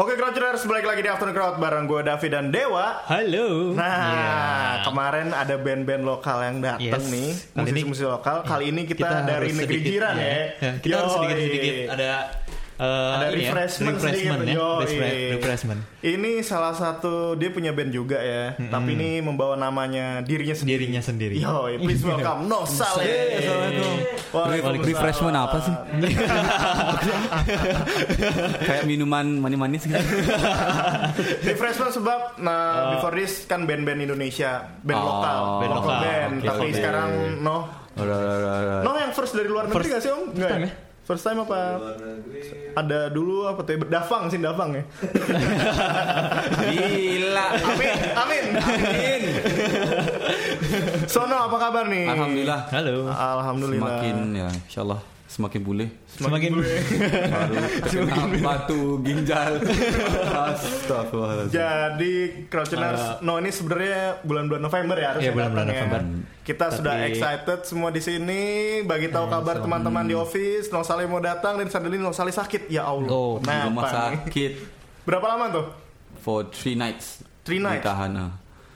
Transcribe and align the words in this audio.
Oke 0.00 0.16
Crowders, 0.16 0.64
balik 0.64 0.88
lagi 0.88 1.04
di 1.04 1.12
Afternoon 1.12 1.36
Crowd 1.36 1.60
bareng 1.60 1.84
gue 1.84 2.00
David 2.00 2.32
dan 2.32 2.48
Dewa. 2.48 3.04
Halo. 3.04 3.76
Nah, 3.76 3.84
Yeah. 3.84 4.88
kemarin 4.88 5.28
ada 5.36 5.60
band-band 5.60 6.08
lokal 6.08 6.40
yang 6.40 6.56
datang 6.64 7.04
Yes. 7.04 7.12
nih, 7.12 7.30
musisi-musisi 7.52 8.08
lokal. 8.08 8.40
Kali 8.40 8.72
ini 8.72 8.88
kita, 8.88 9.28
dari 9.28 9.52
harus 9.52 9.60
negeri 9.60 9.76
sedikit, 9.76 9.92
jiran 9.92 10.14
ya. 10.16 10.24
Ya, 10.56 10.72
Kita 10.80 10.94
harus 11.04 11.12
sedikit-sedikit 11.20 11.74
ada 11.92 12.08
eh, 12.80 13.12
Ada 13.12 13.26
ini 13.26 13.36
ya, 13.36 13.52
refreshment 13.52 13.94
refreshment 13.94 14.40
sedikit, 14.40 14.48
ya, 14.48 14.56
yoi. 14.56 14.80
refre- 14.80 15.30
refreshment. 15.34 15.80
Ini 16.00 16.32
salah 16.40 16.72
satu 16.72 17.12
dia 17.34 17.48
punya 17.48 17.70
band 17.70 17.90
juga 17.90 18.16
ya, 18.16 18.56
tapi 18.58 18.94
ini 18.94 19.20
membawa 19.20 19.52
namanya 19.54 20.20
dirinya 20.20 20.52
sendiri. 20.52 20.88
Dirinya 20.88 21.02
sendiri. 21.02 21.36
Yo, 21.36 21.68
please 21.76 22.00
welcome 22.08 22.46
No 22.46 22.64
Saleh. 22.64 23.04
Hey, 23.04 23.38
Assalamualaikum. 23.38 23.92
Waalaikumsalam. 24.30 24.86
Refreshment 24.86 25.36
apa 25.36 25.56
sih? 25.60 25.74
Kayak 28.62 28.84
minuman 28.86 29.26
manis-manis 29.36 29.82
gitu. 29.84 29.98
Refreshment 31.48 31.92
sebab 31.92 32.20
nah 32.38 32.94
before 32.94 33.14
this 33.14 33.44
kan 33.44 33.64
band-band 33.64 34.00
Indonesia, 34.02 34.64
band 34.80 34.96
Oh, 34.96 35.04
lokal, 35.06 35.38
band 35.58 35.70
lokal 35.70 35.82
lokal. 35.82 36.00
band. 36.00 36.32
Oke, 36.34 36.46
tapi 36.46 36.66
oke. 36.66 36.76
sekarang 36.76 37.08
no, 37.38 37.56
Udah, 37.92 38.06
udah, 38.06 38.34
udah, 38.38 38.52
udah. 38.56 38.80
no 38.80 38.90
yang 38.96 39.12
first 39.12 39.32
dari 39.32 39.48
luar 39.48 39.66
negeri 39.66 39.76
First 39.78 39.90
gak 39.90 40.00
sih 40.00 40.10
om? 40.10 40.22
Enggak 40.30 40.50
ya? 40.58 40.70
First 41.10 41.26
time 41.26 41.42
apa? 41.42 41.74
Ada 42.78 43.10
dulu 43.10 43.42
apa 43.50 43.66
tuh? 43.66 43.74
ya? 43.74 43.98
Dafang 43.98 44.30
sih 44.30 44.38
Dafang 44.38 44.78
ya. 44.78 44.86
Gila. 46.70 47.46
Amin, 47.66 47.98
amin, 48.14 48.44
amin. 48.54 49.22
Sono 51.10 51.50
apa 51.50 51.56
kabar 51.58 51.90
nih? 51.90 52.06
Alhamdulillah. 52.06 52.60
Halo. 52.70 53.10
Alhamdulillah. 53.10 53.90
Semakin 53.90 54.16
ya, 54.38 54.48
insyaallah 54.70 55.19
semakin 55.30 55.62
boleh. 55.62 55.88
Semakin 56.10 56.50
Baru 56.50 57.54
terkena 57.86 58.14
batu 58.42 58.82
ginjal. 59.00 59.62
Astagfirullahaladzim. 60.26 61.54
Jadi 61.54 62.14
Crouchers, 62.46 63.22
no 63.22 63.38
ini 63.38 63.48
sebenarnya 63.48 64.18
bulan-bulan 64.20 64.58
November 64.60 64.96
ya 64.96 65.08
harusnya 65.08 65.24
Iya, 65.24 65.32
bulan-bulan 65.32 65.64
datang 65.64 65.76
ya. 65.76 65.82
November. 65.86 66.02
Kita 66.40 66.64
Tapi- 66.66 66.76
sudah 66.76 66.94
excited 67.06 67.58
semua 67.62 67.88
di 67.88 68.02
sini 68.02 68.42
bagi 68.82 69.06
tahu 69.06 69.30
kabar 69.30 69.62
teman-teman 69.62 70.02
di 70.02 70.14
office. 70.14 70.66
No 70.68 70.82
Saleh 70.82 71.06
mau 71.06 71.20
datang 71.20 71.56
dan 71.56 71.70
suddenly 71.70 71.96
No 71.96 72.10
Saleh 72.10 72.32
sakit. 72.32 72.66
Ya 72.66 72.82
Allah. 72.84 73.06
Oh, 73.08 73.38
Di 73.38 73.46
Kenapa 73.46 73.66
rumah 73.66 73.84
sakit 73.86 74.52
Berapa 75.00 75.26
lama 75.28 75.44
tuh? 75.48 75.66
for 76.18 76.44
three 76.46 76.74
nights. 76.74 77.22
Three 77.40 77.56
nights? 77.56 77.80
Ditahan. 77.80 78.12
ah. 78.14 78.30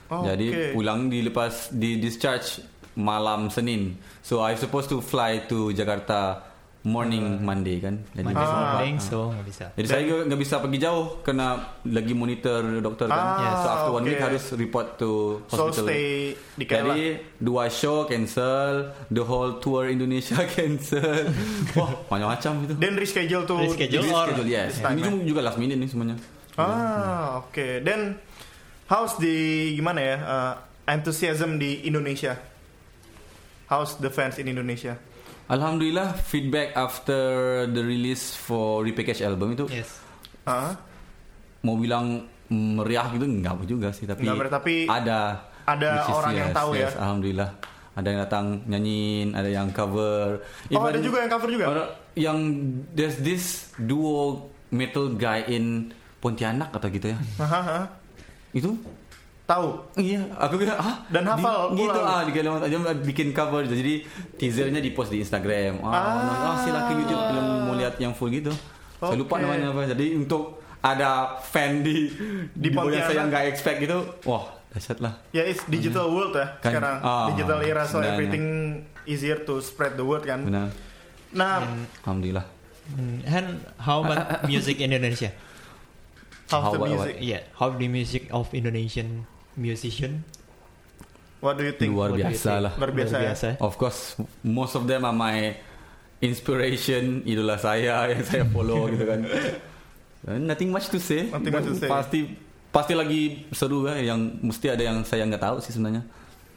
Oh, 0.05 0.21
Jadi 0.23 0.47
okay. 0.47 0.69
pulang 0.71 1.09
dilepas 1.09 1.69
di 1.71 1.97
discharge 1.97 2.61
malam 2.95 3.47
Senin. 3.47 3.95
So 4.19 4.39
I 4.39 4.55
supposed 4.55 4.87
to 4.89 4.99
fly 4.99 5.45
to 5.47 5.71
Jakarta 5.71 6.41
morning 6.85 7.41
Monday 7.41 7.81
kan. 7.81 7.97
Jadi 8.13 8.23
Monday 8.23 8.45
morning, 8.45 8.95
so 9.01 9.33
nggak 9.33 9.45
bisa. 9.49 9.65
Jadi 9.73 9.87
saya 9.89 10.01
juga 10.05 10.21
nggak 10.29 10.37
bisa 10.37 10.55
pergi 10.61 10.77
jauh 10.77 11.05
karena 11.19 11.47
lagi 11.81 12.13
monitor 12.13 12.61
dokter 12.77 13.09
kan. 13.09 13.25
Ah, 13.41 13.57
so 13.57 13.67
after 13.67 13.91
one 13.91 14.05
okay. 14.05 14.13
week 14.13 14.21
harus 14.21 14.43
report 14.53 14.87
to 14.95 15.41
So 15.49 15.65
hospital. 15.65 15.89
stay 15.89 16.05
di 16.53 16.63
Kerala. 16.63 16.93
Jadi 16.93 17.05
dua 17.41 17.73
show 17.73 18.05
cancel, 18.05 18.93
the 19.09 19.25
whole 19.25 19.57
tour 19.57 19.89
Indonesia 19.89 20.37
cancel. 20.53 21.25
Wah 21.73 22.05
macam-macam 22.05 22.51
itu. 22.63 22.73
Dan 22.77 22.93
reschedule 22.95 23.43
tuh. 23.43 23.57
Reschedule. 23.65 24.05
Jadi 24.05 24.09
or- 24.13 24.45
yes. 24.45 24.77
time, 24.77 24.93
Ini 24.93 25.01
juga- 25.03 25.25
juga 25.25 25.39
last 25.41 25.57
minute 25.57 25.81
nih 25.81 25.89
semuanya. 25.89 26.15
Ah, 26.53 27.41
oke. 27.41 27.81
Dan 27.81 28.13
how's 28.87 29.17
di 29.17 29.35
gimana 29.73 29.99
ya? 29.99 30.17
uh, 30.21 30.53
enthusiasm 30.85 31.57
di 31.57 31.81
Indonesia? 31.83 32.37
How's 33.65 33.97
the 33.97 34.13
fans 34.13 34.37
in 34.37 34.45
Indonesia? 34.45 34.97
Alhamdulillah 35.45 36.17
feedback 36.25 36.73
after 36.73 37.21
the 37.69 37.81
release 37.85 38.33
for 38.33 38.81
repackage 38.81 39.21
album 39.21 39.53
itu 39.53 39.65
Yes. 39.69 40.01
Ah, 40.45 40.77
mau 41.65 41.77
bilang 41.77 42.25
meriah 42.49 43.09
gitu 43.13 43.25
enggak 43.25 43.57
juga 43.65 43.89
sih 43.89 44.05
tapi, 44.05 44.25
Nggak 44.25 44.37
meriah, 44.37 44.53
tapi 44.53 44.73
ada 44.85 45.19
ada 45.65 45.89
orang 46.13 46.33
yang 46.37 46.49
tahu 46.53 46.77
ya? 46.77 46.89
alhamdulillah 46.93 47.49
ada 47.97 48.05
yang 48.05 48.19
datang 48.21 48.45
nyanyiin 48.69 49.33
ada 49.33 49.49
yang 49.49 49.73
cover 49.73 50.45
oh 50.69 50.85
ada 50.85 51.01
juga 51.01 51.25
yang 51.25 51.31
cover 51.33 51.49
juga. 51.49 51.65
yang 52.13 52.37
there's 52.93 53.17
this 53.25 53.73
duo 53.81 54.49
metal 54.69 55.09
guy 55.17 55.41
in 55.49 55.89
Pontianak 56.21 56.69
atau 56.69 56.89
gitu 56.93 57.13
ya 57.13 57.17
Hahaha. 57.41 57.89
itu 58.53 58.77
Tahu. 59.45 59.67
Iya, 59.95 60.25
aku 60.35 60.57
kira 60.57 60.73
ah 60.73 61.05
Dan 61.05 61.21
hafal 61.23 61.69
di, 61.69 61.79
gitu 61.79 61.99
ah 61.99 62.25
di 62.25 62.33
Kalimantan 62.33 62.65
aja 62.65 62.97
bikin 62.97 63.29
cover 63.29 63.61
jadi 63.61 64.01
teasernya 64.35 64.81
di 64.81 64.89
post 64.89 65.13
di 65.13 65.21
Instagram. 65.21 65.79
Ah, 65.79 65.93
Ah. 65.93 66.49
ah 66.49 66.55
silakan 66.59 66.95
YouTube 66.97 67.21
kalau 67.21 67.43
mau 67.63 67.75
lihat 67.75 67.93
yang 67.97 68.11
full 68.11 68.29
gitu. 68.29 68.49
Saya 68.97 69.13
lupa 69.13 69.37
namanya 69.37 69.69
apa. 69.69 69.85
Jadi 69.85 70.17
untuk 70.17 70.57
ada 70.81 71.37
fan 71.39 71.81
di 71.81 72.09
Di 72.51 72.69
di, 72.69 72.73
yang 72.73 73.05
saya 73.05 73.21
nggak 73.23 73.43
expect 73.47 73.77
gitu, 73.79 73.97
wah 74.23 74.49
dahsyat 74.69 74.97
lah. 74.97 75.13
Ya, 75.29 75.41
it's 75.41 75.61
digital 75.65 76.09
world 76.09 76.33
ya 76.33 76.57
Kan, 76.57 76.73
sekarang. 76.73 76.95
ah, 76.99 77.25
digital 77.29 77.59
era 77.61 77.85
so 77.85 77.95
sebenarnya. 77.95 78.11
everything 78.11 78.45
easier 79.05 79.37
to 79.39 79.61
spread 79.61 79.93
the 79.93 80.03
word 80.03 80.25
kan. 80.25 80.41
Benar, 80.41 80.73
Nah, 81.31 81.61
alhamdulillah. 82.01 82.45
Hmm, 82.87 83.21
And 83.23 83.47
how 83.77 84.01
about 84.01 84.25
music 84.49 84.77
in 84.79 84.89
Indonesia? 84.89 85.29
how's 86.45 86.65
the 86.65 86.69
How- 86.71 86.77
what- 86.77 86.89
music? 86.91 87.15
Yeah, 87.19 87.45
how 87.53 87.69
the 87.69 87.85
music 87.87 88.29
of 88.29 88.49
Indonesian 88.51 89.25
musician? 89.57 90.23
What 91.43 91.59
do 91.59 91.63
you 91.67 91.75
think? 91.75 91.91
Luar 91.93 92.15
biasa 92.15 92.59
think? 92.59 92.63
lah. 92.63 92.73
Luar 92.79 92.91
biasa 92.91 93.15
ya? 93.21 93.33
Of 93.59 93.75
course, 93.75 94.19
most 94.41 94.73
of 94.73 94.87
them 94.87 95.03
are 95.03 95.15
my 95.15 95.55
inspiration, 96.23 97.21
idola 97.27 97.59
saya 97.59 98.05
yang 98.11 98.23
saya 98.23 98.43
follow 98.47 98.87
gitu 98.89 99.05
kan. 99.05 99.19
And 100.25 100.49
Nothing 100.49 100.73
much 100.73 100.89
to 100.89 100.97
say. 100.97 101.29
Nothing 101.29 101.53
much 101.53 101.67
to 101.69 101.75
say. 101.77 101.89
Pasti 101.89 102.19
pasti 102.73 102.91
lagi 102.91 103.47
seru 103.55 103.87
kan 103.87 103.95
yang 104.03 104.19
mesti 104.43 104.67
ada 104.67 104.83
yang 104.83 104.97
saya 105.07 105.23
nggak 105.23 105.43
tahu 105.43 105.57
sih 105.63 105.71
sebenarnya. 105.71 106.03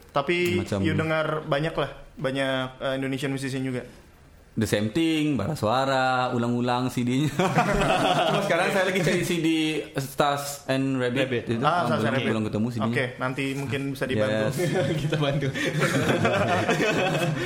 Tapi 0.09 0.65
Macam- 0.65 0.81
you 0.81 0.97
dengar 0.97 1.45
banyak 1.45 1.73
lah, 1.77 1.91
banyak 2.17 2.65
uh, 2.81 2.93
Indonesian 2.97 3.29
musician 3.29 3.61
juga. 3.61 3.85
The 4.59 4.67
same 4.67 4.91
thing, 4.91 5.39
bara 5.39 5.55
suara, 5.55 6.05
ulang-ulang 6.29 6.91
CD-nya. 6.91 7.31
Cuma 8.27 8.43
sekarang 8.43 8.67
saya 8.69 8.83
lagi 8.85 8.99
cari 8.99 9.23
CD 9.23 9.47
Stars 9.95 10.67
and 10.67 10.99
Rabbit. 10.99 11.23
Rabbit. 11.23 11.43
Itu 11.47 11.63
Ah, 11.63 11.87
Stars 11.87 12.03
and 12.03 12.11
belum, 12.11 12.13
Rabbit. 12.13 12.27
belum 12.27 12.43
ketemu 12.43 12.65
Oke, 12.65 12.75
CD-nya. 12.75 13.05
nanti 13.17 13.43
mungkin 13.55 13.81
bisa 13.95 14.03
dibantu. 14.03 14.43
Yes. 14.43 14.55
Kita 15.01 15.15
bantu. 15.15 15.47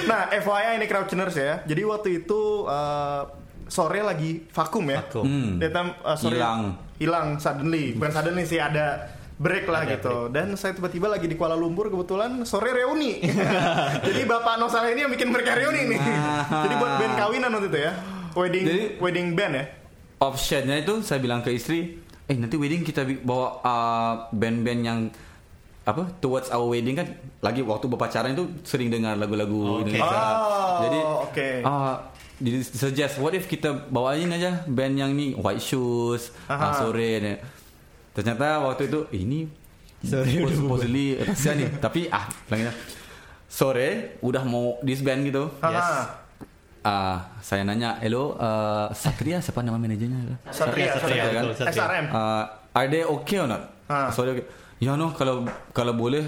Nah, 0.03 0.21
FYI 0.31 0.71
ini 0.75 0.85
Crouchers 0.85 1.35
ya. 1.35 1.53
Jadi 1.63 1.81
waktu 1.83 2.09
itu 2.19 2.65
uh, 2.65 3.23
sore 3.65 4.01
lagi 4.01 4.43
vakum 4.49 4.85
ya. 4.85 5.01
Vakum. 5.03 5.23
Hmm. 5.23 5.61
Time, 5.61 5.89
uh, 6.01 6.17
sore 6.17 6.35
Hilang. 6.35 6.61
hilang 6.97 7.27
suddenly. 7.37 7.93
Bukan 7.93 8.11
suddenly 8.11 8.43
sih 8.43 8.57
ada 8.57 9.09
break 9.43 9.67
lah 9.67 9.83
Ada 9.83 9.91
gitu. 9.93 10.15
Dan 10.31 10.55
saya 10.55 10.71
tiba-tiba 10.71 11.11
lagi 11.11 11.27
di 11.27 11.35
Kuala 11.35 11.53
Lumpur 11.53 11.91
kebetulan 11.91 12.47
sore 12.47 12.71
reuni. 12.71 13.19
Jadi 14.07 14.23
Bapak 14.23 14.55
Nosal 14.55 14.95
ini 14.95 15.03
yang 15.03 15.11
bikin 15.11 15.27
mereka 15.27 15.53
reuni 15.53 15.91
nih. 15.91 15.99
Ah. 15.99 16.63
Jadi 16.63 16.73
buat 16.79 16.91
band 16.95 17.13
kawinan 17.13 17.49
waktu 17.51 17.67
itu 17.67 17.79
ya. 17.81 17.93
Wedding 18.33 18.63
Jadi- 18.63 18.89
wedding 18.97 19.27
band 19.35 19.53
ya. 19.53 19.65
Optionnya 20.17 20.79
itu 20.79 21.03
saya 21.03 21.19
bilang 21.19 21.43
ke 21.43 21.51
istri, 21.51 21.99
eh 22.23 22.37
nanti 22.39 22.55
wedding 22.55 22.81
kita 22.81 23.03
bawa 23.21 23.59
uh, 23.59 24.13
band-band 24.31 24.81
yang 24.81 24.99
apa 25.83 26.07
towards 26.23 26.47
our 26.47 26.63
wedding 26.63 26.95
kan 26.95 27.11
lagi 27.43 27.59
waktu 27.59 27.91
berpacaran 27.91 28.31
itu 28.31 28.47
sering 28.63 28.87
dengar 28.87 29.19
lagu-lagu 29.19 29.83
Oke. 29.83 29.91
Indonesia. 29.91 30.23
Oh, 30.39 30.79
Jadi 30.79 30.99
oke. 31.03 31.49
ah, 31.67 32.07
jadi 32.39 32.57
suggest 32.63 33.19
what 33.19 33.35
if 33.35 33.51
kita 33.51 33.91
bawain 33.91 34.31
aja 34.31 34.63
band 34.63 34.95
yang 34.95 35.11
ni 35.11 35.35
White 35.35 35.59
Shoes, 35.59 36.31
ah, 36.47 36.71
sore 36.73 37.09
ni. 37.19 37.33
Ternyata 38.13 38.61
waktu 38.61 38.87
itu 38.87 38.99
"Eh, 39.09 39.21
ini 39.21 39.39
Sore 40.03 40.27
supposedly- 40.27 40.55
supposedly 40.59 41.05
rahasia 41.17 41.51
nih, 41.55 41.69
tapi 41.85 42.01
ah 42.07 42.27
bilangnya 42.45 42.73
sore 43.47 44.19
udah 44.19 44.43
mau 44.43 44.75
disband 44.81 45.23
gitu. 45.23 45.47
Aha. 45.61 46.21
Ah, 46.83 47.31
saya 47.39 47.63
nanya, 47.63 47.95
hello, 48.03 48.35
uh, 48.35 48.91
Satria 48.91 49.39
siapa 49.39 49.63
nama 49.63 49.79
manajernya? 49.79 50.35
Satria, 50.51 50.91
Satria, 50.91 50.99
Satria, 50.99 51.23
betul, 51.23 51.31
kan? 51.31 51.43
Satria. 51.55 51.79
SRM. 51.79 52.05
Uh, 52.11 52.43
are 52.75 52.87
they 52.91 53.07
okay 53.07 53.39
or 53.39 53.47
not? 53.47 53.63
Ah. 53.87 54.11
Sorry, 54.11 54.35
okay. 54.35 54.45
Ya 54.83 54.99
no, 54.99 55.15
kalau 55.15 55.47
kalau 55.71 55.95
boleh 55.95 56.27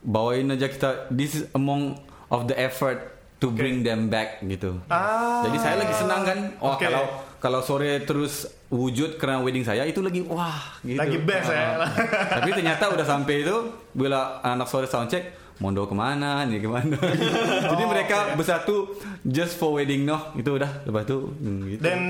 bawain 0.00 0.46
aja 0.46 0.70
kita. 0.70 1.10
This 1.10 1.34
is 1.34 1.42
among 1.52 1.98
of 2.30 2.46
the 2.46 2.54
effort 2.54 3.02
to 3.42 3.50
bring 3.50 3.82
them 3.82 4.06
back 4.06 4.38
gitu. 4.46 4.78
Ah. 4.86 5.42
Jadi 5.42 5.58
saya 5.58 5.74
lagi 5.82 5.94
senang 5.96 6.22
kan. 6.22 6.38
Oh 6.62 6.78
Oke. 6.78 6.86
kalau 6.86 7.02
kalau 7.40 7.64
sore 7.64 8.04
terus 8.04 8.44
wujud 8.68 9.16
karena 9.16 9.40
wedding 9.40 9.64
saya 9.64 9.82
itu 9.82 9.98
lagi 9.98 10.20
wah 10.22 10.76
gitu. 10.84 11.00
Lagi 11.00 11.18
best 11.18 11.48
ya. 11.48 11.80
Ah. 11.80 11.90
Tapi 12.36 12.52
ternyata 12.52 12.92
udah 12.92 13.06
sampai 13.08 13.42
itu 13.42 13.56
bila 13.90 14.44
anak 14.44 14.68
sore 14.68 14.84
soundcheck 14.86 15.40
Mondo 15.60 15.84
ke 15.84 15.92
mana 15.92 16.44
nih 16.48 16.56
ke 16.56 16.68
mana 16.68 16.96
jadi 17.72 17.84
Oh, 17.84 17.88
mereka 17.88 18.32
bersatu 18.32 18.96
just 19.20 19.56
for 19.56 19.76
wedding 19.76 20.08
noh 20.08 20.32
itu 20.32 20.56
udah 20.56 20.84
lepas 20.84 21.04
itu 21.04 21.18
hmm, 21.36 21.60
gitu. 21.68 21.82
Then 21.84 22.00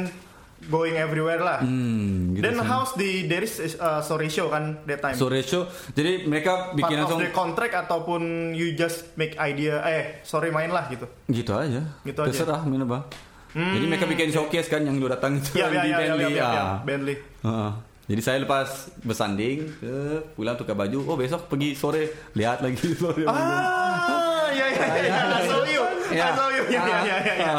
going 0.71 0.94
everywhere 0.94 1.41
lah. 1.41 1.59
Hmm, 1.59 2.37
gitu 2.37 2.47
Then 2.47 2.61
sih. 2.61 2.69
how's 2.69 2.93
the 2.94 3.26
there 3.26 3.43
is 3.43 3.59
uh, 3.81 3.99
sorry 4.03 4.31
show 4.31 4.55
kan 4.55 4.79
that 4.87 5.03
time. 5.03 5.19
sore 5.19 5.43
show 5.43 5.67
jadi 5.94 6.26
mereka 6.26 6.71
Part 6.71 6.79
bikin 6.79 6.97
of 6.99 7.03
langsung 7.06 7.21
the 7.23 7.33
contract 7.35 7.75
ataupun 7.75 8.21
you 8.55 8.79
just 8.79 9.11
make 9.15 9.35
idea 9.35 9.83
eh 9.83 10.23
sorry 10.23 10.55
main 10.55 10.71
lah 10.71 10.87
gitu. 10.87 11.11
gitu 11.26 11.50
aja 11.50 11.83
Gitu 12.03 12.19
aja. 12.19 12.31
terserah 12.31 12.61
bang 12.62 13.03
jadi 13.52 13.85
mereka 13.85 14.05
bikin 14.05 14.31
showcase 14.31 14.67
kan 14.67 14.81
yang 14.81 14.94
lu 14.94 15.06
datang 15.06 15.37
itu 15.37 15.55
Ya 15.55 15.67
yang 15.67 15.75
ya 15.75 15.82
di 15.82 15.88
ya 15.88 15.97
ya 15.97 15.99
Bentley 15.99 16.25
ya, 16.25 16.31
ya, 16.31 16.49
ya. 16.50 16.64
Bentley. 16.82 17.17
Heeh. 17.41 17.73
Jadi 18.06 18.20
saya 18.20 18.38
lepas 18.38 18.69
bersanding, 19.00 19.70
eh, 19.79 20.19
pulang 20.35 20.55
tukar 20.55 20.75
baju. 20.75 20.99
Oh 21.05 21.14
besok 21.14 21.47
pergi 21.47 21.75
sore 21.75 22.11
lihat 22.35 22.58
lagi 22.58 22.82
sore. 22.99 23.23
Ah, 23.23 24.50
ya 24.50 24.67
ya 24.67 24.82
ya. 24.82 25.02
ya. 25.06 25.19
I 25.31 25.47
saw 25.47 25.62
you. 25.62 25.82
I 26.11 26.31
saw 26.32 26.49
you. 26.49 26.62
Ya 26.69 26.82
ya 26.82 26.99
ya 27.00 27.17
ya. 27.23 27.35
ya. 27.38 27.52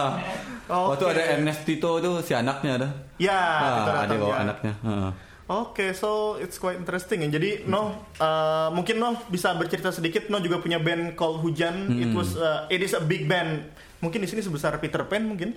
Ah. 0.67 0.88
Waktu 0.91 1.03
ada 1.09 1.23
Ernest 1.35 1.63
Tito 1.63 1.99
tu 1.99 2.11
si 2.19 2.31
anaknya 2.31 2.71
ada. 2.77 2.88
Ya, 3.15 3.35
Ah, 3.35 4.03
ada 4.03 4.15
bawa 4.15 4.31
ya. 4.33 4.38
anaknya. 4.41 4.73
Ah. 4.81 5.11
Oke, 5.51 5.91
so 5.91 6.35
it's 6.38 6.55
quite 6.55 6.75
interesting. 6.75 7.23
ya. 7.23 7.29
Jadi 7.29 7.67
no, 7.67 7.91
uh, 8.17 8.71
mungkin 8.71 8.95
no 8.95 9.19
bisa 9.27 9.51
bercerita 9.53 9.91
sedikit. 9.91 10.27
No 10.27 10.39
juga 10.39 10.59
punya 10.59 10.79
band 10.79 11.15
called 11.15 11.39
Hujan. 11.39 11.91
It 11.91 12.11
was, 12.11 12.35
uh, 12.35 12.67
it 12.67 12.79
is 12.79 12.91
a 12.91 12.99
big 12.99 13.23
band. 13.23 13.67
Mungkin 13.99 14.19
di 14.19 14.27
sini 14.27 14.39
sebesar 14.39 14.79
Peter 14.79 15.03
Pan 15.03 15.23
mungkin. 15.23 15.51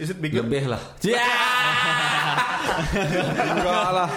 Is 0.00 0.08
it 0.08 0.18
bigger? 0.18 0.40
Lebih 0.40 0.72
lah. 0.72 0.80
Ya. 1.04 1.20
Enggak 3.52 3.88
lah. 3.92 4.08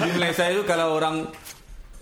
Di 0.00 0.10
Malaysia 0.16 0.44
itu 0.48 0.62
kalau 0.64 0.96
orang 0.96 1.28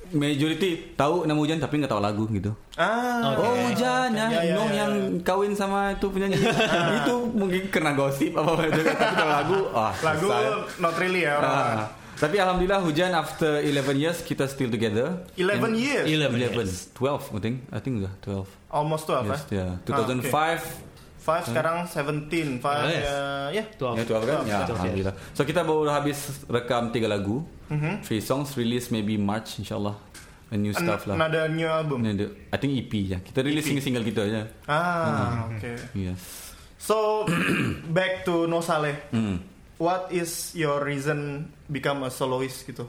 majority 0.07 0.95
tahu 0.95 1.27
nama 1.27 1.35
hujan 1.35 1.59
tapi 1.59 1.83
nggak 1.83 1.91
tahu 1.91 1.99
lagu 1.99 2.25
gitu. 2.31 2.55
Ah, 2.79 3.35
Oke. 3.35 3.43
Oh 3.43 3.55
hujan 3.67 4.15
ya, 4.15 4.27
Ya, 4.31 4.41
ya, 4.41 4.55
Noh 4.55 4.69
ya, 4.71 4.87
yang 4.87 4.93
kawin 5.21 5.51
sama 5.53 5.99
itu 5.99 6.07
penyanyi. 6.07 6.39
itu 6.39 7.15
mungkin 7.35 7.63
kena 7.69 7.91
gosip 7.93 8.31
apa 8.33 8.55
apa 8.55 8.63
itu. 8.71 8.81
Tapi 8.87 9.15
kalau 9.17 9.33
lagu, 9.35 9.59
ah, 9.75 9.93
lagu 10.07 10.27
selesai. 10.31 10.79
not 10.79 10.95
really 10.97 11.27
ya 11.27 11.43
orang. 11.43 11.51
Ah. 11.83 11.89
Tapi 12.17 12.41
alhamdulillah 12.41 12.81
hujan 12.81 13.13
after 13.13 13.61
11 13.61 13.93
years 13.99 14.19
kita 14.23 14.47
still 14.47 14.71
together. 14.71 15.27
11 15.37 15.75
years, 15.77 16.07
11 16.09 16.33
11, 16.33 16.65
years. 16.65 16.89
12 16.95 17.35
I 17.35 17.41
think. 17.43 17.57
I 17.69 17.79
think 17.83 18.01
udah 18.01 18.15
12. 18.25 18.47
almost 18.73 19.05
12 19.05 19.27
Yes, 19.27 19.43
ya. 19.51 19.67
yeah. 19.77 19.91
2005 19.91 20.96
Five 21.27 21.43
sekarang 21.43 21.91
17, 21.91 22.63
five 22.63 22.87
Yes. 22.87 23.03
ya, 23.03 23.19
ya. 23.51 23.65
Twelve. 23.75 23.99
Ya 23.99 24.05
12 24.07 24.23
kan? 24.23 24.39
Ya, 24.47 24.59
alhamdulillah. 24.65 25.15
So 25.35 25.43
kita 25.43 25.61
baru 25.61 25.91
habis 25.91 26.19
rekam 26.47 26.95
tiga 26.95 27.11
lagu. 27.11 27.43
Mhm. 27.67 28.07
Three 28.07 28.23
songs 28.23 28.55
release 28.55 28.95
maybe 28.95 29.19
March 29.19 29.59
insyaallah. 29.59 29.99
A 30.47 30.55
new 30.55 30.71
An- 30.71 30.79
stuff 30.79 31.11
lah. 31.11 31.19
Another 31.19 31.51
new 31.51 31.67
album. 31.67 31.99
Ini 32.01 32.15
ada- 32.15 32.31
I 32.55 32.57
think 32.57 32.79
EP 32.79 32.93
ya. 33.03 33.19
Kita 33.19 33.43
release 33.43 33.67
single-single 33.67 34.07
kita 34.07 34.21
aja. 34.23 34.43
Ah, 34.65 35.51
oke. 35.51 35.75
Yes. 35.93 36.55
So 36.79 37.27
back 37.91 38.23
to 38.23 38.47
No 38.47 38.63
Saleh. 38.63 39.11
Hmm. 39.11 39.43
What 39.77 40.09
is 40.09 40.55
your 40.55 40.79
reason 40.81 41.51
become 41.67 42.07
a 42.07 42.09
soloist 42.09 42.63
gitu? 42.65 42.87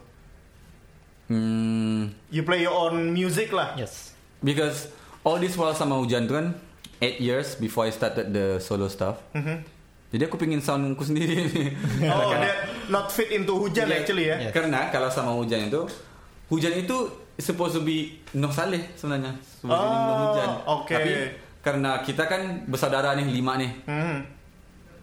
Hmm, 1.28 2.16
You 2.30 2.44
play 2.44 2.62
your 2.62 2.72
own 2.72 3.12
music 3.12 3.52
lah. 3.52 3.76
Yes. 3.76 4.14
because 4.38 4.88
all 5.26 5.36
this 5.36 5.58
while 5.58 5.74
sama 5.74 5.98
hujan 5.98 6.24
tu 6.24 6.38
kan 6.38 6.54
8 6.98 7.18
years 7.20 7.56
before 7.56 7.86
I 7.86 7.92
started 7.92 8.30
the 8.30 8.58
solo 8.58 8.88
stuff. 8.88 9.22
Mhm. 9.34 9.76
Jadi 10.08 10.24
aku 10.24 10.40
pingin 10.40 10.64
sound 10.64 10.88
aku 10.88 11.04
sendiri. 11.04 11.44
Oh, 12.08 12.32
that 12.32 12.64
not 12.88 13.12
fit 13.12 13.28
into 13.30 13.52
hujan 13.54 13.86
Yeah. 13.86 14.00
actually 14.00 14.26
ya. 14.26 14.38
Yeah. 14.40 14.52
Karena 14.52 14.88
kalau 14.88 15.12
sama 15.12 15.36
hujan 15.36 15.68
itu 15.68 15.84
hujan 16.48 16.74
itu 16.74 16.98
supposed 17.36 17.76
to 17.76 17.84
be 17.84 18.16
Noh 18.34 18.50
Saleh 18.50 18.96
sebenarnya. 18.96 19.36
Supposed 19.44 19.78
to 19.78 19.88
be 19.88 19.98
Noh 20.00 20.08
Oh, 20.08 20.20
hujan. 20.32 20.50
oke. 20.66 20.94
Tapi 20.96 21.12
karena 21.60 21.92
kita 22.00 22.24
kan 22.24 22.42
bersaudara 22.66 23.14
nih 23.14 23.28
lima 23.28 23.60
nih. 23.60 23.72
Hmm. 23.84 24.18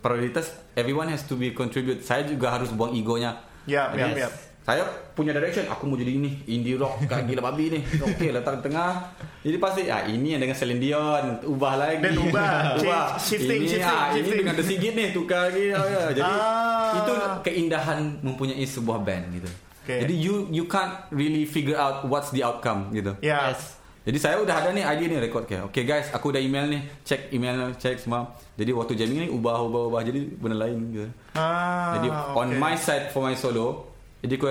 Prioritas 0.01 0.53
everyone 0.73 1.09
has 1.09 1.25
to 1.25 1.37
be 1.37 1.53
contribute. 1.53 2.01
Saya 2.01 2.25
juga 2.25 2.53
harus 2.53 2.69
buang 2.69 2.93
egonya. 2.93 3.41
Ya, 3.65 3.89
ya, 3.93 4.09
Jadi, 4.09 4.21
ya. 4.21 4.29
Saya 4.65 4.81
punya 5.13 5.31
direction, 5.31 5.69
aku 5.69 5.85
mau 5.85 5.93
jadi 5.93 6.17
ini, 6.17 6.41
indie 6.49 6.73
rock, 6.75 7.05
kayak 7.05 7.29
gila 7.29 7.45
babi 7.45 7.69
nih. 7.69 7.83
Oke, 8.09 8.33
letak 8.33 8.65
tengah. 8.65 9.13
Jadi 9.45 9.57
pasti, 9.61 9.83
ah 9.87 10.09
ini 10.09 10.33
yang 10.33 10.41
dengan 10.41 10.57
Celine 10.57 10.81
Dion, 10.81 11.25
ubah 11.45 11.77
lagi. 11.77 12.01
Dan 12.01 12.17
ubah, 12.17 12.49
ubah. 12.81 13.05
change, 13.15 13.45
shifting, 13.45 13.61
ini, 13.61 13.69
shifting, 13.69 13.85
ah, 13.85 14.09
shifting. 14.09 14.25
ini 14.25 14.41
dengan 14.41 14.55
The 14.57 14.65
Sigit 14.65 14.93
nih, 14.97 15.09
tukar 15.13 15.53
lagi. 15.53 15.69
Oh, 15.69 15.85
ya. 15.85 16.03
Jadi 16.11 16.25
Ah. 16.25 16.97
itu 16.97 17.13
keindahan 17.45 17.99
mempunyai 18.19 18.65
sebuah 18.65 18.99
band 18.99 19.37
gitu. 19.37 19.51
Oke. 19.85 20.01
Jadi 20.01 20.15
you 20.17 20.49
you 20.49 20.65
can't 20.65 20.97
really 21.13 21.45
figure 21.45 21.77
out 21.77 22.09
what's 22.09 22.33
the 22.33 22.41
outcome 22.41 22.89
gitu. 22.91 23.13
Yes. 23.21 23.77
Jadi 24.01 24.17
saya 24.17 24.37
udah 24.37 24.53
ada 24.55 24.69
nih 24.71 24.81
idea 24.83 25.07
nih 25.11 25.21
record 25.23 25.45
kayak. 25.45 25.69
Oke 25.69 25.85
guys, 25.85 26.09
aku 26.09 26.29
udah 26.29 26.41
email 26.41 26.69
nih, 26.69 26.89
cek 27.03 27.29
email, 27.31 27.69
cek 27.75 28.01
semua. 28.01 28.33
Jadi 28.53 28.73
waktu 28.73 28.97
jamming 28.97 29.19
ini 29.19 29.29
ubah 29.29 29.61
ubah 29.61 29.93
ubah 29.93 30.01
jadi 30.01 30.25
benda 30.31 30.57
lain 30.59 30.77
gitu. 30.89 31.09
Ah, 31.33 31.97
Jadi 31.97 32.09
on 32.33 32.49
oke. 32.49 32.57
my 32.57 32.75
side 32.75 33.13
for 33.13 33.21
my 33.21 33.33
solo, 33.33 33.93
jadi 34.25 34.41
aku 34.41 34.49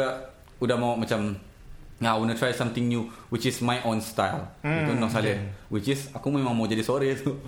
udah 0.61 0.77
mau 0.77 0.93
macam 0.93 1.33
Nah, 2.03 2.17
I 2.17 2.19
wanna 2.19 2.35
try 2.35 2.51
something 2.51 2.83
new 2.91 3.07
which 3.31 3.47
is 3.47 3.63
my 3.63 3.79
own 3.87 4.03
style. 4.03 4.51
Hmm, 4.59 4.83
itu 4.83 4.91
Noh 4.99 5.07
Saleh. 5.07 5.39
Which 5.71 5.87
is 5.87 6.11
aku 6.11 6.27
memang 6.27 6.51
mau 6.51 6.67
jadi 6.67 6.83
sore 6.83 7.07
tu. 7.15 7.31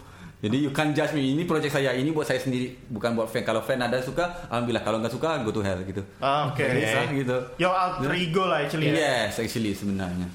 Jadi 0.45 0.61
you 0.61 0.69
can't 0.69 0.93
judge 0.93 1.15
me. 1.17 1.33
Ini 1.33 1.47
project 1.49 1.73
saya, 1.73 1.95
ini 1.97 2.13
buat 2.13 2.27
saya 2.27 2.37
sendiri, 2.37 2.77
bukan 2.91 3.17
buat 3.17 3.25
fan. 3.33 3.41
Kalau 3.41 3.65
fan 3.65 3.81
ada 3.81 3.97
suka, 3.97 4.45
alhamdulillah. 4.51 4.83
Kalau 4.85 5.01
nggak 5.01 5.09
suka, 5.09 5.41
go 5.41 5.49
to 5.49 5.65
hell 5.65 5.79
gitu. 5.81 6.05
Ah, 6.21 6.53
oke. 6.53 6.61
Jadi, 6.61 6.85
sah, 6.85 7.09
gitu. 7.09 7.37
Your 7.57 7.73
alter 7.73 8.13
ego 8.13 8.45
lah 8.45 8.61
actually. 8.61 8.93
ya. 8.93 9.25
Yes, 9.25 9.41
actually 9.41 9.73
sebenarnya. 9.73 10.29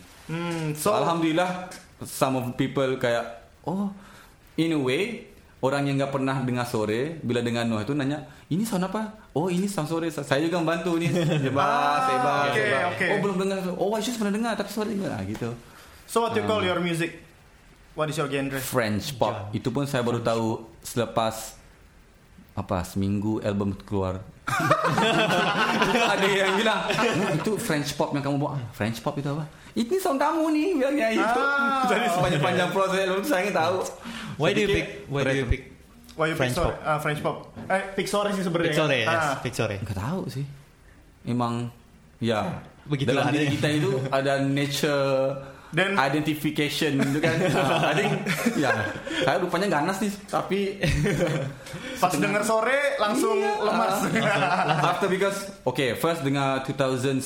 So, 0.74 0.90
so 0.90 0.98
alhamdulillah 0.98 1.70
some 2.02 2.34
of 2.34 2.42
people 2.58 2.86
kayak 2.98 3.22
oh 3.62 3.90
in 4.58 4.74
a 4.74 4.80
way 4.80 5.29
orang 5.60 5.84
yang 5.84 6.00
nggak 6.00 6.12
pernah 6.12 6.40
dengar 6.40 6.64
sore 6.64 7.20
bila 7.20 7.40
dengar 7.40 7.68
Noh 7.68 7.78
itu 7.78 7.92
nanya 7.92 8.24
ini 8.48 8.64
sound 8.64 8.88
apa? 8.88 9.12
Oh 9.32 9.46
ini 9.46 9.68
sound 9.68 9.86
sore. 9.86 10.08
Saya 10.08 10.40
juga 10.40 10.56
membantu 10.58 10.96
nih. 10.96 11.12
Ah, 11.60 12.48
oke, 12.48 12.56
hebat. 12.56 12.84
oke. 12.96 13.06
Oh 13.06 13.18
belum 13.20 13.36
dengar. 13.38 13.58
Oh 13.76 13.92
just 13.96 14.16
pernah 14.16 14.32
dengar 14.32 14.52
tapi 14.54 14.68
sore 14.68 14.90
enggak 14.90 15.12
ah, 15.12 15.22
gitu. 15.22 15.48
so 16.04 16.24
what 16.24 16.32
you 16.32 16.42
Ah. 16.42 16.48
call 16.48 16.60
your 16.60 16.80
music? 16.80 17.20
What 17.92 18.08
is 18.08 18.16
your 18.16 18.26
genre? 18.26 18.56
French 18.56 19.12
pop. 19.14 19.52
Itu 19.52 19.68
pun 19.68 19.84
saya 19.84 20.00
baru 20.00 20.18
tahu 20.18 20.64
selepas 20.80 21.58
apa 22.52 22.82
seminggu 22.82 23.38
album 23.40 23.76
keluar. 23.76 24.24
ada 26.10 26.26
yang 26.26 26.58
bilang 26.58 26.80
"Oh, 26.90 27.30
itu 27.34 27.52
French 27.56 27.94
pop 27.94 28.10
yang 28.10 28.22
kamu 28.22 28.36
bawa. 28.38 28.58
French 28.72 28.98
pop 28.98 29.14
itu 29.14 29.28
apa? 29.28 29.44
Ini 29.70 29.96
sound 30.02 30.18
kamu 30.18 30.50
nih 30.50 30.68
bilangnya 30.74 31.08
itu. 31.14 31.40
Ah. 31.40 31.86
Jadi 31.90 32.06
sepanjang-panjang 32.10 32.68
proses 32.72 33.00
itu 33.04 33.22
saya 33.22 33.40
nggak 33.46 33.58
tahu. 33.58 33.78
Why 34.40 34.50
do 34.50 34.60
you 34.60 34.70
pick? 34.70 34.86
Why 35.06 35.20
do 35.22 35.34
you 35.36 35.46
pick? 35.46 35.62
Why 36.16 36.26
you 36.28 36.36
French 36.36 36.56
pick 36.56 36.64
pop. 36.64 36.74
Ah, 36.82 36.98
French 36.98 37.20
pop. 37.20 37.36
Eh, 37.68 37.82
pick 37.94 38.08
sore 38.08 38.32
sih 38.32 38.40
sebenarnya. 38.40 38.72
Pixore, 38.72 38.98
kan? 38.98 39.12
yes. 39.12 39.24
Ah. 39.24 39.36
Pixore. 39.38 39.76
Nggak 39.78 39.98
tahu 39.98 40.20
sih. 40.28 40.44
Emang 41.22 41.68
ya 42.18 42.64
Begitulah 42.84 43.28
dalam 43.28 43.32
diri 43.32 43.46
kita 43.52 43.68
itu 43.70 43.90
ada 44.08 44.40
nature 44.40 45.36
Dan- 45.70 45.94
identification 45.94 46.98
gitu 46.98 47.18
kan. 47.22 47.36
Nah, 47.38 47.88
I 47.92 47.94
think 47.94 48.12
ya 48.58 48.72
saya 49.22 49.38
rupanya 49.38 49.70
ganas 49.70 50.02
nih 50.02 50.12
tapi 50.26 50.80
Pas 52.02 52.10
denger 52.10 52.42
sore 52.42 52.96
langsung 52.98 53.38
Iya. 53.38 53.52
lemas. 53.62 53.96
After 54.90 55.06
because 55.06 55.38
okay, 55.62 55.94
first 55.94 56.24
dengan 56.24 56.64
2006 56.66 57.22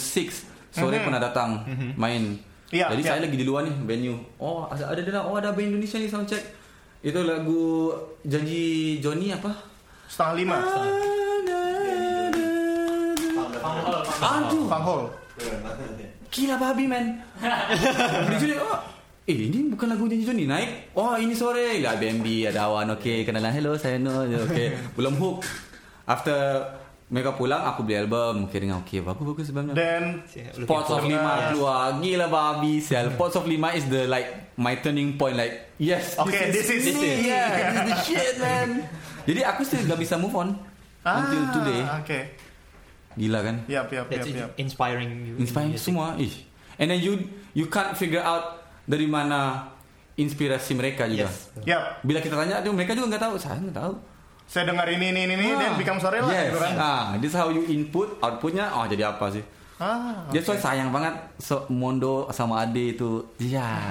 sore 0.71 0.97
pernah 1.01 1.23
datang 1.23 1.63
main. 1.97 2.37
Mhm. 2.37 2.53
Iya, 2.75 2.91
Jadi 2.91 3.01
iya. 3.01 3.09
saya 3.09 3.21
lagi 3.23 3.37
di 3.39 3.47
luar 3.47 3.63
nih 3.65 3.77
venue. 3.81 4.19
Oh 4.37 4.67
ada 4.67 4.91
ada 4.91 5.01
ada 5.01 5.21
oh 5.23 5.39
ada 5.39 5.55
band 5.55 5.71
Indonesia 5.71 5.97
nih 5.97 6.11
soundcheck. 6.11 6.43
Itu 7.05 7.21
lagu 7.21 7.93
janji 8.25 8.97
Johnny 8.97 9.29
apa? 9.29 9.53
Setengah 10.09 10.35
lima. 10.41 10.57
Aduh, 14.25 14.65
Panghol. 14.65 15.13
gila 16.33 16.57
babi 16.57 16.89
man. 16.89 17.21
Di 18.33 18.37
sini 18.41 18.57
oh, 18.57 18.81
eh 19.29 19.37
ini 19.37 19.69
bukan 19.69 19.87
lagu 19.93 20.09
janji 20.09 20.25
Johnny 20.25 20.49
naik. 20.49 20.97
Oh 20.97 21.13
ini 21.21 21.37
sore 21.37 21.77
lah 21.85 22.01
BMB 22.01 22.49
ada 22.49 22.73
awan 22.73 22.97
oke 22.97 23.23
kenalan 23.29 23.53
hello 23.53 23.77
saya 23.77 24.01
no 24.01 24.25
oke 24.25 24.65
belum 24.97 25.15
hook. 25.21 25.45
After 26.09 26.65
mereka 27.05 27.33
pulang 27.33 27.61
aku 27.63 27.85
beli 27.85 28.01
album 28.01 28.49
kira 28.49 28.73
oke 28.73 28.97
bagus 29.05 29.25
bagus 29.27 29.47
sebenarnya. 29.53 29.77
Dan 29.77 30.03
Pots 30.65 30.89
of 30.89 31.05
Lima 31.05 31.53
keluar 31.53 32.01
Gila 32.01 32.27
babi 32.27 32.81
sial 32.81 33.13
Pots 33.13 33.37
of 33.37 33.45
Lima 33.45 33.71
is 33.71 33.85
the 33.87 34.05
like 34.05 34.57
My 34.57 34.75
turning 34.77 35.15
point 35.15 35.35
like 35.35 35.77
Yes 35.77 36.17
Okay, 36.17 36.49
this 36.49 36.65
is- 36.65 36.81
this 36.83 36.95
this 36.95 36.97
is- 36.97 37.23
yeah, 37.23 37.51
This 37.51 37.75
is 37.75 37.85
the 37.85 37.97
shit 38.03 38.35
man 38.39 38.69
Jadi 39.25 39.41
aku 39.43 39.61
still 39.63 39.85
gak 39.85 39.97
bisa 39.97 40.17
move 40.17 40.33
on 40.33 40.57
Until 41.03 41.43
Ah, 41.43 41.53
today 41.53 41.81
Oke. 42.01 42.19
Gila 43.15 43.39
kan 43.43 43.57
Yap, 43.67 43.87
yap, 43.87 44.07
yap, 44.07 44.07
That's 44.11 44.29
yap. 44.31 44.51
inspiring 44.57 45.11
you. 45.25 45.35
Inspiring 45.37 45.71
music. 45.73 45.85
semua 45.85 46.17
Ih. 46.17 46.35
And 46.77 46.89
then 46.89 46.99
you 46.99 47.21
You 47.53 47.69
can't 47.69 47.93
figure 47.93 48.21
out 48.21 48.65
Dari 48.83 49.05
mana 49.05 49.71
Inspirasi 50.15 50.73
mereka 50.73 51.05
juga 51.05 51.29
Yes. 51.29 51.53
Yap. 51.63 52.01
Bila 52.01 52.19
kita 52.19 52.35
tanya 52.35 52.59
tuh 52.59 52.73
Mereka 52.73 52.95
juga 52.95 53.13
gak 53.13 53.29
tahu 53.29 53.35
Saya 53.37 53.61
gak 53.61 53.77
tahu 53.77 53.95
Saya 54.45 54.65
dengar 54.67 54.87
ini, 54.87 55.09
ini, 55.09 55.25
ini, 55.27 55.51
Ah. 55.51 55.59
dan 55.59 55.73
become 55.75 55.99
sore 55.99 56.19
lah. 56.19 56.29
Yes 56.29 56.49
gitu 56.49 56.59
kan. 56.59 56.73
ah, 56.77 57.05
This 57.17 57.31
is 57.31 57.37
how 57.37 57.49
you 57.49 57.65
input 57.65 58.19
Outputnya 58.19 58.71
Oh 58.71 58.85
jadi 58.85 59.09
apa 59.09 59.29
sih 59.29 59.43
Ah, 59.77 60.29
That's 60.29 60.47
why 60.47 60.55
sayang 60.55 60.89
banget 60.89 61.11
so, 61.37 61.67
Mondo 61.69 62.31
sama 62.31 62.63
Ade 62.63 62.95
itu 62.95 63.27
Ya 63.37 63.67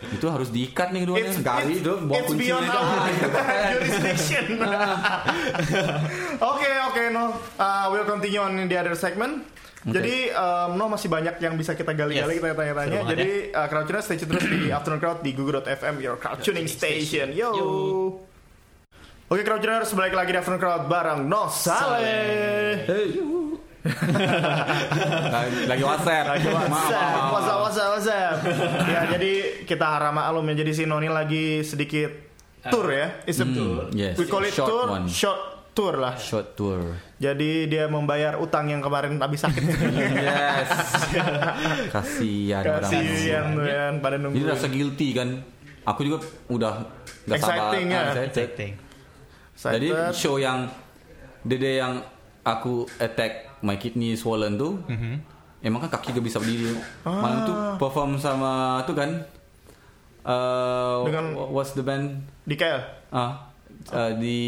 Itu 0.00 0.26
harus 0.26 0.48
diikat 0.48 0.90
nih 0.90 1.04
keduanya 1.04 1.28
it's, 1.28 1.44
itu 1.76 1.92
bawa 2.00 2.16
it's 2.16 2.24
kunci 2.24 2.48
our 2.48 2.64
jurisdiction. 3.76 4.44
Oke, 6.40 6.70
oke, 6.88 7.02
no. 7.10 7.24
Uh, 7.54 7.92
we'll 7.92 8.08
continue 8.08 8.40
on 8.40 8.56
the 8.58 8.76
other 8.76 8.96
segment. 8.96 9.44
Jadi, 9.80 10.32
um, 10.32 10.76
no 10.76 10.88
masih 10.88 11.08
banyak 11.08 11.36
yang 11.36 11.52
bisa 11.52 11.72
kita 11.72 11.92
gali-gali, 11.92 12.32
Yes. 12.32 12.40
kita 12.42 12.52
tanya-tanya. 12.54 13.00
Jadi, 13.06 13.28
uh, 13.50 13.66
crowd 13.66 13.84
tuner 13.86 14.00
stay 14.00 14.16
tune 14.16 14.28
terus 14.30 14.44
di 14.46 14.68
Afternoon 14.76 15.00
Crowd 15.00 15.18
di 15.20 15.32
Google.fm, 15.32 15.94
your 15.98 16.16
crowd 16.16 16.40
tuning 16.40 16.64
station. 16.64 17.32
Yo. 17.32 17.48
Yo. 17.50 17.68
Oke, 19.30 19.46
crowd 19.46 19.62
tuners 19.62 19.94
balik 19.94 20.10
lagi 20.10 20.34
di 20.34 20.38
Afternoon 20.42 20.58
Crowd 20.58 20.90
bareng 20.90 21.22
No 21.22 21.46
Saleh. 21.46 22.82
Hey. 22.82 23.08
lagi, 25.30 25.58
lagi 25.70 25.82
WhatsApp. 25.86 26.24
Lagi 26.28 26.46
WhatsApp, 26.50 27.30
WhatsApp, 27.30 27.58
WhatsApp, 27.62 27.88
WhatsApp. 27.94 28.34
ya, 28.84 29.00
jadi 29.08 29.32
kita 29.64 29.86
harap 29.86 30.12
maklum 30.12 30.50
ya. 30.50 30.54
Jadi 30.58 30.72
si 30.74 30.82
Noni 30.82 31.06
lagi 31.06 31.62
sedikit 31.62 32.10
tour 32.66 32.90
ya. 32.90 33.22
It's 33.22 33.38
a 33.38 33.46
Hmm, 33.46 33.94
yes. 33.94 34.18
We 34.18 34.26
call 34.26 34.42
it 34.42 34.50
Short 34.50 34.66
tour, 34.66 34.86
one. 34.90 35.06
short 35.06 35.40
tour 35.72 35.94
lah. 35.94 36.18
Short 36.18 36.58
tour. 36.58 36.98
Jadi 37.16 37.70
dia 37.70 37.86
membayar 37.86 38.34
utang 38.34 38.66
yang 38.66 38.82
kemarin 38.82 39.14
habis 39.16 39.46
sakit. 39.46 39.62
Yes. 40.10 40.68
Kasihan 41.94 42.62
orang. 42.66 42.82
Kasihan 42.82 43.44
tuh 43.54 43.62
ya, 43.62 43.94
pada 43.94 44.18
Jadi 44.18 44.26
nunggu. 44.26 44.42
rasa 44.42 44.66
guilty 44.66 45.14
kan. 45.14 45.38
Aku 45.86 46.02
juga 46.02 46.18
udah 46.50 46.82
gak 47.24 47.38
sabar. 47.38 47.78
Exciting, 47.78 47.86
ya. 47.88 48.02
Ah, 48.10 48.89
Exciting. 49.60 49.92
Jadi 49.92 50.16
show 50.16 50.40
yang 50.40 50.72
day 51.44 51.76
yang 51.76 52.00
aku 52.40 52.88
attack 52.96 53.60
my 53.60 53.76
kidney 53.76 54.16
swollen 54.16 54.56
tu, 54.56 54.80
emang 55.60 55.84
kan 55.84 56.00
kaki 56.00 56.16
gak 56.16 56.24
bisa 56.24 56.40
berdiri. 56.40 56.80
Malam 57.04 57.38
tu 57.44 57.52
perform 57.76 58.16
sama 58.16 58.80
tu 58.88 58.96
kan. 58.96 59.20
Uh, 60.24 61.04
Dengan- 61.04 61.36
what's 61.52 61.76
the 61.76 61.84
band? 61.84 62.24
di 62.48 62.56
KL. 62.56 62.80
Ah, 63.12 63.52
uh, 63.92 64.12
di 64.16 64.40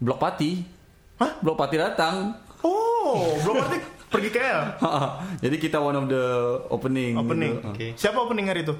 Blok 0.00 0.16
Party. 0.16 0.64
Hah? 1.20 1.36
Blok 1.44 1.60
Party 1.60 1.76
datang. 1.76 2.40
Oh, 2.64 3.36
belum 3.44 3.60
berarti 3.60 3.78
pergi 4.08 4.30
KL. 4.32 4.80
Jadi 5.44 5.56
kita 5.60 5.76
one 5.76 5.96
of 5.96 6.06
the 6.08 6.24
opening. 6.72 7.20
Opening. 7.20 7.52
gitu. 7.60 7.68
Oke. 7.68 7.86
Siapa 8.00 8.16
opening 8.16 8.48
hari 8.48 8.64
itu? 8.64 8.72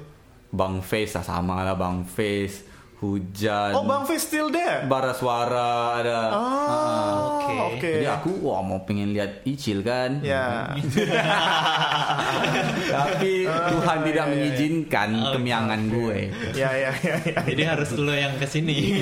Bang 0.49 0.81
Face 0.81 1.13
lah 1.13 1.21
sama 1.21 1.61
lah 1.61 1.77
Bang 1.77 2.01
Face. 2.09 2.65
Hujan. 2.99 3.71
Oh, 3.79 3.87
Bang 3.87 4.03
Fiz 4.03 4.27
still 4.27 4.51
there. 4.51 4.83
Bara 4.83 5.15
suara 5.15 5.95
ada. 6.03 6.19
Oh, 6.35 7.47
Oke. 7.47 7.79
oke. 7.79 7.91
Jadi 7.95 8.07
aku 8.11 8.43
wah 8.43 8.59
mau 8.59 8.83
pengen 8.83 9.15
lihat 9.15 9.39
Icil 9.47 9.79
kan. 9.87 10.19
Ya. 10.19 10.67
Tapi 12.99 13.47
Tuhan 13.47 13.97
iya, 14.03 14.07
tidak 14.11 14.25
iya. 14.27 14.31
mengizinkan 14.35 15.09
Oke, 15.15 15.31
kemiangan 15.39 15.79
oke. 15.79 15.91
gue. 15.95 16.19
ya, 16.59 16.69
ya, 16.75 16.91
ya, 16.99 17.15
ya. 17.23 17.39
Jadi 17.47 17.63
harus 17.63 17.89
lo 17.95 18.11
yang 18.11 18.35
ke 18.35 18.43
sini. 18.43 18.99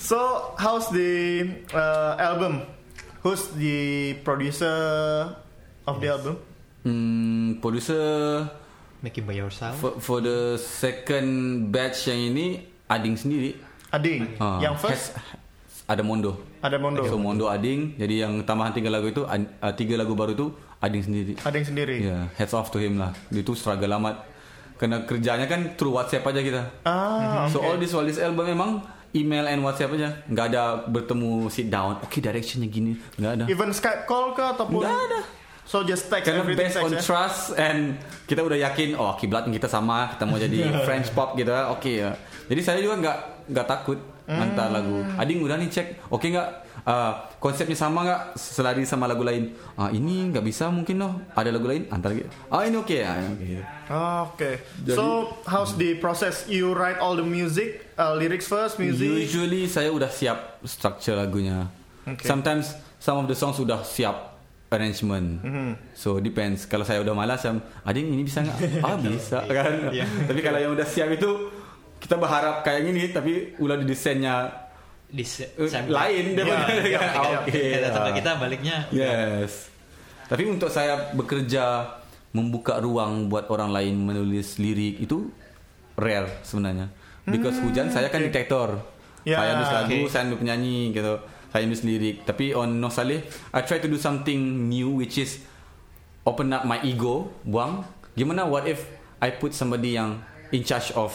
So, 0.00 0.52
how's 0.56 0.88
the 0.88 1.44
uh, 1.76 2.16
album? 2.16 2.64
Who's 3.20 3.52
the 3.52 4.16
producer 4.24 4.72
of 5.84 6.00
the 6.00 6.08
album? 6.08 6.40
Hmm, 6.88 7.60
producer 7.60 8.48
Make 9.00 9.16
it 9.16 9.24
by 9.24 9.32
yourself. 9.32 9.76
for, 9.76 9.96
for 9.96 10.18
the 10.20 10.56
second 10.56 11.28
batch 11.68 12.04
yang 12.04 12.30
ini 12.30 12.46
Ading 12.84 13.16
sendiri. 13.16 13.50
Ading. 13.88 14.36
Ah, 14.36 14.58
yang 14.58 14.74
first 14.74 15.14
has- 15.14 15.38
ada 15.86 16.02
Mondo. 16.02 16.38
ada 16.60 16.76
Mondo. 16.76 17.02
So 17.02 17.16
Mondo 17.16 17.46
Ading. 17.46 17.96
Jadi 17.96 18.20
yang 18.20 18.42
tambahan 18.42 18.70
tiga 18.70 18.88
lagu 18.88 19.06
itu 19.06 19.22
uh, 19.22 19.38
tiga 19.72 19.94
lagu 19.94 20.12
baru 20.12 20.32
itu 20.32 20.46
Ading 20.78 21.02
sendiri. 21.02 21.32
Ading 21.40 21.64
sendiri. 21.66 21.96
Ya, 21.98 22.28
heads 22.34 22.52
off 22.52 22.68
to 22.68 22.78
him 22.78 22.96
lah. 22.96 23.10
Dia 23.28 23.40
tuh 23.40 23.54
struggle 23.54 23.90
amat. 23.96 24.26
Karena 24.74 25.04
kerjanya 25.04 25.44
kan 25.44 25.74
through 25.74 25.92
WhatsApp 25.92 26.24
aja 26.24 26.40
kita. 26.40 26.62
Ah, 26.82 27.44
So 27.46 27.58
oke. 27.58 27.66
all 27.66 27.76
this 27.76 27.92
all 27.92 28.02
this 28.02 28.16
album 28.16 28.48
memang 28.48 28.70
email 29.12 29.44
and 29.44 29.60
WhatsApp 29.60 29.92
aja. 29.92 30.22
Nggak 30.24 30.46
ada 30.50 30.62
bertemu 30.84 31.30
sit 31.48 31.66
down. 31.66 31.98
Oke 32.00 32.18
directionnya 32.18 32.66
gini. 32.66 32.94
Nggak 33.16 33.32
ada. 33.32 33.44
Even 33.46 33.70
Skype 33.70 34.04
call 34.04 34.32
ke 34.32 34.42
ataupun 34.42 34.80
Nggak 34.80 34.98
ada. 35.08 35.20
So 35.70 35.86
just 35.86 36.10
text 36.10 36.26
Karena 36.26 36.42
everything 36.42 36.66
based 36.66 36.74
text 36.74 36.84
on 36.84 36.92
ya. 36.92 37.00
trust 37.00 37.42
and 37.54 37.94
kita 38.26 38.42
udah 38.42 38.58
yakin 38.60 38.98
oh 38.98 39.14
kiblat 39.14 39.46
kita 39.46 39.70
sama 39.70 40.10
kita 40.10 40.26
mau 40.26 40.34
jadi 40.36 40.66
French 40.86 41.14
pop 41.14 41.38
gitu 41.38 41.46
ya 41.48 41.70
oke 41.70 41.86
ya 41.86 42.10
jadi 42.44 42.58
saya 42.60 42.78
juga 42.82 42.98
nggak 42.98 43.18
nggak 43.48 43.66
takut 43.68 43.98
hantar 44.26 44.66
Hmm. 44.66 44.74
lagu 44.74 44.96
Ading 45.16 45.42
udah 45.42 45.54
nih 45.56 45.70
cek 45.70 45.86
oke 46.08 46.26
nggak 46.26 46.50
Ah, 46.80 47.28
konsepnya 47.36 47.76
sama 47.76 48.00
nggak 48.00 48.22
selari 48.34 48.82
sama 48.82 49.04
lagu 49.04 49.20
lain 49.20 49.52
ah 49.76 49.92
ini 49.92 50.32
nggak 50.32 50.40
bisa 50.40 50.72
mungkin 50.72 50.96
loh 50.96 51.12
ada 51.30 51.52
lagu 51.52 51.68
lain 51.68 51.84
antar 51.86 52.16
gitu 52.16 52.24
ah 52.48 52.64
ini 52.64 52.72
oke 52.74 52.96
ya 52.96 53.20
oke 53.20 53.48
Oh, 53.90 54.20
Oke. 54.26 54.50
Jadi- 54.80 54.96
So 54.96 55.04
how's 55.44 55.74
the 55.74 55.94
process? 55.96 56.46
You 56.46 56.72
write 56.72 56.96
all 56.96 57.12
the 57.12 57.26
music, 57.26 57.84
uh, 57.94 58.14
lyrics 58.14 58.46
first, 58.46 58.78
music. 58.78 59.02
Usually 59.28 59.66
saya 59.66 59.90
udah 59.90 60.08
siap 60.08 60.62
structure 60.62 61.12
lagunya. 61.12 61.66
Okay. 62.06 62.24
Sometimes 62.24 62.70
some 62.96 63.18
of 63.18 63.26
the 63.26 63.34
songs 63.34 63.54
sudah 63.56 63.82
siap 63.82 64.39
arrangement. 64.70 65.42
Mm-hmm. 65.42 65.70
So 65.92 66.22
depends. 66.22 66.64
Kalau 66.70 66.86
saya 66.86 67.02
udah 67.02 67.12
malas, 67.12 67.42
saya, 67.42 67.58
ading 67.82 68.14
ini 68.14 68.22
bisa 68.22 68.46
nggak? 68.46 68.58
Ah 68.86 68.96
bisa 68.96 69.42
kan. 69.44 69.90
Iya. 69.90 70.06
Tapi 70.06 70.40
kalau 70.40 70.58
yang 70.62 70.72
udah 70.72 70.86
siap 70.86 71.10
itu 71.10 71.50
kita 72.00 72.16
berharap 72.16 72.62
kayak 72.62 72.80
gini, 72.86 73.02
tapi 73.10 73.32
udah 73.58 73.76
di 73.76 73.86
desainnya 73.90 74.48
eh, 75.10 75.84
lain 75.90 76.24
Iya, 76.32 76.36
daripada 76.38 76.64
iya, 76.70 76.98
kan? 76.98 77.10
iya. 77.10 77.38
Oke. 77.42 77.60
Ya, 77.60 77.78
datang 77.90 78.02
ke 78.02 78.10
ah. 78.10 78.16
kita 78.16 78.30
baliknya. 78.38 78.76
Yes. 78.94 79.68
Tapi 80.30 80.42
untuk 80.46 80.70
saya 80.70 81.10
bekerja 81.12 81.98
membuka 82.30 82.78
ruang 82.78 83.26
buat 83.26 83.50
orang 83.50 83.74
lain 83.74 83.94
menulis 83.98 84.62
lirik 84.62 85.02
itu 85.02 85.26
rare 85.98 86.46
sebenarnya. 86.46 86.86
Because 87.26 87.58
hujan 87.58 87.90
saya 87.90 88.06
kan 88.06 88.22
diktator. 88.22 88.78
Ya, 89.20 89.36
saya 89.36 89.52
nulis 89.60 89.72
lagu, 89.74 89.98
oke. 90.06 90.08
saya 90.08 90.22
nulis 90.30 90.40
penyanyi 90.40 90.96
gitu. 90.96 91.14
Saya 91.50 91.66
nulis 91.66 91.82
lirik. 91.82 92.22
Tapi 92.24 92.54
on 92.54 92.78
Nosaleh, 92.78 93.26
I 93.50 93.60
try 93.66 93.82
to 93.82 93.90
do 93.90 93.98
something 93.98 94.70
new 94.70 94.94
which 94.94 95.18
is 95.18 95.42
open 96.22 96.54
up 96.54 96.62
my 96.62 96.78
ego, 96.86 97.30
buang. 97.42 97.82
Gimana 98.14 98.46
what 98.46 98.66
if 98.70 98.86
I 99.18 99.34
put 99.34 99.52
somebody 99.52 99.98
yang 99.98 100.22
in 100.54 100.62
charge 100.62 100.94
of 100.94 101.10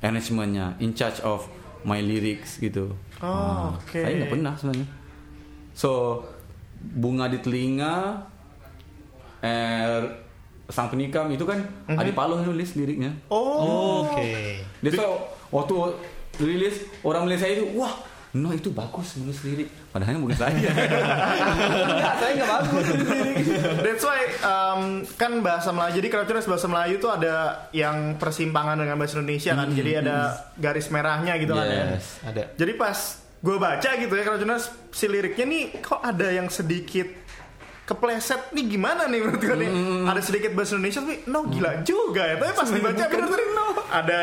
arrangementnya, 0.00 0.76
in 0.80 0.92
charge 0.92 1.20
of 1.20 1.44
my 1.84 2.00
lyrics 2.00 2.60
gitu. 2.60 2.96
Oh, 3.20 3.28
Ah, 3.28 3.76
oke. 3.76 3.96
Saya 3.96 4.12
nggak 4.24 4.32
pernah 4.32 4.52
sebenarnya. 4.56 4.88
So 5.76 6.20
bunga 6.80 7.28
di 7.28 7.40
telinga, 7.40 8.24
eh, 9.40 10.00
sang 10.68 10.88
penikam 10.88 11.28
itu 11.28 11.44
kan 11.44 11.60
Adi 11.88 12.12
Paloh 12.16 12.40
nulis 12.40 12.72
liriknya. 12.72 13.12
Oh. 13.28 14.08
Oke. 14.08 14.64
Dia 14.80 14.90
so, 14.96 15.28
waktu 15.52 15.74
rilis 16.40 16.88
orang 17.04 17.28
melihat 17.28 17.46
saya 17.46 17.52
itu, 17.60 17.76
wah, 17.78 17.92
no 18.34 18.50
itu 18.50 18.74
bagus 18.74 19.14
nulis 19.14 19.38
lirik. 19.46 19.70
Padahal 19.94 20.18
bukan 20.18 20.34
saya. 20.34 20.58
Enggak, 21.86 22.14
saya 22.18 22.32
nggak 22.34 22.50
bagus 22.50 22.84
nulis 22.90 23.08
lirik. 23.14 23.36
That's 23.78 24.02
why 24.02 24.20
um, 24.42 24.80
kan 25.14 25.38
bahasa 25.38 25.70
Melayu. 25.70 26.02
Jadi 26.02 26.08
kalau 26.10 26.24
tulis 26.26 26.46
bahasa 26.50 26.66
Melayu 26.66 26.98
itu 26.98 27.06
ada 27.06 27.34
yang 27.70 28.18
persimpangan 28.18 28.74
dengan 28.74 28.98
bahasa 28.98 29.22
Indonesia 29.22 29.54
kan. 29.54 29.70
Jadi 29.70 29.90
ada 30.02 30.16
garis 30.58 30.90
merahnya 30.90 31.38
gitu 31.38 31.54
kan 31.54 31.66
ya. 31.66 31.84
Yes. 31.94 32.06
Ada. 32.26 32.42
Jadi 32.58 32.72
pas 32.74 32.98
gue 33.44 33.56
baca 33.60 33.90
gitu 34.00 34.12
ya 34.16 34.22
kalau 34.24 34.38
tulis 34.40 34.64
si 34.90 35.04
liriknya 35.04 35.44
nih 35.44 35.62
kok 35.84 36.00
ada 36.00 36.32
yang 36.32 36.48
sedikit 36.48 37.04
kepleset 37.84 38.56
nih 38.56 38.64
gimana 38.72 39.04
nih 39.04 39.20
menurut 39.20 39.44
gue 39.44 39.56
nih 39.60 39.70
ada 40.08 40.20
sedikit 40.24 40.56
bahasa 40.56 40.80
Indonesia 40.80 41.04
tapi 41.04 41.28
no 41.28 41.44
gila 41.52 41.84
juga 41.84 42.24
ya 42.24 42.40
tapi 42.40 42.52
pas 42.56 42.68
dibaca 42.72 43.04
bener 43.04 43.28
bener 43.28 43.48
no 43.52 43.66
ada 43.92 44.18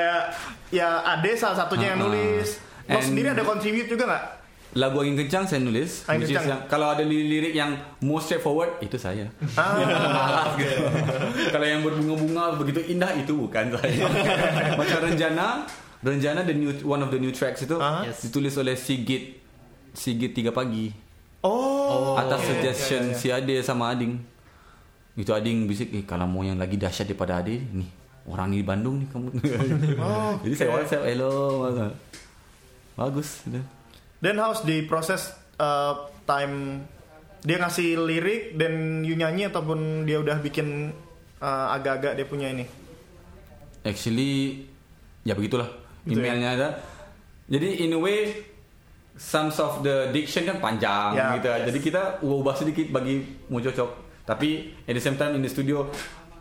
ya 0.73 1.05
Ade 1.05 1.37
salah 1.37 1.53
satunya 1.61 1.93
yang 1.93 2.01
Ah, 2.01 2.09
ah. 2.09 2.09
nulis 2.09 2.49
lo 2.83 2.93
And- 2.93 3.03
sendiri 3.03 3.27
ada 3.29 3.41
contribute 3.41 3.87
juga 3.87 4.05
nggak 4.07 4.25
Lagu 4.71 5.03
angin 5.03 5.19
kencang 5.19 5.43
saya 5.43 5.59
nulis. 5.59 6.07
Angin 6.07 6.31
Kencang. 6.31 6.47
yang- 6.47 6.63
kalau 6.65 6.87
ada 6.87 7.03
lirik 7.03 7.51
yang 7.51 7.75
more 7.99 8.17
straightforward 8.17 8.79
itu 8.79 8.95
saya. 8.95 9.27
ah, 9.53 10.47
gitu. 10.55 10.79
Kalau 11.49 11.67
yang 11.67 11.83
berbunga-bunga 11.83 12.55
begitu 12.55 12.79
indah 12.87 13.11
itu 13.13 13.35
bukan 13.35 13.67
saya. 13.69 14.07
Macam 14.79 14.97
Renjana, 15.03 15.67
Renjana 15.99 16.41
the 16.41 16.55
new 16.55 16.71
one 16.85 16.99
of 16.99 17.09
the 17.09 17.19
new 17.19 17.29
tracks 17.29 17.61
itu 17.61 17.75
Ah. 17.75 18.07
Yes. 18.07 18.23
ditulis 18.23 18.55
oleh 18.55 18.73
Sigit 18.73 19.43
Sigit 19.91 20.31
tiga 20.31 20.49
pagi 20.49 20.87
oh 21.41 22.15
atas 22.15 22.39
oke. 22.39 22.47
suggestion 22.49 23.03
Ya, 23.03 23.07
ya, 23.09 23.11
ya. 23.11 23.19
si 23.19 23.27
Ade 23.29 23.55
sama 23.59 23.91
Ading. 23.91 24.23
Itu 25.13 25.35
Ading 25.35 25.67
bisik, 25.67 25.91
eh 25.91 26.07
kalau 26.07 26.23
mau 26.23 26.41
yang 26.41 26.55
lagi 26.55 26.79
dahsyat 26.79 27.05
daripada 27.05 27.43
Ade, 27.43 27.59
nih 27.59 27.91
orang 28.23 28.47
di 28.49 28.63
Bandung 28.63 29.03
nih 29.03 29.07
kamu. 29.09 29.27
Oh, 29.99 30.31
Jadi 30.43 30.55
saya 30.55 30.67
oke. 30.69 30.75
WhatsApp, 30.79 31.03
hello, 31.03 31.67
bagus. 33.01 33.41
Udah. 33.49 33.65
Then 34.21 34.37
how's 34.37 34.61
the 34.61 34.85
process 34.85 35.33
uh, 35.57 36.09
time 36.29 36.85
dia 37.41 37.57
ngasih 37.57 37.97
lirik 37.97 38.53
dan 38.53 39.01
you 39.01 39.17
nyanyi 39.17 39.49
ataupun 39.49 40.05
dia 40.05 40.21
udah 40.21 40.37
bikin 40.37 40.93
uh, 41.41 41.73
agak-agak 41.73 42.13
dia 42.21 42.25
punya 42.29 42.53
ini. 42.53 42.65
Actually 43.81 44.65
ya 45.25 45.33
begitulah 45.33 45.69
Gitu 46.05 46.17
emailnya 46.17 46.49
ada. 46.57 46.69
Jadi 47.49 47.85
in 47.85 47.93
a 47.93 47.99
way 48.01 48.33
some 49.17 49.53
of 49.53 49.85
the 49.85 50.09
diction 50.09 50.49
kan 50.49 50.57
panjang 50.57 51.13
Ya, 51.13 51.37
gitu. 51.37 51.49
yes. 51.49 51.65
Jadi 51.69 51.79
kita 51.81 52.01
ubah 52.25 52.55
sedikit 52.57 52.89
bagi 52.89 53.21
mau 53.49 53.61
cocok. 53.61 54.23
Tapi 54.25 54.49
at 54.85 54.93
the 54.93 55.03
same 55.03 55.17
time 55.17 55.37
in 55.37 55.41
the 55.41 55.51
studio 55.51 55.89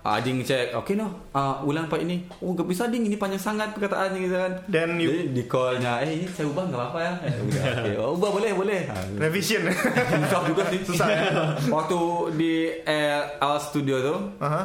ah, 0.00 0.16
Ading 0.16 0.40
cek, 0.40 0.72
oke 0.72 0.92
no, 0.92 1.06
ah, 1.30 1.60
ulang 1.60 1.86
part 1.86 2.00
ini. 2.00 2.24
Oh 2.38 2.50
gak 2.50 2.64
bisa 2.64 2.84
Ading, 2.84 3.04
ini 3.04 3.14
panjang 3.14 3.40
sangat 3.42 3.70
perkataannya 3.70 4.18
gitu 4.18 4.34
kan. 4.34 4.52
Then 4.66 4.96
you- 4.96 5.10
Jadi 5.10 5.22
di 5.30 5.42
callnya, 5.44 6.00
eh 6.00 6.10
ini 6.14 6.26
saya 6.26 6.46
ubah 6.46 6.64
nggak 6.64 6.80
apa-apa 6.80 6.98
ya. 6.98 7.12
Eh, 7.22 7.32
udah, 7.46 7.62
oke. 7.74 7.90
Oh, 7.98 8.10
ubah 8.14 8.30
boleh 8.32 8.50
boleh. 8.54 8.80
Ah, 8.86 9.04
Revision. 9.18 9.62
Susah 10.22 10.40
juga 10.44 10.62
sih. 10.66 10.80
Susah 10.82 11.06
ya? 11.06 11.20
Waktu 11.76 11.98
di 12.34 12.52
eh, 12.80 13.12
our 13.38 13.58
studio 13.58 13.96
tuh, 14.00 14.18
Aha. 14.38 14.62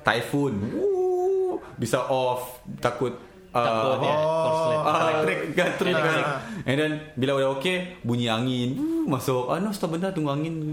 typhoon 0.00 0.54
Wuh, 0.68 1.56
bisa 1.74 2.00
off 2.02 2.58
takut 2.78 3.14
Campur 3.48 3.98
ya, 3.98 4.12
korslet. 4.14 4.78
Ah, 4.78 5.00
Elektrik. 5.16 5.38
Elektrik 5.56 5.94
kan. 5.96 6.20
Ah. 6.20 6.38
And 6.62 6.76
then 6.76 6.92
bila 7.16 7.32
udah 7.34 7.48
oke 7.50 7.74
bunyi 8.04 8.28
angin 8.28 8.76
uh, 8.76 9.08
masuk. 9.08 9.48
Ah 9.48 9.56
no 9.56 9.72
stop 9.72 9.90
bentar 9.90 10.12
tunggu 10.12 10.30
angin. 10.30 10.68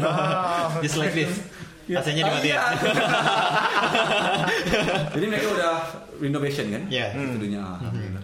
Ah, 0.00 0.72
Just 0.80 0.96
like 0.96 1.12
this. 1.12 1.30
AC-nya 1.86 2.22
Ah, 2.22 2.26
dimatiin. 2.30 2.46
iya. 2.46 2.58
Jadi 5.10 5.24
mereka 5.26 5.46
udah 5.50 5.72
renovation 6.16 6.66
kan? 6.68 6.82
Iya. 6.88 7.06
Itu 7.12 7.36
dunia. 7.38 7.60
Alhamdulillah. 7.60 8.22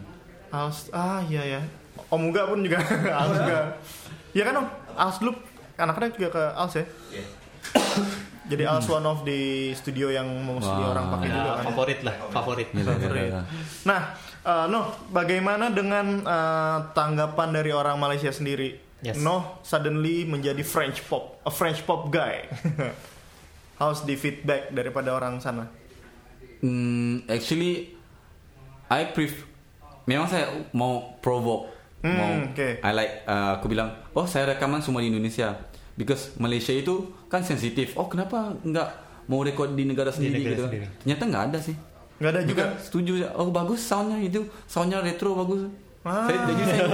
Aus, 0.50 0.90
ah 0.90 1.20
iya 1.22 1.42
ya. 1.48 1.60
Om 2.08 2.20
Uga 2.26 2.42
pun 2.46 2.58
juga 2.60 2.78
Aus 3.20 3.36
juga. 3.36 3.58
Iya 4.30 4.42
kan 4.44 4.54
Om? 4.56 4.66
Aus 4.92 5.16
dulu 5.18 5.32
anak-anak 5.76 6.10
juga 6.12 6.28
ke 6.30 6.42
Aus 6.54 6.72
ya. 6.74 6.84
Jadi 8.50 8.62
Aus 8.64 8.84
one 8.84 9.04
of 9.04 9.22
the 9.22 9.70
studio 9.72 10.08
yang 10.08 10.26
Wah. 10.50 10.90
orang 10.90 11.04
pakai 11.08 11.26
Ya, 11.26 11.32
juga 11.36 11.50
kan. 11.52 11.62
favorit 11.68 11.98
lah, 12.02 12.14
favorit. 12.30 12.66
Favorit. 12.72 13.30
Nah, 13.84 14.00
eh, 14.42 14.64
Noh, 14.66 14.84
bagaimana 15.08 15.68
dengan 15.68 16.18
eh, 16.18 16.76
tanggapan 16.90 17.48
dari 17.52 17.70
orang 17.70 17.94
Malaysia 17.94 18.28
sendiri? 18.28 18.88
Yes. 19.00 19.16
Noh 19.16 19.58
suddenly 19.62 20.24
menjadi 20.24 20.60
French 20.60 21.02
pop, 21.02 21.40
a 21.40 21.48
French 21.48 21.82
pop 21.82 22.08
guy. 22.08 22.44
How's 23.80 24.04
the 24.04 24.12
feedback 24.12 24.76
daripada 24.76 25.16
orang 25.16 25.40
sana? 25.40 25.72
Hmm, 26.60 27.24
actually, 27.24 27.96
I 28.92 29.08
prefer. 29.08 29.48
Memang 30.04 30.28
saya 30.28 30.52
mau 30.76 31.16
provoke. 31.24 31.72
Hmm, 32.04 32.12
mau, 32.12 32.30
okay. 32.52 32.76
I 32.84 32.92
like. 32.92 33.24
Uh, 33.24 33.56
aku 33.56 33.72
bilang, 33.72 33.96
oh 34.12 34.28
saya 34.28 34.52
rekaman 34.52 34.84
semua 34.84 35.00
di 35.00 35.08
Indonesia, 35.08 35.56
because 35.96 36.36
Malaysia 36.36 36.76
itu 36.76 37.08
kan 37.32 37.40
sensitif. 37.40 37.96
Oh 37.96 38.04
kenapa 38.04 38.52
nggak 38.60 38.88
mau 39.32 39.40
rekod 39.40 39.72
di 39.72 39.88
negara 39.88 40.12
sendiri 40.12 40.44
negara 40.44 40.52
gitu? 40.52 40.64
sendiri. 40.68 40.86
Ternyata 41.00 41.22
nggak 41.24 41.44
ada 41.48 41.58
sih. 41.64 41.76
Nggak 42.20 42.30
ada 42.36 42.40
juga. 42.44 42.52
Juga 42.52 42.84
setuju. 42.84 43.12
Oh 43.32 43.48
bagus 43.48 43.80
soundnya 43.80 44.20
itu, 44.20 44.44
soundnya 44.68 45.00
retro 45.00 45.32
bagus. 45.32 45.72
Ah. 46.00 46.24
Saya, 46.24 46.48
jadi 46.48 46.62
saya 46.64 46.84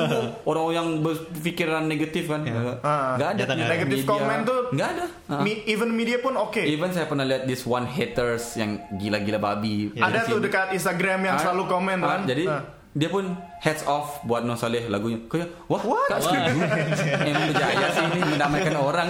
orang 0.43 0.67
yang 0.73 0.89
berpikiran 0.99 1.87
negatif 1.87 2.27
kan, 2.27 2.43
Ah. 2.43 3.15
nggak 3.15 3.29
ada. 3.29 3.39
Nyata 3.39 3.53
nggak 3.55 3.63
ada. 3.63 3.73
Negative 3.73 3.95
Media- 3.97 4.11
comment 4.11 4.41
tuh 4.43 4.61
nggak 4.73 4.89
ada. 4.91 5.05
Ah. 5.27 5.41
Me- 5.41 5.63
even 5.65 5.91
media 5.91 6.19
pun 6.19 6.35
oke. 6.35 6.59
Even 6.59 6.91
saya 6.91 7.07
pernah 7.07 7.23
lihat 7.23 7.45
this 7.45 7.63
one 7.63 7.87
haters 7.87 8.55
yang 8.55 8.77
gila-gila 8.93 9.39
babi. 9.39 9.95
Ada 9.95 10.27
tuh 10.27 10.39
dekat 10.39 10.73
Instagram 10.73 11.23
yang 11.25 11.37
Ah, 11.37 11.43
selalu 11.45 11.63
komen 11.65 11.99
ah, 12.01 12.09
kan. 12.09 12.21
Jadi 12.25 12.45
Ah. 12.45 12.67
dia 12.91 13.07
pun 13.07 13.31
heads 13.61 13.87
off 13.87 14.21
buat 14.23 14.43
No 14.43 14.55
Saleh 14.55 14.87
lagunya. 14.87 15.23
Kayak 15.25 15.55
wah, 15.65 15.79
What? 15.79 16.09
Kak 16.09 16.19
setuju. 16.19 16.51
Emang 17.31 17.47
berjaya 17.49 17.87
sih 17.89 18.05
ini 18.09 18.21
mendamaikan 18.27 18.75
orang 18.77 19.09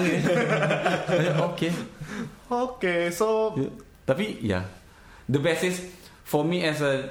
Oke. 1.43 1.69
Oke, 2.47 3.11
so 3.11 3.57
Ya. 3.57 3.69
Tapi 4.05 4.25
ya, 4.41 4.61
the 5.27 5.41
best 5.41 5.65
is 5.65 5.83
for 6.23 6.45
me 6.45 6.63
as 6.63 6.79
a 6.79 7.11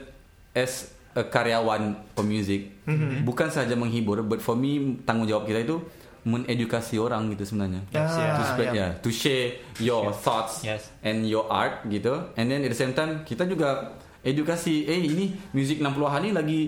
as 0.54 0.95
a 1.16 1.24
karyawan 1.24 1.96
pemuzik 2.14 2.76
Mm-hmm. 2.86 3.26
bukan 3.26 3.50
saja 3.50 3.74
menghibur, 3.74 4.22
but 4.22 4.38
for 4.38 4.54
me 4.54 5.02
tanggung 5.10 5.26
jawab 5.26 5.50
kita 5.50 5.66
itu 5.66 5.82
mengedukasi 6.22 7.02
orang 7.02 7.34
gitu 7.34 7.50
sebenarnya. 7.50 7.82
Yes, 7.90 8.14
to 8.14 8.22
yeah, 8.22 8.46
spread 8.46 8.70
yeah. 8.78 8.90
ya, 8.94 9.02
to 9.02 9.10
share 9.10 9.58
your 9.82 10.14
thoughts 10.14 10.62
Yes. 10.62 10.94
and 11.02 11.26
your 11.26 11.50
art 11.50 11.82
gitu. 11.90 12.30
And 12.38 12.46
then 12.46 12.62
at 12.62 12.70
the 12.70 12.78
same 12.78 12.94
time 12.94 13.26
kita 13.26 13.50
juga 13.50 13.98
edukasi, 14.22 14.86
eh 14.86 15.02
ini 15.02 15.34
music 15.50 15.82
60-an 15.82 16.22
ini 16.26 16.32
lagi 16.34 16.60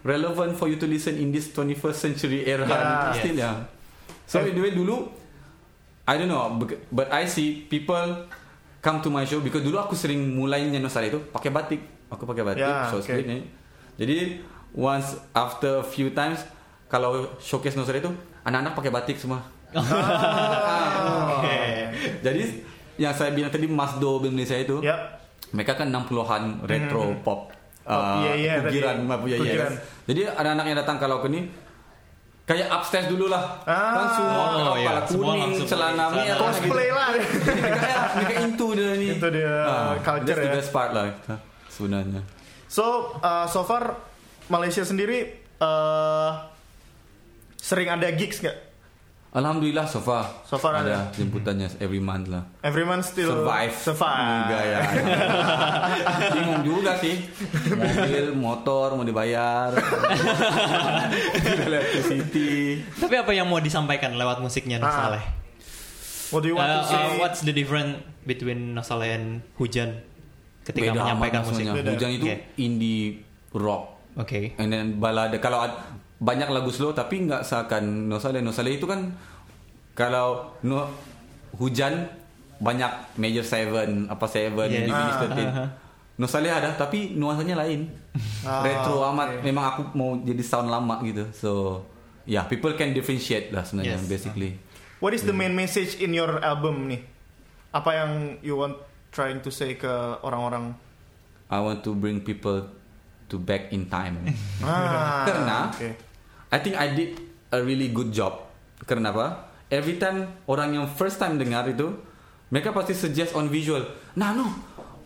relevant 0.00 0.56
for 0.56 0.68
you 0.68 0.80
to 0.80 0.88
listen 0.88 1.12
in 1.16 1.28
this 1.28 1.52
21st 1.52 1.96
century 1.96 2.48
era 2.48 2.64
Yeah. 2.64 3.12
still 3.16 3.36
ya. 3.36 3.52
So 4.24 4.40
anyway 4.40 4.72
dulu 4.72 5.12
I 6.08 6.16
don't 6.16 6.32
know 6.32 6.56
but 6.88 7.12
I 7.12 7.28
see 7.28 7.68
people 7.68 8.24
come 8.80 9.04
to 9.04 9.12
my 9.12 9.28
show 9.28 9.44
because 9.44 9.60
dulu 9.60 9.76
aku 9.76 9.92
sering 9.92 10.36
mulainya 10.36 10.80
Nusara 10.80 11.04
itu 11.04 11.20
pakai 11.20 11.52
batik. 11.52 11.80
Aku 12.08 12.24
pakai 12.24 12.48
batik, 12.48 12.64
Yeah, 12.64 12.88
short 12.88 13.04
okay. 13.04 13.20
sleeve 13.20 13.28
ni. 13.28 13.38
Jadi 13.96 14.44
once 14.76 15.16
after 15.32 15.80
a 15.80 15.86
few 15.86 16.12
times 16.12 16.44
kalau 16.86 17.34
showcase 17.40 17.74
Nusara 17.74 17.98
itu 17.98 18.12
anak-anak 18.44 18.72
pakai 18.76 18.90
batik 18.92 19.16
semua. 19.18 19.42
Oke. 21.32 21.58
Jadi 22.22 22.44
yang 22.96 23.12
saya 23.12 23.32
bilang 23.34 23.50
tadi 23.52 23.66
Masdo 23.68 24.24
Indonesia 24.24 24.56
itu 24.56 24.80
ya. 24.80 24.96
mereka 25.52 25.76
kan 25.76 25.92
60-an 25.92 26.64
retro 26.64 27.12
pop 27.20 27.52
uh, 27.84 28.24
iya, 28.24 28.32
iya, 28.34 28.52
kugiran 28.64 29.04
tadi. 29.04 29.12
apa 29.12 29.24
ya 29.28 29.36
Kugiran. 29.36 29.72
Jadi 30.08 30.20
anak-anak 30.32 30.64
yang 30.64 30.78
datang 30.80 30.96
kalau 30.96 31.20
ke 31.20 31.28
ni 31.28 31.40
kayak 32.46 32.70
upstairs 32.70 33.10
dulu 33.10 33.26
lah. 33.26 33.58
Ah. 33.66 33.90
kan 33.90 34.06
semua 34.14 34.44
Oh, 34.46 34.74
kepala 34.78 34.78
iya. 34.78 34.92
Semua 35.04 35.32
kuning, 35.34 35.42
langsung 35.42 35.66
celana 35.66 36.04
merah 36.14 36.38
Cosplay 36.38 36.88
lah. 36.94 37.08
Jadi 37.10 37.60
mereka, 37.60 37.94
mereka 38.14 38.34
into 38.46 38.66
dia 38.72 38.90
ni. 38.94 39.06
Itu 39.18 39.28
dia, 39.34 39.54
culture 40.00 40.26
that's 40.30 40.40
the 40.46 40.50
ya. 40.50 40.56
best 40.56 40.70
part 40.70 40.90
lah 40.94 41.04
sebenarnya. 41.66 42.22
So, 42.66 42.84
uh, 43.18 43.46
so 43.46 43.62
far 43.62 43.94
Malaysia 44.46 44.82
sendiri 44.82 45.30
uh, 45.58 46.50
sering 47.56 47.88
ada 47.88 48.10
gigs 48.12 48.38
nggak? 48.38 48.58
Alhamdulillah 49.30 49.84
so 49.84 50.00
far. 50.00 50.32
So 50.48 50.56
far 50.56 50.80
ada. 50.80 51.12
jemputannya 51.12 51.68
every 51.76 52.00
month 52.00 52.24
lah. 52.26 52.48
Every 52.64 52.82
month 52.82 53.04
still 53.06 53.28
Survive. 53.28 53.76
Survive. 53.76 54.48
Enggak 54.48 54.64
ya. 54.64 54.80
Bingung 56.32 56.62
juga 56.64 56.96
sih. 56.96 57.20
Mobil, 57.68 58.32
motor 58.32 58.96
mau 58.96 59.04
dibayar. 59.04 59.76
Electricity. 61.36 62.80
Tapi 62.96 63.14
apa 63.14 63.32
yang 63.32 63.44
mau 63.44 63.60
disampaikan 63.60 64.16
lewat 64.16 64.40
musiknya 64.40 64.78
Ah. 64.78 64.88
Nosaleh? 64.88 65.22
What 66.32 66.40
do 66.40 66.48
you 66.48 66.56
want 66.56 66.66
Uh, 66.66 66.80
to 66.80 66.88
say? 66.88 66.96
uh, 66.96 67.10
what's 67.20 67.40
the 67.42 67.52
difference 67.52 67.92
between 68.24 68.72
Nosaleh 68.72 69.14
and 69.14 69.26
Hujan 69.54 70.00
ketika 70.66 70.90
Beda 70.90 71.00
menyampaikan 71.00 71.40
amat 71.40 71.46
musik? 71.46 71.62
maksudnya. 71.62 71.74
Beda. 71.78 71.90
Hujan 71.92 72.10
itu 72.12 72.26
Oke. 72.26 72.36
indie 72.58 73.02
rock. 73.52 73.82
Oke. 74.16 74.40
And 74.56 74.68
then 74.68 74.84
balada 74.96 75.38
kalau 75.38 75.62
ad- 75.62 75.78
banyak 76.18 76.48
lagu 76.48 76.68
slow 76.68 76.90
tapi 76.90 77.22
nggak 77.22 77.40
seakan 77.40 77.84
No 78.06 78.16
Saleh. 78.16 78.40
No 78.40 78.50
Saleh 78.50 78.74
itu 78.74 78.84
kan 78.84 79.12
kalau 79.92 80.56
no, 80.60 80.88
hujan 81.54 82.08
banyak 82.56 82.88
major 83.14 83.44
seven 83.44 84.08
apa 84.08 84.24
seven 84.26 84.66
Yes. 84.66 84.80
divinis 84.82 85.14
Ah, 85.14 85.22
13. 85.22 85.44
ah, 85.46 85.56
ah. 85.58 85.68
No 86.16 86.26
Saleh 86.26 86.48
ada 86.48 86.72
tapi 86.72 87.12
nuansanya 87.12 87.56
lain. 87.58 87.92
Ah, 88.42 88.64
Retro 88.64 88.98
oke. 88.98 89.12
amat. 89.12 89.28
Memang 89.42 89.64
aku 89.66 89.80
mau 89.92 90.16
jadi 90.16 90.40
sound 90.40 90.66
lama 90.66 90.96
gitu. 91.02 91.28
So 91.30 91.50
yeah, 92.24 92.42
people 92.42 92.72
can 92.72 92.90
differentiate 92.90 93.52
lah 93.52 93.62
sebenarnya 93.62 94.00
Yes. 94.00 94.08
basically. 94.08 94.56
What 94.96 95.12
is 95.12 95.22
the 95.22 95.36
main 95.36 95.52
message 95.52 96.00
in 96.00 96.10
your 96.10 96.40
album 96.40 96.88
nih? 96.88 97.04
Apa 97.68 97.90
yang 97.94 98.10
you 98.40 98.56
want 98.56 98.80
trying 99.16 99.40
to 99.40 99.48
say 99.48 99.80
ke 99.80 99.88
orang-orang? 100.20 100.76
I 101.48 101.64
want 101.64 101.80
to 101.88 101.96
bring 101.96 102.20
people 102.20 102.68
to 103.32 103.36
back 103.40 103.72
in 103.72 103.88
time. 103.88 104.20
Ah, 104.60 105.24
Karena 105.24 105.72
oke. 105.72 105.90
I 106.52 106.58
think 106.60 106.76
I 106.76 106.92
did 106.92 107.16
a 107.48 107.64
really 107.64 107.88
good 107.88 108.12
job. 108.12 108.44
Karena 108.84 109.10
apa? 109.10 109.48
Every 109.72 109.96
time 109.96 110.28
orang 110.44 110.76
yang 110.76 110.86
first 110.86 111.16
time 111.16 111.40
dengar 111.40 111.64
itu, 111.66 111.96
mereka 112.52 112.70
pasti 112.70 112.94
suggest 112.94 113.32
on 113.34 113.48
visual. 113.50 113.82
Nah, 114.14 114.36
no. 114.36 114.46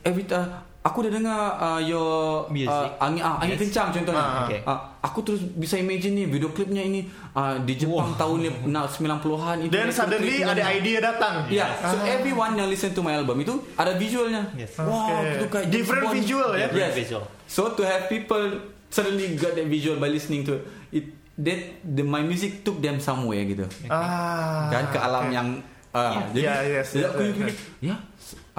Every 0.04 0.26
time 0.28 0.52
aku 0.80 1.04
udah 1.04 1.12
dengar 1.12 1.40
uh, 1.54 1.76
your 1.78 2.48
Music. 2.48 2.72
uh, 2.72 2.88
angin 2.98 3.20
ah, 3.20 3.36
angin 3.36 3.52
Yes. 3.52 3.60
kencang 3.62 3.88
contohnya. 3.92 4.16
Ah, 4.18 4.42
okay. 4.42 4.60
Ah, 4.64 4.78
aku 4.98 5.20
terus 5.20 5.44
bisa 5.44 5.76
imagine 5.76 6.14
nih 6.14 6.26
video 6.26 6.48
klipnya 6.48 6.80
ini 6.80 7.04
uh, 7.30 7.60
di 7.60 7.76
Jepang 7.76 8.16
tahun 8.16 8.36
ni- 8.40 8.64
nah, 8.66 8.84
90-an 8.84 9.56
itu. 9.60 9.70
Then 9.70 9.88
suddenly 9.90 10.40
ada 10.40 10.62
idea 10.66 10.98
datang. 10.98 11.44
Ya, 11.48 11.68
so 11.76 11.94
Ah. 11.94 12.08
everyone 12.10 12.56
yang 12.56 12.66
listen 12.66 12.90
to 12.90 13.00
my 13.00 13.12
album 13.12 13.36
itu 13.38 13.60
ada 13.74 13.92
visualnya. 13.94 14.48
Yes. 14.54 14.72
Wow, 14.74 15.20
Okay. 15.20 15.36
itu 15.36 15.44
kayak 15.46 15.66
Different 15.68 16.02
Bond. 16.02 16.14
visual 16.16 16.50
ya? 16.54 16.66
Yes. 16.70 16.92
Visual. 16.96 17.24
So 17.44 17.72
to 17.72 17.82
have 17.82 18.06
people 18.06 18.40
suddenly 18.88 19.36
got 19.36 19.52
that 19.52 19.66
visual 19.66 19.96
by 19.96 20.08
listening 20.08 20.42
to 20.42 20.64
it, 20.88 21.12
that 21.36 21.60
the 21.82 22.02
my 22.02 22.20
music 22.20 22.62
took 22.62 22.80
them 22.80 22.96
somewhere 22.98 23.44
gitu. 23.44 23.68
Ah. 23.86 24.66
kan 24.68 24.88
ke 24.88 24.96
alam 24.96 25.24
oke. 25.24 25.32
yang 25.32 25.48
uh, 25.92 26.24
jadi, 26.32 26.40
Yeah, 26.42 26.60
yes, 26.80 26.88
yes, 26.94 27.04
aku 27.06 27.22
yes, 27.36 27.56
ya 27.80 27.96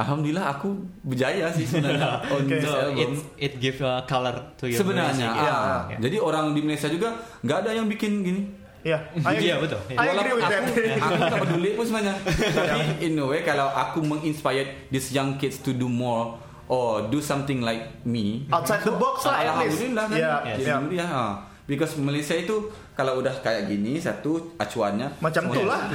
alhamdulillah 0.02 0.46
aku 0.58 0.70
berjaya 1.06 1.54
sih 1.54 1.66
sebenarnya 1.70 2.22
on 2.34 2.42
Okay. 2.42 2.60
So 2.66 2.92
it 2.98 3.10
it 3.38 3.54
give 3.62 3.78
a 3.86 4.04
color 4.10 4.34
to 4.58 4.66
your 4.68 4.82
sebenarnya 4.82 5.30
music. 5.30 5.46
Iya. 5.46 5.54
ah. 5.54 5.80
Yeah. 5.88 6.00
jadi 6.02 6.18
orang 6.20 6.46
di 6.58 6.62
Malaysia 6.66 6.90
juga 6.90 7.16
nggak 7.46 7.58
ada 7.66 7.72
yang 7.78 7.88
bikin 7.88 8.26
gini 8.26 8.44
Ya, 8.82 8.98
Iya, 9.46 9.62
betul. 9.62 9.78
I 9.94 10.10
agree 10.10 10.42
with 10.42 10.50
that. 10.50 10.66
Walaupun 10.66 10.98
aku, 10.98 11.06
aku 11.06 11.22
tak 11.22 11.40
peduli 11.46 11.70
pun 11.78 11.86
sebenarnya. 11.86 12.16
Tapi 12.34 12.82
in 13.06 13.14
a 13.22 13.26
way 13.30 13.46
kalau 13.46 13.70
aku 13.70 14.02
menginspire 14.02 14.90
these 14.90 15.14
young 15.14 15.38
kids 15.38 15.62
to 15.62 15.70
do 15.70 15.86
more 15.86 16.42
or 16.66 17.06
do 17.14 17.22
something 17.22 17.62
like 17.62 18.02
me. 18.02 18.50
Outside 18.50 18.82
the 18.82 18.98
box 18.98 19.30
lah. 19.30 19.46
Alhamdulillah 19.46 20.06
kan. 20.10 20.18
Yeah, 20.18 20.38
Jadi 20.58 20.98
yeah. 20.98 21.06
ya. 21.06 21.51
Because 21.70 21.96
Malaysia 22.02 22.34
itu 22.36 22.74
kalau 22.98 23.22
udah 23.24 23.32
kayak 23.40 23.70
gini 23.70 24.02
satu 24.02 24.58
acuannya 24.60 25.22
Macam 25.24 25.48
tu 25.50 25.64
lah. 25.64 25.88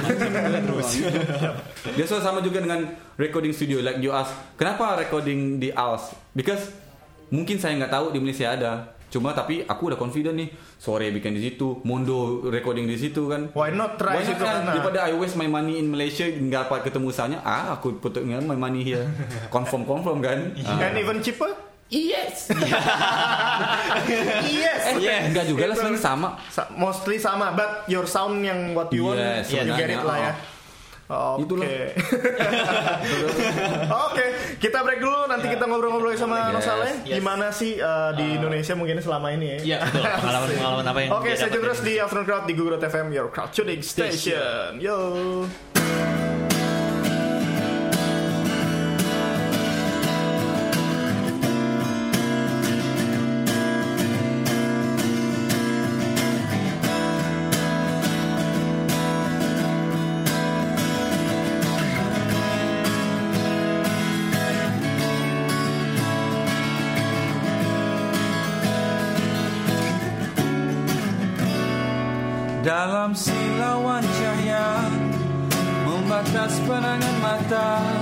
terus. 0.63 0.89
Dia 1.93 2.05
so 2.07 2.17
sama 2.23 2.41
juga 2.41 2.63
dengan 2.63 2.87
recording 3.19 3.53
studio 3.53 3.83
like 3.83 4.01
you 4.01 4.09
ask, 4.09 4.31
kenapa 4.57 4.97
recording 4.97 5.61
di 5.61 5.69
ALS? 5.69 6.15
Because 6.33 6.71
mungkin 7.29 7.59
saya 7.59 7.75
nggak 7.77 7.93
tahu 7.93 8.05
di 8.15 8.19
Malaysia 8.23 8.51
ada. 8.51 8.97
Cuma 9.07 9.31
tapi 9.31 9.63
aku 9.63 9.87
udah 9.87 9.95
confident 9.95 10.35
nih 10.35 10.51
sore 10.75 11.07
bikin 11.15 11.31
di 11.31 11.39
situ, 11.39 11.79
Mondo 11.87 12.43
recording 12.51 12.83
di 12.83 12.99
situ 12.99 13.31
kan. 13.31 13.47
Why 13.55 13.71
not 13.71 13.95
try 13.95 14.19
Banyak 14.19 14.35
situ 14.35 14.43
kan 14.43 14.67
daripada 14.67 15.07
I 15.07 15.15
waste 15.15 15.39
my 15.39 15.47
money 15.47 15.79
in 15.79 15.87
Malaysia 15.87 16.27
nggak 16.27 16.67
dapat 16.67 16.91
ketemu 16.91 17.15
usahanya, 17.15 17.39
ah 17.47 17.79
aku 17.79 18.03
put 18.03 18.19
my 18.19 18.59
money 18.59 18.83
here. 18.83 19.07
confirm 19.47 19.87
confirm 19.87 20.19
kan. 20.19 20.51
Ah. 20.59 20.75
And 20.91 20.99
even 20.99 21.23
cheaper? 21.23 21.66
Yes. 21.87 22.51
yes. 24.59 24.81
eh, 24.91 24.95
Yes. 24.99 25.21
enggak 25.31 25.45
juga 25.47 25.63
lah 25.71 25.75
sebenarnya 25.75 26.03
sama. 26.03 26.27
Sa- 26.51 26.67
mostly 26.75 27.15
sama, 27.15 27.55
but 27.55 27.87
your 27.87 28.03
sound 28.03 28.43
yang 28.43 28.75
what 28.75 28.91
you 28.91 29.07
want, 29.07 29.19
Yes, 29.19 29.47
you 29.47 29.63
get 29.71 29.87
it 29.87 30.03
lah 30.03 30.19
ya. 30.19 30.33
Oke. 31.07 31.47
Itulah. 31.47 31.63
Oke, 34.11 34.25
kita 34.59 34.83
break 34.83 34.99
dulu. 34.99 35.31
Nanti 35.31 35.47
kita 35.47 35.63
ngobrol-ngobrol 35.63 36.11
sama 36.19 36.51
Yes. 36.51 36.59
Nosale. 36.59 36.91
Yes. 37.07 37.15
Gimana 37.23 37.47
sih 37.55 37.79
uh, 37.79 38.11
di 38.11 38.35
Indonesia 38.35 38.75
mungkin 38.75 38.99
selama 38.99 39.31
ini 39.31 39.55
ya? 39.55 39.59
Iya 39.63 39.77
betul. 39.87 40.03
Pengalaman-pengalaman 40.27 40.83
apa 40.83 40.99
yang 40.99 41.11
Oke, 41.15 41.31
dia 41.31 41.39
saya 41.39 41.51
terus 41.55 41.79
di 41.79 41.93
Afternoon 41.95 42.27
Crowd 42.27 42.43
di 42.43 42.53
Google 42.59 42.75
FM, 42.83 43.15
your 43.15 43.31
crowd 43.31 43.55
tuning 43.55 43.79
station. 43.79 44.83
Yo. 44.83 44.99
cantar. 77.47 77.96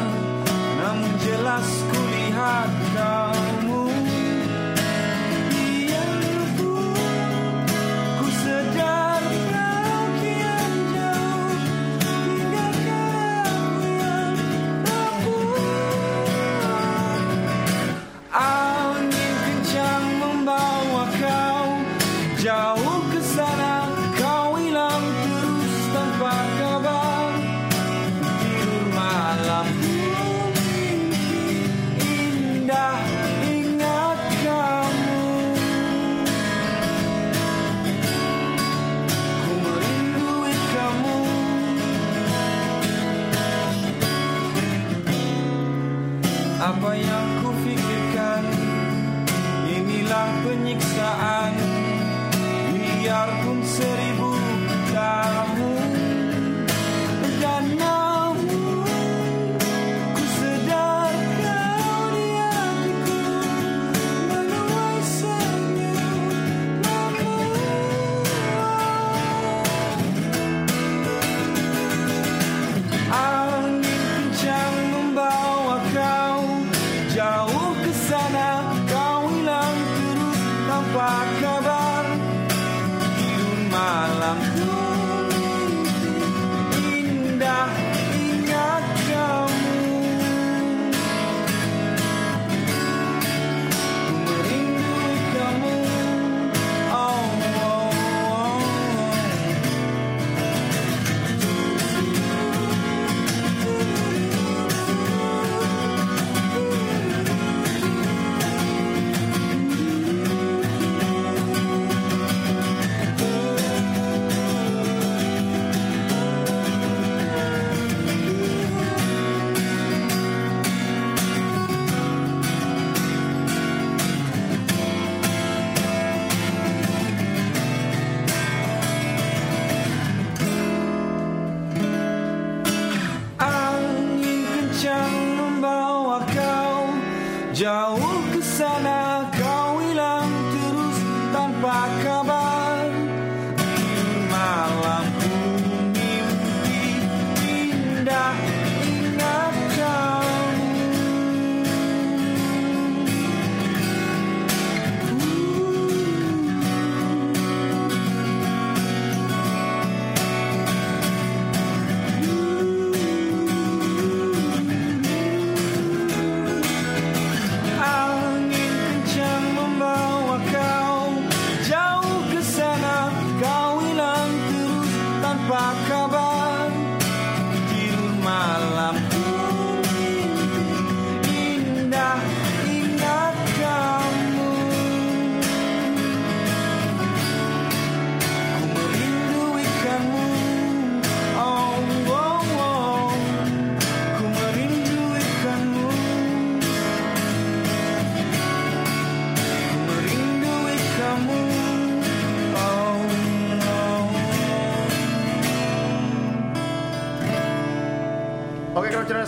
Jauh 137.55 138.04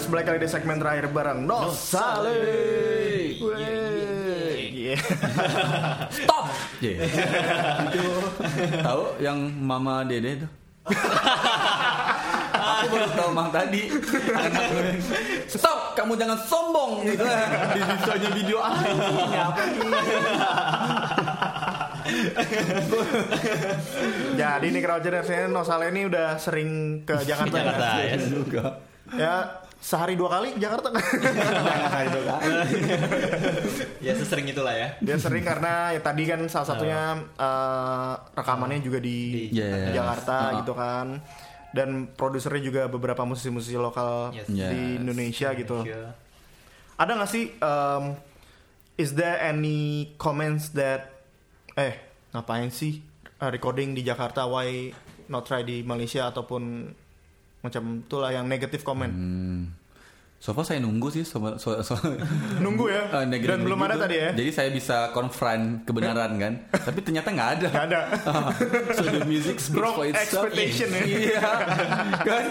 Lagi 0.07 0.39
di 0.39 0.47
segmen 0.47 0.79
terakhir 0.79 1.11
bareng 1.11 1.43
Nosale. 1.43 2.39
Yeah. 4.71 4.99
Stop. 6.15 6.47
Yeah. 6.79 7.03
itu 7.91 8.07
tahu 8.79 9.19
yang 9.19 9.51
Mama 9.51 10.07
Dede 10.07 10.39
itu? 10.39 10.47
Aku 12.57 12.85
baru 12.87 13.07
tahu 13.19 13.29
Mang 13.35 13.51
tadi. 13.51 13.91
Stop, 15.51 15.99
kamu 15.99 16.15
jangan 16.15 16.39
sombong 16.47 17.03
gitu. 17.03 17.27
Di 17.27 17.81
videonya 17.83 18.29
video 18.31 18.57
ah. 18.63 18.73
Ini 18.79 19.37
apa 19.43 19.61
nih? 19.67 19.91
Jadi 24.39 24.67
nih 24.71 24.81
Nosale 25.51 25.91
ini 25.91 26.07
udah 26.07 26.39
sering 26.39 27.03
ke 27.03 27.27
Jakarta. 27.27 27.59
Jakarta 27.59 27.89
ya. 28.07 28.15
ya. 29.19 29.66
Ya, 29.77 29.83
sehari 29.83 30.17
dua 30.17 30.29
kali 30.29 30.57
Jakarta. 30.57 30.89
ya 34.01 34.13
sesering 34.13 34.49
itulah 34.49 34.73
ya. 34.73 34.87
Dia 34.99 35.15
sering 35.15 35.43
karena 35.43 35.93
ya 35.93 36.01
tadi 36.01 36.23
kan 36.25 36.41
salah 36.47 36.67
satunya 36.67 37.01
eh, 37.33 38.13
rekamannya 38.33 38.81
juga 38.81 38.99
di, 38.99 39.49
Di- 39.49 39.57
Yes. 39.57 39.93
Jakarta 39.93 40.35
Uh-uh. 40.41 40.57
gitu 40.59 40.73
kan. 40.73 41.07
Dan 41.67 41.89
produsernya 42.09 42.61
juga 42.63 42.81
beberapa 42.87 43.21
musisi-musisi 43.23 43.77
lokal 43.77 44.33
Yes. 44.33 44.47
di 44.47 44.59
Yes. 44.59 44.97
Indonesia 44.97 45.49
gitu. 45.53 45.77
Sure. 45.83 46.11
Ada 46.97 47.11
nggak 47.13 47.29
sih 47.29 47.45
um, 47.57 48.03
is 48.97 49.13
there 49.13 49.37
any 49.39 49.77
comments 50.17 50.73
that 50.73 51.13
eh 51.77 51.93
ngapain 52.33 52.73
sih 52.73 52.97
uh, 53.37 53.47
recording 53.47 53.93
di 53.93 54.01
Jakarta 54.01 54.49
why 54.49 54.89
not 55.29 55.45
try 55.45 55.61
di 55.61 55.85
Malaysia 55.85 56.25
ataupun 56.25 56.89
macam 57.67 57.83
itulah 58.01 58.31
yang 58.31 58.45
negatif 58.45 58.81
comment. 58.81 59.11
Hmm. 59.11 59.75
So 60.37 60.53
far 60.53 60.61
saya 60.61 60.77
nunggu 60.77 61.09
sih 61.09 61.25
so, 61.25 61.41
so, 61.57 61.81
so, 61.81 61.97
Nunggu 62.63 62.85
ya. 62.87 63.09
eh, 63.11 63.25
negatif 63.25 63.51
Dan 63.51 63.65
belum 63.65 63.81
ada 63.81 63.97
gitu. 63.97 64.03
tadi 64.05 64.15
ya. 64.15 64.29
Jadi 64.31 64.51
saya 64.53 64.69
bisa 64.69 65.09
confront 65.09 65.81
kebenaran 65.81 66.37
kan. 66.37 66.53
Tapi 66.69 67.01
ternyata 67.01 67.33
nggak 67.33 67.49
ada. 67.57 67.67
Nggak 67.67 67.85
ada. 67.89 68.01
so 68.95 69.03
the 69.03 69.25
music 69.25 69.57
speaks 69.57 69.73
Wrong 69.73 69.97
for 69.97 70.05
itself. 70.05 70.45
expectation 70.45 70.93
ya. 70.93 71.01
Iya. 71.01 71.41
kan? 72.21 72.43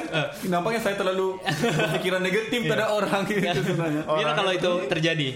Nampaknya 0.45 0.81
saya 0.83 0.95
terlalu 0.97 1.39
berpikiran 1.47 2.21
negatif 2.21 2.61
terhadap 2.61 2.91
orang 2.91 3.23
gitu 3.25 3.39
sebenarnya. 3.55 4.03
Gimana 4.03 4.35
kalau 4.35 4.53
itu 4.53 4.73
terjadi? 4.89 5.29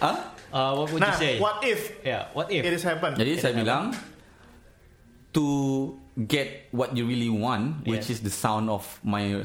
Hah? 0.00 0.16
Uh, 0.48 0.72
what 0.74 0.88
would 0.88 1.04
Nah, 1.04 1.12
you 1.12 1.20
say? 1.20 1.34
what 1.36 1.60
if 1.60 1.92
Yeah, 2.00 2.32
what 2.32 2.48
if? 2.48 2.64
it 2.64 2.72
is 2.72 2.80
happen? 2.80 3.12
Jadi 3.14 3.36
saya 3.36 3.52
bilang 3.52 3.92
to 5.28 5.44
get 6.18 6.66
what 6.72 6.90
you 6.92 7.06
really 7.06 7.30
want, 7.30 7.86
which 7.86 8.10
Yes. 8.10 8.18
is 8.18 8.20
the 8.20 8.32
sound 8.32 8.66
of 8.66 8.82
my 9.00 9.38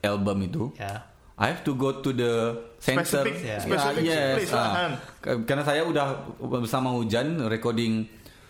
album 0.00 0.40
itu, 0.42 0.72
Ya. 0.76 1.04
I 1.34 1.50
have 1.50 1.66
to 1.66 1.74
go 1.74 1.98
to 1.98 2.10
the 2.10 2.54
center. 2.78 3.02
Specific- 3.02 3.42
Yeah. 3.42 3.58
specific 3.60 4.04
yes. 4.06 4.34
place 4.38 4.52
lah? 4.54 4.94
K- 5.18 5.42
Karena 5.42 5.66
saya 5.66 5.82
udah 5.82 6.06
bersama 6.38 6.94
Hujan 6.94 7.42
recording 7.44 8.06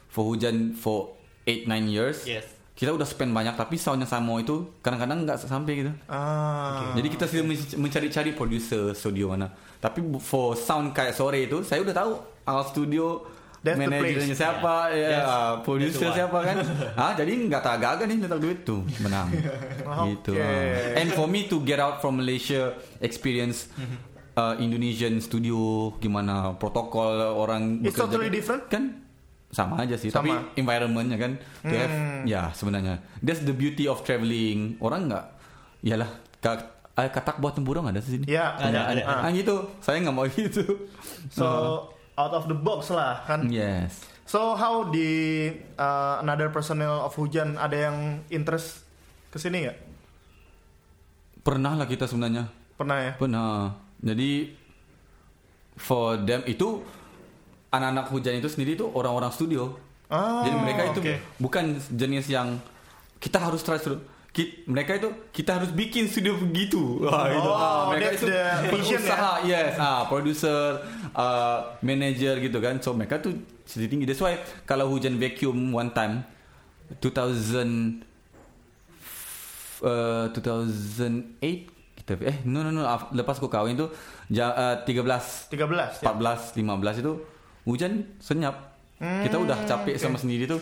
for 0.07 0.29
Hujan 0.29 0.77
for 0.77 1.17
8 1.49 1.65
9 1.65 1.89
years. 1.89 2.29
Yes. 2.29 2.45
Kita 2.75 2.91
udah 2.91 3.07
spend 3.07 3.31
banyak 3.31 3.55
tapi 3.55 3.79
soundnya 3.79 4.05
sama 4.05 4.37
itu 4.37 4.67
kadang-kadang 4.83 5.23
nggak 5.25 5.47
sampai 5.47 5.73
gitu. 5.81 5.93
Ah. 6.11 6.93
Jadi 6.93 7.09
kita 7.09 7.25
sedang 7.25 7.47
men- 7.49 7.79
mencari-cari 7.81 8.35
producer 8.35 8.93
studio 8.93 9.31
mana. 9.31 9.49
Tapi 9.79 10.03
for 10.21 10.53
sound 10.53 10.91
kayak 10.91 11.15
sore 11.15 11.47
itu 11.47 11.63
saya 11.63 11.81
udah 11.81 11.95
tahu 11.95 12.11
alat 12.45 12.67
studio 12.69 13.23
That's 13.65 13.81
manajernya 13.81 14.37
siapa, 14.37 14.93
ya, 14.93 15.09
Yes. 15.11 15.97
the 15.97 16.13
siapa 16.13 16.39
kan. 16.39 16.57
ah, 16.95 17.17
jadi 17.17 17.33
nggak 17.49 17.59
tak 17.59 17.81
agak 17.81 18.05
nih 18.05 18.21
letak 18.21 18.37
duit 18.39 18.61
tuh 18.61 18.85
menang. 19.01 19.33
gitu. 20.13 20.37
And 20.95 21.09
for 21.11 21.25
me 21.25 21.49
to 21.49 21.59
get 21.61 21.81
out 21.81 21.99
from 21.99 22.21
Malaysia 22.21 22.73
experience 23.01 23.73
uh, 24.35 24.53
Indonesian 24.57 25.17
studio 25.19 25.57
gimana 25.97 26.55
protokol 26.55 27.09
orang 27.35 27.81
It's 27.81 27.91
bekerja 27.91 28.05
totally 28.05 28.29
kan- 28.29 28.37
different? 28.37 28.63
kan 28.69 28.85
sama 29.49 29.81
aja 29.81 29.95
sih 29.95 30.11
Sama. 30.11 30.19
tapi 30.19 30.31
environmentnya 30.57 31.17
kan 31.17 31.33
to 31.63 31.73
have- 31.73 31.89
Hmm. 31.89 32.21
ya 32.25 32.51
sebenarnya 32.51 32.99
that's 33.19 33.41
the 33.41 33.55
beauty 33.55 33.87
of 33.87 34.03
traveling 34.03 34.75
orang 34.79 35.07
nggak 35.07 35.25
iyalah 35.81 36.11
ka- 36.37 36.75
eh, 36.93 37.07
katak 37.07 37.39
buat 37.39 37.55
tempurung 37.55 37.87
ada 37.87 37.97
di 37.97 38.11
sini 38.13 38.27
Ya, 38.27 38.51
Ada, 38.53 38.93
ada. 38.93 39.03
ah 39.23 39.31
gitu 39.31 39.79
saya 39.79 40.03
nggak 40.03 40.11
mau 40.13 40.27
gitu 40.35 40.91
So 41.31 41.47
out 42.15 42.33
of 42.33 42.45
the 42.45 42.55
box 42.55 42.89
lah 42.89 43.23
kan. 43.25 43.47
yes 43.49 44.07
So 44.25 44.57
how 44.57 44.89
di 44.89 45.47
uh, 45.77 46.17
another 46.19 46.49
personnel 46.49 47.05
of 47.05 47.13
Hujan 47.13 47.55
ada 47.55 47.77
yang 47.77 47.97
interest 48.29 48.81
ke 49.29 49.37
sini 49.37 49.65
nggak? 49.65 49.79
pernah 51.41 51.77
lah 51.77 51.85
kita 51.85 52.05
sebenarnya 52.05 52.49
Pernah 52.75 52.99
ya? 52.99 53.13
pernah 53.15 53.77
jadi 54.01 54.49
for 55.77 56.17
them 56.19 56.41
itu 56.45 56.81
anak-anak 57.69 58.07
hujan 58.09 58.35
itu 58.35 58.49
sendiri 58.49 58.75
itu 58.75 58.87
orang-orang 58.87 59.29
studio 59.29 59.77
Ah, 60.05 60.41
Jadi 60.41 60.57
mereka 60.57 60.83
itu 60.87 61.01
oke. 61.01 61.15
bukan 61.37 61.65
jenis 61.91 62.29
yang 62.29 62.61
kita 63.19 63.41
harus 63.41 63.61
try 63.61 63.77
suruh 63.77 63.99
ki- 64.35 64.67
mereka 64.67 64.99
itu 64.99 65.09
kita 65.31 65.57
harus 65.57 65.71
bikin 65.71 66.05
studio 66.05 66.35
begitu. 66.37 67.01
Wah, 67.01 67.31
itu. 67.31 67.39
Oh, 67.41 67.55
Ah, 67.55 67.81
mereka 67.89 68.11
itu 68.13 68.27
berusaha, 68.67 69.33
yes, 69.43 69.79
ah, 69.79 70.03
producer, 70.05 70.83
uh, 71.13 71.79
manager 71.81 72.35
gitu 72.39 72.59
kan. 72.59 72.77
So 72.79 72.93
mereka 72.93 73.17
tuh 73.17 73.33
sedikit 73.63 73.95
tinggi. 73.95 74.05
That's 74.05 74.19
why 74.19 74.37
kalau 74.65 74.91
hujan 74.91 75.17
vacuum 75.17 75.55
one 75.71 75.91
time 75.91 76.27
2000 76.99 78.03
uh, 79.81 80.27
2008 80.31 81.41
kita 81.97 82.21
eh 82.21 82.37
no 82.45 82.61
no 82.61 82.71
no 82.71 82.85
lepas 83.11 83.39
aku 83.39 83.49
kawin 83.49 83.79
tuh 83.79 83.89
ja, 84.29 84.53
uh, 84.53 84.77
13 84.85 85.49
13 85.49 86.05
ya? 86.05 86.13
14 86.13 86.53
15 86.53 87.01
itu 87.01 87.13
hujan 87.65 87.93
senyap. 88.19 88.77
kita 88.95 89.37
udah 89.37 89.59
capek 89.65 89.97
sama 89.99 90.17
sendiri 90.17 90.45
tuh. 90.47 90.61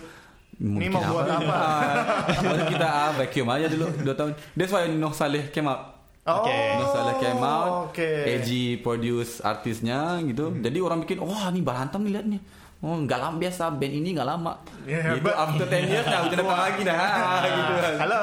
Ini 0.62 0.86
mau 0.88 1.02
buat 1.02 1.26
apa? 1.26 1.58
Maksudnya 2.38 2.66
kita 2.70 2.86
ah, 2.86 3.10
vacuum 3.10 3.48
aja 3.50 3.66
dulu 3.66 3.86
2 3.98 4.14
tahun. 4.14 4.32
That's 4.54 4.70
why 4.70 4.86
Noh 4.86 5.10
Saleh 5.10 5.50
came 5.50 5.66
out. 5.66 5.98
Oh, 6.22 6.46
Oke. 6.46 6.54
Noh 6.78 6.88
Saleh 6.88 7.14
came 7.18 7.42
out. 7.42 7.90
Oke. 7.90 8.10
AG 8.30 8.50
produce 8.78 9.42
artisnya 9.42 10.22
gitu. 10.22 10.54
Jadi 10.54 10.78
orang 10.78 11.02
bikin, 11.02 11.18
wah 11.18 11.50
ini 11.50 11.66
Barantam 11.66 12.06
nih 12.06 12.14
lihat 12.14 12.26
nih. 12.30 12.40
Oh 12.78 12.98
nggak 12.98 13.14
lama 13.14 13.38
biasa 13.38 13.70
band 13.74 13.94
ini 13.94 14.10
nggak 14.10 14.26
lama. 14.26 14.58
Yeah, 14.82 15.14
gitu 15.14 15.22
but- 15.22 15.38
after 15.38 15.66
10 15.66 15.86
years 15.86 16.02
nah 16.02 16.18
hujan 16.22 16.38
datang 16.38 16.58
lagi 16.58 16.82
dah 16.82 16.98
gitu 17.46 17.72
kan. 17.78 17.94
Halo. 18.02 18.22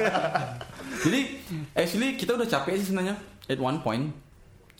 Jadi 1.04 1.20
actually 1.72 2.08
kita 2.16 2.36
udah 2.36 2.48
capek 2.48 2.72
sih 2.76 2.86
sebenarnya 2.88 3.16
at 3.48 3.56
one 3.56 3.80
point. 3.80 4.12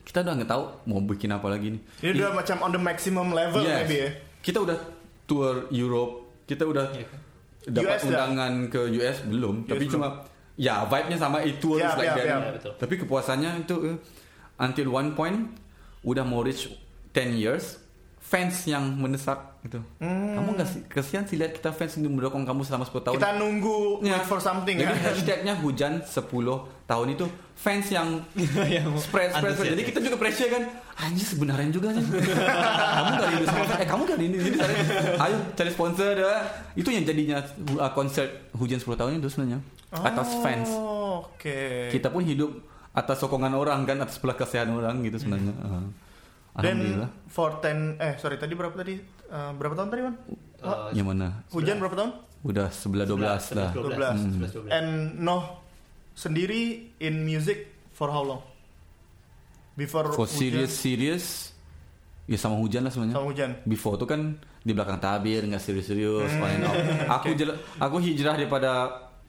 Kita 0.01 0.25
udah 0.25 0.33
nggak 0.33 0.49
tahu 0.49 0.65
mau 0.89 1.01
bikin 1.05 1.29
apa 1.29 1.47
lagi 1.49 1.77
nih. 1.77 1.81
Ini 2.01 2.09
udah 2.21 2.31
macam 2.37 2.57
on 2.65 2.71
the 2.73 2.81
maximum 2.81 3.29
level 3.33 3.61
Yes. 3.61 3.85
maybe 3.85 3.97
ya. 4.01 4.11
Kita 4.41 4.59
udah 4.65 4.77
tour 5.25 5.69
Europe, 5.69 6.30
kita 6.51 6.67
udah 6.67 6.91
Iya. 6.91 7.07
dapat 7.71 7.95
US 7.95 8.03
dah. 8.03 8.09
undangan 8.11 8.53
ke 8.67 8.81
US 8.99 9.19
belum, 9.25 9.55
tapi 9.65 9.87
belum. 9.87 9.93
cuma 9.95 10.07
ya 10.59 10.85
vibe-nya 10.85 11.17
sama 11.17 11.39
itu 11.41 11.79
harus 11.79 11.95
like 11.95 12.11
that. 12.11 12.27
yap. 12.27 12.41
Ya, 12.43 12.51
betul. 12.53 12.73
Tapi 12.77 12.95
kepuasannya 12.99 13.51
itu 13.63 13.75
eh, 13.87 13.97
until 14.59 14.87
one 14.91 15.15
point 15.15 15.39
udah 16.03 16.25
mau 16.25 16.43
reach 16.43 16.69
10 17.13 17.33
years 17.35 17.80
fans 18.31 18.63
yang 18.63 18.95
mendesak 18.95 19.59
gitu. 19.67 19.83
Hmm. 19.99 20.39
Kamu 20.39 20.55
nggak 20.55 20.69
sih 20.71 20.81
kesian 20.87 21.27
sih 21.27 21.35
lihat 21.35 21.51
kita 21.51 21.75
fans 21.75 21.99
yang 21.99 22.15
mendukung 22.15 22.47
kamu 22.47 22.63
selama 22.63 22.87
10 22.87 23.03
tahun. 23.03 23.15
Kita 23.19 23.31
nunggu 23.35 24.07
Ya. 24.07 24.15
wait 24.15 24.25
for 24.25 24.39
something 24.39 24.79
Jadi 24.79 24.87
ya. 24.87 25.03
hashtagnya 25.11 25.55
hujan 25.59 25.99
10 25.99 26.31
tahun 26.87 27.07
itu 27.11 27.27
fans 27.59 27.91
yang 27.91 28.23
Yang 28.39 28.87
spread 29.03 29.35
spread, 29.35 29.55
spread. 29.59 29.71
Jadi 29.75 29.83
kita 29.83 29.99
juga 29.99 30.17
pressure 30.17 30.47
kan. 30.47 30.63
Anjir 30.95 31.27
sebenarnya 31.27 31.75
juga 31.75 31.91
sih. 31.91 32.05
kamu 32.97 33.11
gak 33.13 33.29
rindu 33.29 33.47
sama. 33.51 33.63
Eh 33.83 33.89
kamu 33.91 34.03
gak 34.07 34.19
rindu. 34.23 34.37
Jadi 34.39 34.57
ayo 35.19 35.37
cari 35.53 35.71
sponsor 35.75 36.11
dah. 36.15 36.41
Itu 36.79 36.89
yang 36.89 37.03
jadinya 37.03 37.43
uh, 37.77 37.91
konser 37.91 38.47
hujan 38.55 38.79
10 38.79 38.95
tahun 38.95 39.19
itu 39.19 39.27
sebenarnya. 39.27 39.59
Atas 39.91 40.39
fans. 40.39 40.71
Oh, 40.71 41.27
Oke. 41.35 41.91
Kita 41.91 42.15
pun 42.15 42.23
hidup 42.23 42.63
atas 42.95 43.19
sokongan 43.19 43.55
orang 43.55 43.83
kan 43.83 43.99
atas 43.99 44.23
belah 44.23 44.39
kasihan 44.39 44.71
orang 44.71 45.03
gitu 45.03 45.19
sebenarnya. 45.19 45.51
Uh, 45.59 45.83
Dan 46.53 46.77
Alhamdulillah. 46.77 47.11
for 47.27 47.51
10 47.57 47.97
eh 47.97 48.15
sorry 48.17 48.37
tadi 48.37 48.53
berapa 48.53 48.75
tadi? 48.75 48.99
Eh, 48.99 49.51
berapa 49.55 49.73
tahun 49.73 49.89
tadi, 49.89 50.03
Man? 50.03 50.15
Uh, 50.61 50.91
yang 50.93 51.07
mana? 51.07 51.47
Hujan 51.49 51.79
berapa 51.79 51.95
tahun? 51.95 52.11
Udah 52.43 52.69
11 52.69 53.07
12 53.07 53.21
lah. 53.55 53.71
12. 53.71 54.35
11, 54.35 54.67
12. 54.67 54.69
And 54.69 54.89
Noh 55.17 55.63
sendiri 56.13 56.63
in 56.99 57.23
music 57.23 57.65
for 57.91 58.09
how 58.09 58.21
long? 58.21 58.43
Before 59.73 60.11
For 60.11 60.27
Hujan 60.27 60.37
serious 60.67 60.73
serious 60.75 61.25
ya 62.27 62.37
sama 62.37 62.55
hujan 62.57 62.83
lah 62.83 62.91
sebenarnya. 62.91 63.17
sama 63.17 63.27
hujan. 63.27 63.51
before 63.65 63.95
tuh 63.97 64.07
kan 64.07 64.21
di 64.61 64.71
belakang 64.71 64.99
tabir 64.99 65.43
nggak 65.43 65.59
serius-serius 65.59 66.31
Hmm. 66.31 66.63
aku 67.17 67.33
jel- 67.33 67.59
aku 67.75 67.97
hijrah 67.99 68.35
daripada 68.35 68.71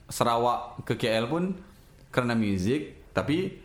Sarawak 0.05 0.83
ke 0.83 0.93
KL 0.95 1.25
pun 1.25 1.55
karena 2.09 2.35
music 2.35 3.09
tapi 3.09 3.57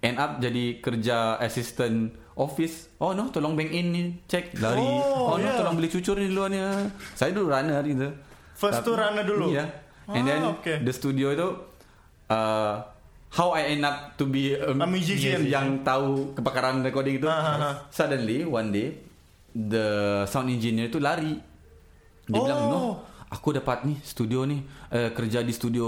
end 0.00 0.16
up 0.16 0.40
jadi 0.40 0.80
kerja 0.80 1.36
assistant 1.38 2.10
office 2.34 2.90
oh 2.96 3.10
no 3.10 3.28
tolong 3.28 3.54
bank 3.54 3.70
in 3.70 3.94
cek 4.24 4.58
lari 4.58 4.78
Oh, 4.78 5.32
oh, 5.32 5.36
no 5.36 5.44
yeah. 5.44 5.54
tolong 5.54 5.74
beli 5.74 5.86
cucur 5.86 6.14
nih 6.14 6.28
duluannya 6.28 6.66
saya 7.12 7.30
dulu 7.30 7.46
runner 7.48 7.82
gitu 7.82 8.08
First 8.54 8.82
tuh 8.82 8.94
runner 8.94 9.22
dulu? 9.22 9.50
iya 9.50 9.66
and 10.06 10.20
Ah, 10.20 10.28
then 10.28 10.40
okay. 10.52 10.76
the 10.78 10.90
studio 10.90 11.30
itu 11.30 11.48
uh, 12.28 12.74
how 13.30 13.50
I 13.50 13.72
end 13.72 13.82
up 13.82 14.14
to 14.14 14.24
be 14.24 14.52
a, 14.52 14.70
A 14.70 14.84
musician. 14.84 15.42
yang 15.44 15.80
tahu 15.80 16.34
kebakaran 16.34 16.80
recording 16.80 17.16
itu 17.16 17.26
Ah, 17.26 17.38
ah, 17.40 17.54
ah. 17.56 17.74
suddenly 17.88 18.42
one 18.42 18.68
day 18.68 18.98
the 19.50 19.86
sound 20.26 20.48
engineer 20.48 20.86
itu 20.86 20.98
lari 20.98 21.38
dia 22.24 22.34
Oh. 22.34 22.42
bilang 22.42 22.60
no 22.66 22.80
aku 23.26 23.52
dapat 23.52 23.84
nih 23.84 23.98
studio 24.00 24.42
nih 24.42 24.60
eh, 24.88 25.10
kerja 25.10 25.40
di 25.40 25.50
studio 25.50 25.86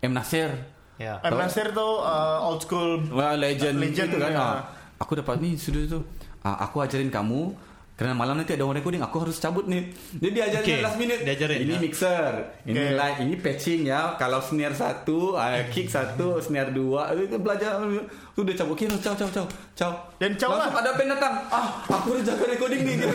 M 0.00 0.12
Nasir 0.12 0.50
Ya. 0.94 1.18
M 1.20 1.34
Nasir 1.34 1.74
tuh 1.74 1.98
uh, 2.00 2.38
old 2.40 2.62
school 2.62 3.02
Wah, 3.10 3.34
legend, 3.34 3.82
Legend, 3.82 4.08
gitu 4.08 4.16
kan 4.16 4.30
ya. 4.30 4.38
Ah, 4.38 4.58
aku 4.96 5.12
dapat 5.14 5.38
nih 5.38 5.54
studio 5.54 5.82
itu 5.82 6.00
Ah, 6.40 6.60
aku 6.62 6.78
ajarin 6.78 7.08
kamu 7.08 7.56
Karena 7.94 8.12
malam 8.12 8.34
nanti 8.34 8.52
ada 8.52 8.62
orang 8.62 8.76
recording 8.76 9.00
Aku 9.00 9.16
harus 9.18 9.38
cabut 9.38 9.64
nih 9.64 9.88
Jadi 10.12 10.30
dia 10.30 10.44
ajarin 10.44 10.66
Okay, 10.66 10.78
last 10.80 10.98
minute. 10.98 11.20
diajarin, 11.22 11.58
Ini 11.58 11.70
ya. 11.70 11.80
mixer 11.80 12.32
Ini 12.62 12.74
Okay. 12.76 12.92
light 12.92 13.18
Ini 13.18 13.34
patching 13.38 13.80
ya. 13.84 14.00
Kalau 14.14 14.38
snare 14.38 14.74
satu 14.74 15.32
ah, 15.34 15.64
Kick 15.66 15.88
satu 15.88 16.36
Snare 16.38 16.68
dua 16.68 17.08
Itu 17.12 17.38
belajar 17.38 17.80
Tu 18.34 18.42
dia 18.42 18.54
cabut 18.56 18.74
Okay 18.74 18.90
ciao 18.98 19.14
ciao 19.14 19.30
ciao 19.30 19.46
Ciao 19.72 19.92
Dan 20.18 20.34
Langsung 20.34 20.58
lah. 20.74 20.82
ada 20.82 20.90
band 20.92 21.06
datang 21.08 21.34
Ah 21.48 21.66
aku 21.86 22.06
harus 22.12 22.24
jaga 22.24 22.44
recording 22.44 22.82
nih 22.82 22.94
gitu. 22.98 23.14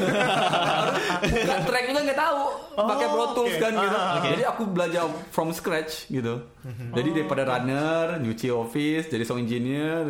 Track 1.62 1.84
juga 1.86 2.00
nggak 2.02 2.16
tahu 2.18 2.42
Pakai 2.74 3.06
Oh, 3.06 3.12
Pro 3.12 3.26
Tools 3.34 3.52
okay. 3.52 3.62
kan 3.62 3.72
gitu 3.76 3.98
Ah, 3.98 4.16
ah, 4.16 4.24
Jadi 4.26 4.44
aku 4.46 4.64
belajar 4.66 5.04
from 5.30 5.52
scratch 5.52 6.08
gitu 6.08 6.48
Jadi 6.90 7.10
daripada 7.14 7.44
runner 7.46 8.16
Nyuci 8.18 8.48
office 8.50 9.08
Jadi 9.08 9.24
sound 9.24 9.44
engineer 9.44 10.08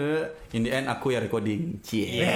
In 0.54 0.62
the 0.62 0.72
end 0.72 0.86
aku 0.86 1.10
yang 1.10 1.22
recording 1.22 1.82
Cie 1.82 2.22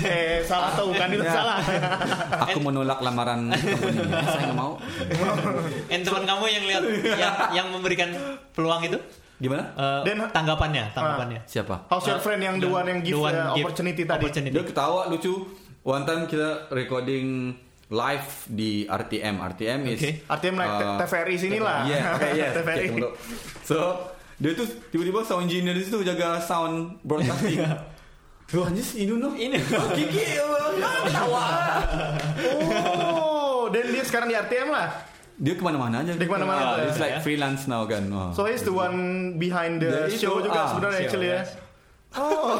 eh 0.00 0.42
salah 0.42 0.70
tahu 0.72 0.90
kan 0.92 1.08
itu 1.08 1.20
Ya. 1.20 1.32
salah. 1.32 1.58
Aku 2.44 2.58
menolak 2.58 2.98
lamaran 2.98 3.50
company. 3.50 4.00
Eh, 4.00 4.24
Saya 4.24 4.42
nggak 4.46 4.56
mau. 4.56 4.72
And 5.92 6.02
teman 6.02 6.24
kamu 6.24 6.44
yang 6.48 6.64
lihat 6.64 6.82
yang, 7.12 7.34
yang 7.52 7.66
memberikan 7.68 8.10
peluang 8.52 8.82
itu 8.82 8.98
Gimana? 9.38 9.64
eh, 9.70 10.00
Dan- 10.04 10.28
tanggapannya, 10.28 10.90
tanggapannya. 10.90 11.40
Siapa? 11.44 11.86
How's 11.86 12.04
your 12.04 12.18
friend 12.18 12.40
yang 12.40 12.58
the 12.58 12.66
one 12.66 12.84
yang 12.84 13.00
give 13.00 13.14
The 13.14 13.22
one 13.22 13.32
uh, 13.32 13.54
give 13.54 13.64
opportunity 13.64 14.02
tadi? 14.02 14.18
opportunity. 14.20 14.50
Dia 14.50 14.64
ketawa 14.64 15.06
lucu. 15.06 15.46
One 15.80 16.02
time 16.02 16.26
kita 16.26 16.68
recording 16.68 17.54
live 17.88 18.26
di 18.46 18.84
RTM. 18.84 19.38
RTM 19.40 19.80
is 19.86 19.96
Okay. 19.96 20.12
Artinya 20.26 20.54
like 20.58 20.74
uh, 20.76 20.98
TVRI 21.00 21.36
sini 21.38 21.58
lah. 21.58 21.86
Yeah, 21.86 22.12
okay. 22.12 22.30
TVRI. 22.58 22.86
Okay, 22.92 23.14
so 23.62 23.76
dia 24.36 24.52
tuh 24.52 24.66
tiba-tiba 24.90 25.22
sound 25.22 25.46
engineer 25.46 25.72
di 25.72 25.82
situ 25.82 26.02
jaga 26.02 26.38
sound 26.38 26.98
broadcasting. 27.00 27.62
Tuh 28.48 28.64
anjir 28.64 28.80
ini 28.96 29.12
no. 29.12 29.28
Ini. 29.30 29.60
Oh, 29.60 29.92
Kiki 29.92 30.24
ketawa. 31.04 31.44
Oh, 33.12 33.68
dan 33.68 33.84
dia 33.86 34.00
sekarang 34.00 34.28
di 34.28 34.36
RTM 34.36 34.68
lah. 34.68 34.88
Dia 35.38 35.54
ke 35.54 35.62
mana-mana 35.62 36.02
aja. 36.02 36.12
Dia 36.12 36.26
ke 36.26 36.34
mana-mana 36.34 36.60
Ah, 36.60 36.70
tuh, 36.76 36.90
It's 36.90 36.98
ya. 36.98 37.04
like 37.06 37.14
freelance 37.22 37.62
now 37.64 37.86
kan. 37.86 38.10
Oh. 38.10 38.34
So 38.34 38.44
he's 38.44 38.60
the 38.60 38.74
one 38.74 38.98
behind 39.38 39.78
the 39.78 40.10
itu, 40.10 40.18
show 40.20 40.42
juga 40.42 40.58
ah, 40.58 40.68
sebenarnya 40.74 40.98
actually 41.00 41.30
ya. 41.30 41.46
yes. 41.46 41.50
Oh. 42.10 42.56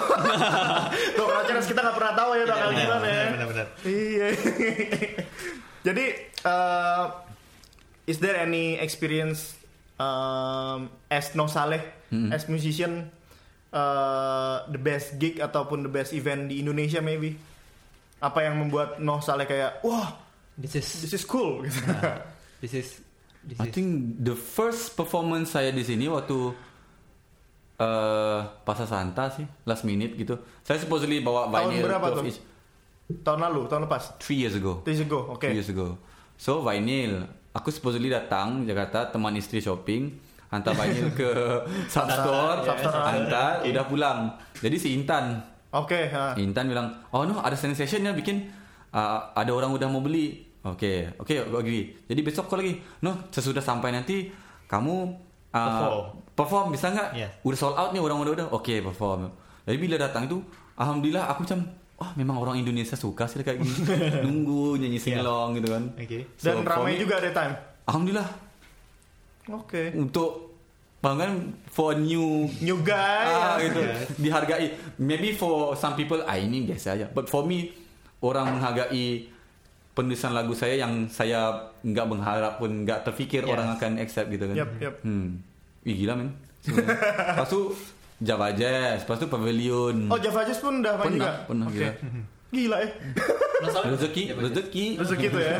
Tuh 1.17 1.25
Rockers 1.25 1.67
kita 1.67 1.81
nggak 1.81 1.97
pernah 1.97 2.13
tahu 2.13 2.31
ya 2.33 2.45
bakal 2.45 2.69
Benar, 2.69 2.83
gimana 2.85 3.07
ya. 3.09 3.25
benar, 3.33 3.47
benar. 3.49 3.67
Iya. 3.83 4.27
Jadi 5.89 6.05
uh, 6.45 7.05
is 8.05 8.19
there 8.19 8.37
any 8.37 8.77
experience 8.77 9.57
um, 9.97 10.87
as 11.09 11.33
No 11.33 11.49
Saleh 11.49 11.81
as 12.29 12.47
musician 12.47 13.09
uh, 13.69 14.65
the 14.69 14.79
best 14.79 15.17
gig 15.17 15.41
ataupun 15.41 15.81
the 15.81 15.91
best 15.91 16.13
event 16.13 16.47
di 16.47 16.61
Indonesia 16.61 17.01
maybe? 17.01 17.35
Apa 18.19 18.45
yang 18.45 18.59
membuat 18.59 18.99
No 18.99 19.19
Saleh 19.19 19.45
kayak 19.45 19.81
wah 19.81 20.13
This 20.55 20.75
is 20.75 20.87
this 21.03 21.15
is 21.15 21.25
cool 21.25 21.63
gitu. 21.63 21.79
this 22.59 22.73
is 22.73 22.89
this 23.43 23.57
I 23.59 23.67
is 23.67 23.73
think 23.73 23.89
the 24.19 24.35
first 24.35 24.95
performance 24.95 25.53
saya 25.53 25.71
di 25.71 25.83
sini 25.83 26.07
waktu 26.07 26.37
uh, 27.79 28.41
Pasar 28.63 28.87
Santa 28.87 29.31
sih, 29.31 29.47
last 29.65 29.85
minute 29.85 30.15
gitu. 30.15 30.39
Saya 30.63 30.79
supposedly 30.79 31.21
bawa 31.21 31.49
Tahun 31.49 31.71
vinyl 31.71 31.85
berapa 31.87 32.07
12 32.13 32.19
tuh? 32.19 32.47
tahun 33.25 33.41
lalu, 33.41 33.61
tahun 33.67 33.83
lepas. 33.89 34.03
Three 34.21 34.45
years 34.45 34.55
ago. 34.55 34.85
Days 34.85 35.01
ago, 35.01 35.33
oke. 35.33 35.41
Three 35.41 35.57
years 35.57 35.71
ago. 35.71 35.97
So 36.37 36.61
vinyl, 36.61 37.25
aku 37.51 37.73
supposedly 37.73 38.13
datang 38.13 38.63
Jakarta 38.63 39.09
teman 39.09 39.33
istri 39.35 39.59
shopping, 39.59 40.13
hantar 40.51 40.77
vinyl 40.77 41.09
ke 41.13 41.31
substore, 41.95 42.63
Substore. 42.63 43.07
hantar, 43.07 43.53
udah 43.65 43.85
pulang. 43.87 44.19
Jadi 44.59 44.77
si 44.77 44.89
Intan, 44.95 45.41
Oke, 45.69 46.09
ha. 46.09 46.33
Intan 46.41 46.65
bilang, 46.65 47.05
oh 47.13 47.29
no 47.29 47.45
ada 47.45 47.53
sensation 47.53 48.01
ya 48.01 48.17
bikin 48.17 48.49
uh, 48.89 49.37
ada 49.37 49.53
orang 49.53 49.69
udah 49.69 49.85
mau 49.85 50.01
beli. 50.01 50.48
Oke, 50.69 51.13
oke, 51.17 51.35
gue 51.35 51.59
agree. 51.59 51.85
Jadi 52.05 52.21
besok 52.21 52.47
kau 52.47 52.57
lagi, 52.57 52.77
no 53.01 53.29
sesudah 53.29 53.61
sampai 53.61 53.91
nanti 53.91 54.29
kamu 54.67 54.95
uh, 55.49 55.57
Perform. 55.57 56.05
perform 56.33 56.67
bisa 56.71 56.87
nggak? 56.91 57.09
Yes. 57.15 57.31
Udah 57.41 57.59
sold 57.59 57.77
out 57.77 57.91
nih 57.91 58.01
orang 58.01 58.19
udah 58.21 58.33
udah. 58.35 58.47
Oke 58.53 58.79
perform. 58.79 59.33
Jadi 59.65 59.77
bila 59.77 59.97
datang 59.97 60.25
itu, 60.25 60.41
alhamdulillah 60.75 61.29
aku 61.29 61.45
macam, 61.45 61.61
oh 61.99 62.11
memang 62.15 62.37
orang 62.39 62.57
Indonesia 62.57 62.97
suka 62.97 63.25
sih 63.25 63.41
kayak 63.41 63.61
gini, 63.61 63.75
nunggu 64.25 64.77
nyanyi 64.77 64.97
singelong 64.97 65.57
gitu 65.57 65.69
kan. 65.73 65.85
Okay. 65.97 66.25
Dan 66.41 66.65
ramai 66.65 66.97
juga 66.97 67.21
ada 67.21 67.31
time. 67.33 67.55
Alhamdulillah 67.85 68.29
Oke. 69.49 69.97
untuk 69.97 70.53
bahkan 70.99 71.55
for 71.71 71.95
new 71.95 72.51
New 72.59 72.83
guy. 72.83 73.23
ah, 73.25 73.55
gitu 73.63 73.79
dihargai 74.19 74.75
maybe 74.99 75.31
for 75.31 75.73
some 75.73 75.95
people 75.95 76.19
ah 76.27 76.35
ini 76.35 76.67
biasa 76.67 76.99
aja 76.99 77.07
but 77.07 77.31
for 77.31 77.47
me 77.47 77.71
orang 78.19 78.59
menghargai 78.59 79.31
penulisan 79.99 80.31
lagu 80.31 80.55
saya 80.55 80.79
yang 80.79 81.11
saya 81.11 81.75
nggak 81.83 82.07
mengharap 82.07 82.55
pun 82.57 82.87
nggak 82.87 83.03
terfikir 83.03 83.43
Yes. 83.43 83.51
orang 83.51 83.69
akan 83.75 83.91
accept 83.99 84.31
gitu 84.31 84.47
kan 84.47 84.55
Yup, 84.57 84.71
yup. 84.79 84.95
hmm 85.03 85.29
Ih, 85.83 85.97
gila 85.97 86.15
men 86.15 86.31
sebenarnya. 86.61 86.95
lepas 87.35 87.49
tu 87.49 87.61
Java 88.19 88.49
Jazz 88.53 89.03
lepas 89.03 89.17
tu 89.17 89.27
Pavilion 89.27 89.97
Oh 90.07 90.17
Java 90.17 90.43
Jazz 90.43 90.59
pun 90.59 90.79
udah 90.79 90.95
main 90.97 91.11
juga. 91.13 91.43
pernah 91.43 91.67
pernah 91.67 91.67
Oke. 91.67 91.79
gila 91.79 91.91
Gila 92.55 92.77
eh. 92.81 92.91
rezeki 93.85 94.23
rezeki 94.33 94.85
Rezeki 94.97 95.27
tuh 95.29 95.41
ya. 95.43 95.59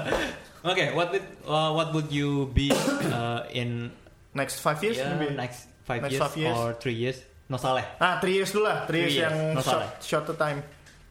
okay, 0.70 0.88
what 0.92 1.10
would 1.10 1.26
uh, 1.44 1.70
what 1.70 1.92
would 1.92 2.08
you 2.08 2.48
be 2.50 2.70
uh, 3.04 3.44
in 3.50 3.90
Next 4.32 4.58
five 4.58 4.80
years 4.80 4.96
yeah, 4.96 5.14
maybe. 5.14 5.30
next 5.32 5.70
five 5.84 6.02
Next 6.02 6.10
years, 6.10 6.22
five 6.24 6.34
years. 6.34 6.56
or 6.56 6.74
three 6.74 6.96
years? 6.96 7.22
No 7.46 7.54
saleh. 7.54 7.86
Ah, 7.96 8.18
three 8.18 8.34
years 8.34 8.50
dulu 8.50 8.66
lah. 8.66 8.82
Three, 8.82 9.06
Three 9.06 9.14
years, 9.14 9.30
years. 9.30 9.30
yang 9.30 9.54
No 9.54 9.62
short, 9.62 9.78
salah. 9.78 9.90
shorter 10.02 10.34
time. 10.34 10.58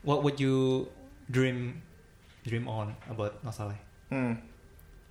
What 0.03 0.27
would 0.27 0.35
you 0.35 0.91
dream 1.29 1.79
dream 2.43 2.67
on 2.67 2.91
about 3.07 3.39
no 3.39 3.49
saleh? 3.49 3.79
Hmm. 4.07 4.37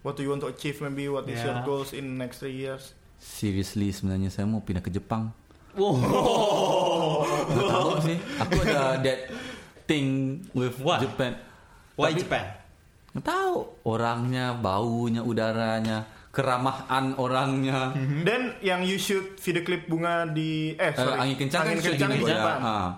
What 0.01 0.15
do 0.15 0.23
you 0.23 0.31
want 0.31 0.41
to 0.41 0.49
achieve? 0.49 0.81
Maybe 0.81 1.07
what 1.07 1.25
is 1.27 1.39
your 1.39 1.55
Yeah. 1.55 1.65
goals 1.65 1.91
in 1.91 2.17
next 2.17 2.39
three 2.39 2.55
years? 2.55 2.93
seriously 3.19 3.87
sebenarnya 3.89 4.29
saya 4.29 4.43
mau 4.45 4.59
pindah 4.59 4.83
ke 4.83 4.91
Jepang 4.91 5.31
Wow. 5.73 5.95
Nggak 7.47 7.67
tahu 7.71 7.91
sih 8.03 8.19
aku 8.35 8.55
ada 8.61 8.99
that 9.07 9.21
thing 9.85 10.07
with 10.53 10.75
What? 10.79 11.01
Japan 11.01 11.39
Why 11.95 12.11
Tapi- 12.11 12.21
Japan? 12.21 12.45
Nggak 13.13 13.25
tahu 13.25 13.57
orangnya, 13.85 14.57
baunya, 14.57 15.21
udaranya, 15.21 16.03
keramahan 16.31 17.13
orangnya. 17.15 17.93
Dan 18.25 18.57
yang 18.59 18.81
you 18.81 18.97
shoot 18.97 19.37
video 19.37 19.63
klip 19.63 19.85
bunga 19.85 20.25
di 20.25 20.73
eh 20.73 20.81
Eh, 20.83 20.93
sorry. 20.93 21.21
angin 21.21 21.37
kencang 21.39 21.61
kan 21.61 21.69
angin 21.69 21.79
shoot 21.79 21.93
kencang 21.95 22.11
di. 22.11 22.25
Jepang. 22.25 22.59
Ah. 22.59 22.91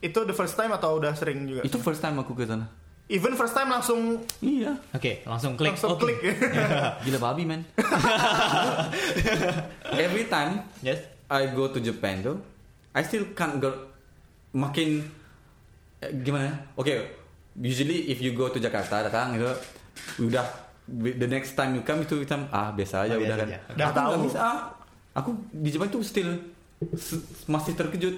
Itu 0.00 0.24
the 0.24 0.32
first 0.32 0.56
time 0.56 0.72
atau 0.72 0.96
udah 0.96 1.12
sering 1.12 1.44
juga? 1.44 1.60
Itu 1.60 1.76
first 1.76 2.00
time 2.00 2.16
aku 2.16 2.32
ke 2.32 2.42
sana. 2.42 2.72
Even 3.10 3.34
first 3.34 3.52
time 3.52 3.66
langsung 3.68 4.22
Iya. 4.38 4.78
Oke, 4.90 5.20
langsung 5.24 5.52
klik. 5.54 5.74
langsung 5.74 5.90
Oke. 5.92 6.14
klik. 6.14 6.18
Gila 7.04 7.18
babi 7.18 7.42
man. 7.42 7.60
Every 9.96 10.24
time 10.24 10.62
Yes. 10.80 11.02
I 11.26 11.50
go 11.50 11.68
to 11.68 11.78
Japan 11.78 12.20
tuh, 12.20 12.38
I 12.90 13.02
still 13.02 13.30
can't 13.32 13.58
go 13.58 13.70
makin 14.52 15.06
eh, 15.98 16.10
gimana? 16.16 16.50
Oke, 16.74 16.90
usually 17.56 18.08
if 18.08 18.18
you 18.18 18.32
go 18.32 18.46
to 18.46 18.58
Jakarta 18.58 19.02
datang 19.02 19.34
gitu, 19.34 19.46
udah 20.24 20.46
the 20.90 21.26
next 21.26 21.54
time 21.54 21.72
you 21.72 21.82
come 21.82 22.02
itu 22.02 22.18
macam 22.20 22.46
ah 22.48 22.70
biasa 22.70 23.06
aja 23.06 23.14
Oh, 23.14 23.18
udah 23.20 23.26
biasa 23.28 23.34
kan. 23.36 23.46
aja. 23.48 23.58
Udah 23.68 23.84
aku 23.84 23.94
nggak 23.94 23.94
tahu. 24.08 24.26
bisa. 24.26 24.38
ah. 24.40 24.58
Aku 25.12 25.30
di 25.52 25.68
Jepang 25.68 25.86
tuh 25.88 26.02
still 26.02 26.30
s- 26.92 27.18
masih 27.44 27.74
terkejut. 27.74 28.14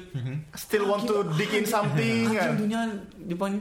Still 0.54 0.84
want 0.86 1.02
to 1.02 1.20
dig 1.34 1.48
in 1.50 1.64
something 1.64 2.28
Anjing 2.28 2.36
kan? 2.38 2.52
dunia 2.54 2.80
Jepang. 3.22 3.52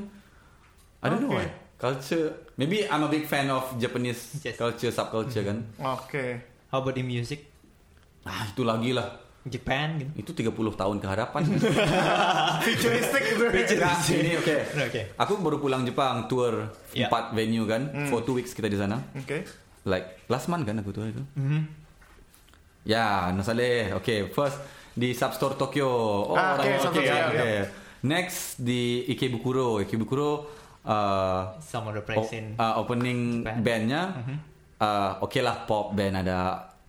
I 1.02 1.10
don't 1.10 1.20
know 1.20 1.34
Okay. 1.34 1.50
why. 1.50 1.60
Culture. 1.76 2.30
Maybe 2.56 2.86
I'm 2.86 3.02
a 3.02 3.10
big 3.10 3.26
fan 3.26 3.50
of 3.50 3.74
Japanese 3.76 4.38
Yes. 4.40 4.54
culture, 4.54 4.90
subculture 4.90 5.42
kan. 5.42 5.58
Oke. 5.82 6.26
How 6.70 6.80
about 6.80 6.94
in 6.94 7.06
music? 7.06 7.50
Ah, 8.22 8.46
itu 8.46 8.62
lagi 8.62 8.94
lah. 8.94 9.18
Japan 9.42 9.98
gitu. 9.98 10.12
Itu 10.14 10.54
30 10.54 10.78
tahun 10.78 11.02
ke 11.02 11.08
hadapan. 11.10 11.42
Futuristic 12.66 13.22
gitu. 13.28 13.46
Nah, 13.82 13.98
ini 14.06 14.32
oke. 14.38 14.56
Oke. 14.78 15.02
Aku 15.18 15.42
baru 15.42 15.58
pulang 15.58 15.82
Jepang 15.82 16.30
tour 16.30 16.70
Ya. 16.94 17.10
empat 17.10 17.34
venue 17.34 17.66
kan, 17.66 17.90
for 18.08 18.22
two 18.22 18.38
weeks 18.38 18.54
kita 18.54 18.68
di 18.68 18.78
sana. 18.78 19.02
Oke. 19.18 19.42
Like 19.82 20.30
last 20.30 20.46
month 20.46 20.64
kan 20.64 20.78
aku 20.78 20.94
tour 20.94 21.10
itu. 21.10 21.26
Mhm. 21.34 21.62
Ya, 22.84 23.30
no 23.30 23.42
saleh. 23.42 23.94
Oke, 23.94 24.30
first 24.30 24.62
di 24.92 25.14
Substore 25.14 25.54
Tokyo. 25.56 25.90
Oh, 26.30 26.38
Ah, 26.38 26.54
oke, 26.54 26.70
oke, 26.78 26.86
Tokyo, 26.94 27.02
oke. 27.10 27.38
ya. 27.38 27.66
Next 28.04 28.58
di 28.58 29.06
Ikebukuro. 29.08 29.82
Ikebukuro 29.82 30.30
uh, 30.84 31.42
Some 31.60 31.88
of 31.88 31.94
the 31.94 32.04
uh, 32.56 32.74
opening 32.76 33.42
Band. 33.42 33.62
bandnya 33.62 34.02
uh, 34.78 35.18
oke 35.20 35.40
lah 35.40 35.64
pop 35.64 35.92
band 35.92 36.18
ada 36.18 36.40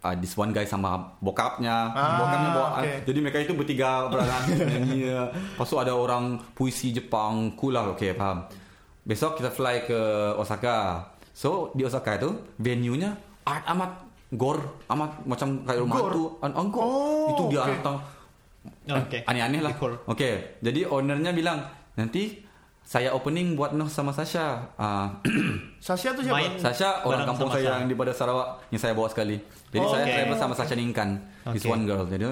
uh, 0.00 0.14
this 0.16 0.32
one 0.34 0.50
guy 0.50 0.64
sama 0.64 0.96
bokapnya 1.18 1.90
Ah, 1.90 2.16
bokapnya 2.18 2.50
bawa 2.50 2.68
oke. 2.78 2.92
jadi 3.04 3.18
mereka 3.18 3.38
itu 3.40 3.52
bertiga 3.52 4.08
berangan 4.08 4.42
nyanyi 4.70 5.12
lepas 5.54 5.66
tu 5.66 5.76
ada 5.76 5.92
orang 5.92 6.24
puisi 6.52 6.90
Jepang 6.90 7.52
cool 7.54 7.72
lah 7.72 7.88
oke 7.88 8.08
paham 8.12 8.48
besok 9.02 9.36
kita 9.36 9.50
fly 9.50 9.82
ke 9.82 10.00
Osaka 10.34 11.08
so 11.30 11.72
di 11.72 11.82
Osaka 11.82 12.16
itu 12.16 12.30
venue 12.56 12.94
nya 12.94 13.12
art 13.42 13.66
amat 13.68 13.90
gore 14.30 14.62
amat 14.88 15.10
macam 15.22 15.60
kayak 15.62 15.80
rumah 15.80 15.96
Gore? 15.98 16.14
tu 16.14 16.22
an 16.40 16.52
an- 16.54 16.70
gore. 16.70 16.80
Oh, 16.82 17.28
itu 17.28 17.42
dia 17.50 17.62
datang 17.66 17.98
Oke. 18.88 19.26
aneh-aneh 19.26 19.58
lah 19.58 19.74
oke 20.06 20.30
jadi 20.62 20.80
ownernya 20.86 21.34
bilang 21.34 21.66
nanti 21.92 22.40
saya 22.93 23.09
opening 23.16 23.57
buat 23.57 23.72
Noh 23.72 23.88
sama 23.88 24.12
Sasha. 24.12 24.68
Ah, 24.76 25.16
Sasha 25.80 26.12
tuh 26.12 26.20
siapa? 26.20 26.36
Main. 26.45 26.61
Sasha 26.61 27.01
orang 27.09 27.24
kampung 27.24 27.49
saya 27.49 27.64
Sasha. 27.64 27.72
yang 27.80 27.88
di 27.88 27.97
pada 27.97 28.12
Sarawak 28.12 28.49
yang 28.68 28.80
saya 28.84 28.93
bawa 28.93 29.09
sekali. 29.09 29.40
Jadi 29.72 29.80
Oh, 29.80 29.88
saya 29.88 30.05
okay. 30.05 30.12
travel 30.20 30.36
sama 30.36 30.53
Sasha 30.53 30.76
Ningkan. 30.76 31.09
This 31.57 31.64
Okay. 31.64 31.72
one 31.72 31.88
girl. 31.88 32.05
Jadi 32.05 32.28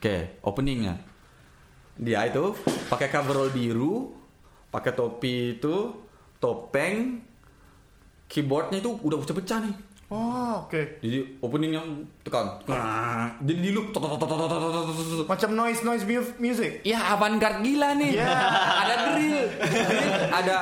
oke, 0.00 0.16
openingnya. 0.40 0.96
Dia 2.00 2.24
itu 2.24 2.56
pakai 2.88 3.12
coverall 3.12 3.52
biru, 3.52 4.16
pakai 4.72 4.96
topi 4.96 5.60
itu, 5.60 5.92
topeng, 6.40 7.20
keyboardnya 8.24 8.80
itu 8.80 8.96
udah 9.04 9.20
pecah-pecah 9.20 9.68
nih. 9.68 9.74
Oh, 10.10 10.66
oke. 10.66 10.74
Okay. 10.74 10.84
Jadi 11.06 11.18
opening 11.38 11.72
yang 11.78 11.86
tekan. 12.26 12.58
Jadi 13.46 13.58
di 13.62 13.70
loop 13.70 13.94
macam 15.30 15.48
noise 15.54 15.86
noise 15.86 16.02
music. 16.42 16.82
Ya, 16.82 17.14
avant-garde 17.14 17.62
gila 17.62 17.94
nih. 17.94 18.18
Yeah. 18.18 18.82
ada 18.82 18.94
drill. 19.14 19.38
ada 20.42 20.56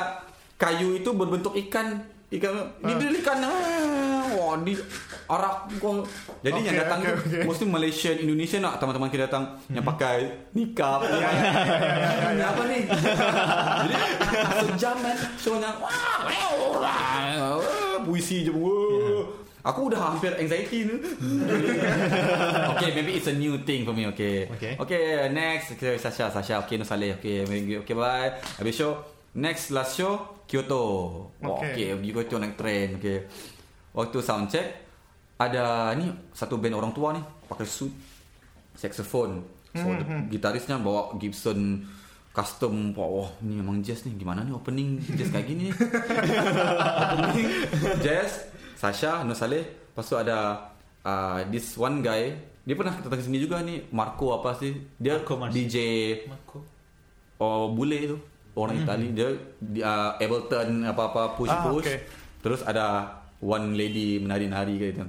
kayu 0.53 1.01
itu 1.01 1.09
berbentuk 1.17 1.57
ikan. 1.65 2.05
Ikan 2.29 2.77
di 2.77 2.93
drill 2.93 3.25
ikan. 3.25 3.41
Wah, 4.37 4.53
di 4.61 4.77
arah 5.25 5.65
gua. 5.81 6.05
Jadi 6.45 6.53
okay, 6.53 6.67
yang 6.69 6.77
datang 6.85 6.99
okay, 7.01 7.13
okay. 7.17 7.41
mesti 7.49 7.65
Malaysia, 7.65 8.13
Indonesia 8.13 8.57
nak 8.61 8.77
teman-teman 8.77 9.09
kita 9.09 9.25
datang 9.25 9.57
yang 9.73 9.81
pakai 9.81 10.45
nikab. 10.53 11.09
ya, 11.09 11.25
ya, 11.25 12.29
ya, 12.37 12.45
Apa 12.53 12.69
nih? 12.69 12.85
Jadi 12.85 13.93
sejam 14.61 14.95
kan 15.01 15.17
shownya. 15.41 15.73
Wah, 15.81 17.57
puisi 18.05 18.45
je. 18.45 18.53
Wah. 18.53 18.98
Aku 19.59 19.91
udah 19.91 20.15
hampir 20.15 20.31
anxiety 20.35 20.87
ni. 20.87 20.95
okay, 22.71 22.89
maybe 22.95 23.19
it's 23.19 23.27
a 23.27 23.35
new 23.35 23.59
thing 23.61 23.83
for 23.83 23.91
me. 23.91 24.07
Okay. 24.07 24.47
Okay. 24.47 24.73
Okay, 24.79 25.03
next 25.29 25.75
okay, 25.75 25.99
Sasha, 25.99 26.31
Sasha. 26.31 26.63
Okay, 26.63 26.79
Nusaleh. 26.79 27.19
Okay, 27.19 27.43
maybe- 27.43 27.75
okay, 27.83 27.91
bye. 27.91 28.39
Habis 28.55 28.75
show. 28.75 28.93
Next 29.35 29.69
last 29.69 29.93
show 29.93 30.41
Kyoto. 30.47 30.81
Oh, 30.81 31.59
Okay. 31.59 31.75
okay, 31.75 31.89
pergi 31.93 32.11
Kyoto 32.15 32.35
naik 32.39 32.55
train. 32.55 32.89
Okay. 32.97 33.27
Waktu 33.91 34.17
sound 34.23 34.47
check 34.47 34.67
ada 35.35 35.91
ni 35.95 36.07
satu 36.31 36.55
band 36.55 36.75
orang 36.75 36.91
tua 36.91 37.11
ni 37.11 37.21
pakai 37.45 37.67
suit 37.67 37.91
saxophone. 38.73 39.43
So 39.75 39.85
Hmm, 39.85 40.25
gitarisnya 40.31 40.81
bawa 40.81 41.13
Gibson 41.19 41.85
custom. 42.33 42.95
Wah, 42.97 43.05
oh, 43.05 43.29
ni 43.43 43.59
memang 43.59 43.83
jazz 43.83 44.01
ni. 44.01 44.15
Gimana 44.15 44.41
ni 44.41 44.49
opening 44.49 44.97
jazz 45.13 45.29
kayak 45.29 45.45
gini? 45.45 45.69
opening 47.05 47.47
jazz 48.01 48.49
Sasha 48.79 49.27
Nusaleh. 49.27 49.91
Lepas 49.91 50.07
tu 50.07 50.15
ada 50.15 50.71
uh, 51.03 51.43
this 51.51 51.75
one 51.75 51.99
guy. 51.99 52.31
Dia 52.63 52.75
pernah 52.79 52.95
datang 52.95 53.19
sini 53.19 53.43
juga 53.43 53.59
ni 53.59 53.83
Marco 53.91 54.31
apa 54.31 54.55
sih? 54.55 54.71
Dia 54.95 55.19
Marco. 55.19 55.51
DJ 55.51 55.75
Marco. 56.31 56.63
oh 57.39 57.71
bule 57.71 57.99
tu 58.03 58.17
orang 58.59 58.83
Itali 58.83 59.15
dia 59.15 59.31
di, 59.63 59.79
uh, 59.79 60.19
Ableton 60.19 60.83
apa-apa 60.83 61.39
push 61.39 61.47
Ah, 61.47 61.63
push 61.71 61.87
okay. 61.87 62.03
terus 62.43 62.59
ada 62.67 63.15
one 63.39 63.71
lady 63.79 64.19
menari-nari 64.19 64.75
gitu 64.75 65.07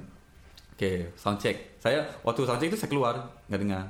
okay 0.71 1.11
sound 1.19 1.43
check 1.43 1.75
saya 1.83 2.07
waktu 2.23 2.47
sound 2.47 2.63
check 2.63 2.71
itu 2.71 2.79
saya 2.79 2.87
keluar 2.87 3.15
nggak 3.51 3.59
dengar 3.59 3.83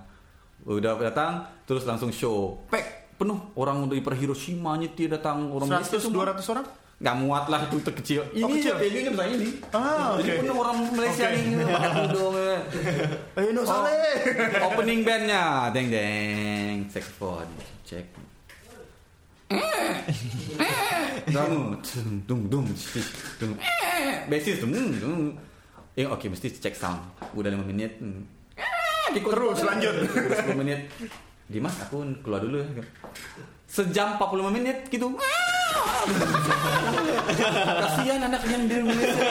udah 0.66 0.98
datang 1.14 1.46
terus 1.70 1.86
langsung 1.86 2.10
show 2.10 2.66
pack 2.74 3.14
penuh 3.22 3.54
orang 3.54 3.86
dari 3.86 4.02
Hiroshima 4.02 4.74
nyetir 4.74 5.14
datang 5.14 5.54
orang 5.54 5.70
100 5.70 6.10
200 6.10 6.42
orang? 6.58 6.66
Nggak 7.02 7.16
muat 7.18 7.50
lah 7.50 7.66
itu 7.66 7.82
terkecil 7.82 8.22
ini 8.32 8.46
Oh, 8.46 8.50
kecil? 8.52 8.76
venue 8.78 9.02
ini 9.02 9.10
besar 9.10 9.28
ini 9.28 9.48
Ah, 9.74 10.14
jadi 10.16 10.30
oke. 10.30 10.40
penuh 10.40 10.56
orang 10.56 10.78
Malaysia 10.94 11.26
Oke. 11.26 11.42
ini 11.42 11.64
pakai 11.66 11.90
tudung. 12.06 12.36
Eh, 13.34 13.50
no 13.50 13.62
Saleh. 13.66 14.14
Opening 14.62 15.00
bandnya, 15.02 15.44
deng 15.70 15.90
deng, 15.90 16.86
saxophone, 16.88 17.50
cek. 17.84 18.06
Dung, 21.28 21.82
dung, 21.82 22.42
dung, 22.50 22.68
dung, 23.40 23.54
basis 24.28 24.58
dung, 24.60 24.72
dung. 24.96 25.22
Eh, 25.92 26.06
oke, 26.06 26.24
mesti 26.28 26.48
cek 26.50 26.72
sound. 26.74 27.02
Udah 27.34 27.50
5 27.50 27.66
menit. 27.66 27.98
hmm. 27.98 28.24
Terus, 29.12 29.60
lanjut. 29.60 29.94
Udah 30.08 30.38
10 30.40 30.56
menit. 30.56 30.88
Dimas, 31.46 31.76
aku 31.82 32.00
keluar 32.22 32.40
dulu 32.40 32.64
ya. 32.64 32.84
Sejam 33.66 34.16
45 34.16 34.48
menit 34.52 34.88
gitu. 34.88 35.12
Kasihan 37.82 38.20
anak 38.28 38.42
yang 38.48 38.64
di 38.68 38.76
Malaysia. 38.82 39.24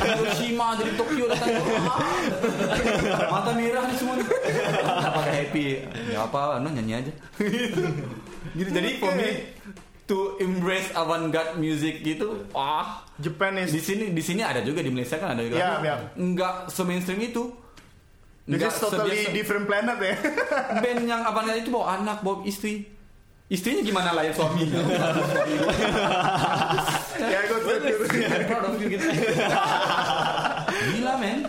Hiroshima 0.00 0.66
dari 0.78 0.92
Tokyo 0.94 1.24
datang. 1.28 1.50
Mata 3.28 3.50
merah 3.52 3.84
nih 3.88 3.96
semua 3.98 4.14
nih. 4.16 4.26
Nggak 4.26 5.12
pakai 5.12 5.34
happy. 5.44 5.64
Ya 6.12 6.20
apa, 6.24 6.60
no, 6.60 6.68
nyanyi 6.70 6.94
aja. 7.04 7.12
gitu. 8.54 8.68
Jadi 8.70 8.90
for 8.98 9.12
me 9.14 9.28
to 10.04 10.36
embrace 10.36 10.92
avant-garde 10.92 11.56
music 11.56 12.04
gitu, 12.04 12.44
wah. 12.52 13.02
Japan 13.16 13.56
is 13.56 13.72
Di 13.72 13.80
sini 13.80 14.12
di 14.12 14.20
sini 14.20 14.44
ada 14.44 14.60
juga 14.60 14.84
di 14.84 14.92
Malaysia 14.92 15.16
kan 15.16 15.32
ada 15.32 15.42
juga. 15.42 15.56
Ya, 15.58 15.80
ya. 15.80 15.94
Enggak 16.14 16.68
se-mainstream 16.68 17.24
itu. 17.24 17.50
Is 18.44 18.60
totally 18.76 19.24
sebiasa- 19.24 19.32
different 19.32 19.64
planet 19.64 19.96
ya. 19.96 20.14
band 20.84 21.00
yang 21.08 21.24
avant-garde 21.24 21.64
itu 21.64 21.72
bawa 21.72 21.96
anak, 21.96 22.20
bawa 22.20 22.44
istri. 22.44 22.84
Istrinya 23.44 23.84
gimana 23.84 24.16
lah 24.16 24.24
ya 24.24 24.32
suaminya? 24.32 24.80
ya, 27.20 27.38
you 27.44 28.88
gitu. 28.88 29.04
Gila 30.96 31.14
men. 31.20 31.44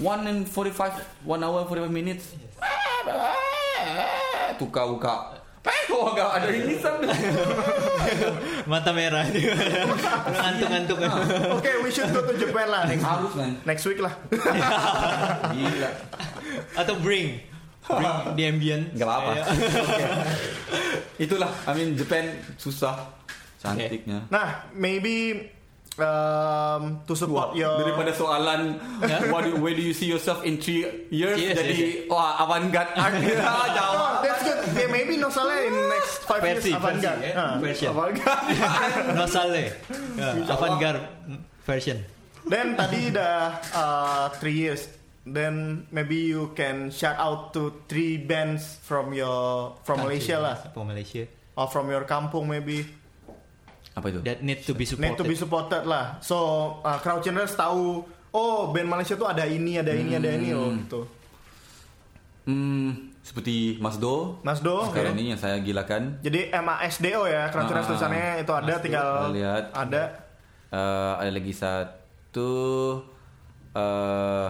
One 0.00 0.24
and 0.24 0.48
45, 0.48 1.28
one 1.28 1.44
hour 1.44 1.68
45 1.68 1.92
minutes. 1.92 2.32
Tuka 4.56 4.82
uka. 4.88 5.14
Oh, 5.92 6.14
agak 6.16 6.28
ada 6.32 6.48
irisan. 6.48 6.96
Mata 8.70 8.88
merah. 8.96 9.28
Ngantuk-ngantuk. 10.32 10.96
Oke, 11.60 11.70
we 11.84 11.92
should 11.92 12.08
go 12.08 12.24
to 12.24 12.32
Japan 12.40 12.72
lah 12.72 12.88
next, 12.88 13.04
Harus 13.04 13.32
men. 13.36 13.52
next 13.68 13.84
week 13.84 14.00
lah. 14.00 14.16
Gila. 15.52 15.90
Atau 16.72 16.96
bring. 17.04 17.57
Bring 17.88 18.14
the 18.36 18.44
ambient. 18.46 18.84
Gak 18.92 19.06
apa-apa. 19.06 19.30
Iya. 19.32 19.44
Oke. 19.80 20.04
Itulah, 21.18 21.50
I 21.64 21.72
mean 21.72 21.96
Japan 21.96 22.30
susah. 22.56 23.16
Cantiknya. 23.58 24.22
Nah, 24.30 24.70
maybe 24.70 25.42
um, 25.98 27.02
to 27.02 27.12
support 27.12 27.58
your 27.58 27.74
Daripada 27.74 28.14
soalan 28.14 28.78
what 29.34 29.42
do, 29.42 29.58
where 29.58 29.74
do 29.74 29.82
you 29.82 29.90
see 29.90 30.06
yourself 30.06 30.46
in 30.46 30.62
three 30.62 30.86
years 31.10 31.34
Yes, 31.34 31.58
jadi 31.58 31.74
yes, 31.74 31.90
wah 32.06 32.38
avant-garde 32.38 32.94
art 32.94 33.18
Ah, 33.18 33.66
jawab. 33.74 33.98
Oh, 33.98 34.12
that's 34.22 34.42
good. 34.46 34.58
Yeah, 34.78 34.88
maybe 34.88 35.18
no 35.18 35.26
salah 35.26 35.58
in 35.58 35.74
next 35.74 36.22
five 36.22 36.38
Versi, 36.38 36.70
years 36.70 36.78
avant-garde. 36.78 37.18
versi, 37.18 37.34
ya. 37.34 37.34
Ah, 37.34 37.54
Version. 37.58 37.90
avant-garde. 37.90 38.46
No 39.18 39.24
sale. 39.26 39.64
Ya, 40.14 40.28
Avant-garde 40.46 41.00
version. 41.66 41.98
Then 42.46 42.78
tadi 42.78 43.10
udah 43.10 43.34
uh, 43.74 44.24
three 44.38 44.54
years. 44.54 44.86
Then 45.28 45.84
maybe 45.88 46.30
you 46.30 46.50
can 46.52 46.88
shout 46.88 47.16
out 47.16 47.52
to 47.52 47.84
three 47.84 48.16
bands 48.16 48.80
from 48.80 49.12
your 49.12 49.76
from 49.82 50.00
Malaysia 50.00 50.36
lah, 50.36 50.56
From 50.70 50.88
Malaysia. 50.88 51.28
or 51.52 51.66
from 51.66 51.88
your 51.88 52.04
kampung 52.04 52.46
maybe. 52.46 52.86
Apa 53.92 54.08
itu? 54.08 54.20
That 54.22 54.40
need 54.40 54.62
to 54.62 54.72
be 54.72 54.86
supported. 54.86 55.04
Need 55.04 55.18
to 55.18 55.26
be 55.26 55.34
supported 55.34 55.82
lah. 55.84 56.16
So 56.20 56.36
uh, 56.80 56.96
crowd 56.98 57.20
channels 57.20 57.52
tahu. 57.52 58.06
Oh 58.30 58.70
band 58.70 58.86
Malaysia 58.86 59.14
tuh 59.14 59.26
ada 59.26 59.42
ini, 59.42 59.76
ada 59.76 59.90
ini, 59.90 60.14
ada 60.14 60.30
ini 60.30 60.52
loh. 60.52 60.70
Gitu. 60.70 61.00
Hmm, 62.46 63.12
seperti 63.20 63.76
Masdo. 63.76 64.40
Masdo. 64.40 64.88
Sekarang 64.88 65.12
oke. 65.12 65.20
ini 65.20 65.34
yang 65.34 65.40
saya 65.40 65.60
gilakan. 65.60 66.16
Jadi 66.20 66.48
MASDO 66.48 67.26
ya, 67.26 67.52
crowd 67.52 67.68
channels 67.68 67.84
Ah, 67.84 67.90
tulisannya 67.92 68.26
itu 68.40 68.52
ada, 68.54 68.64
Masdo, 68.70 68.84
tinggal 68.84 69.08
kita 69.10 69.34
lihat. 69.36 69.64
ada. 69.74 70.02
Eh, 70.68 71.12
ada 71.18 71.30
lagi 71.32 71.52
satu 71.52 72.52
eh 73.74 74.46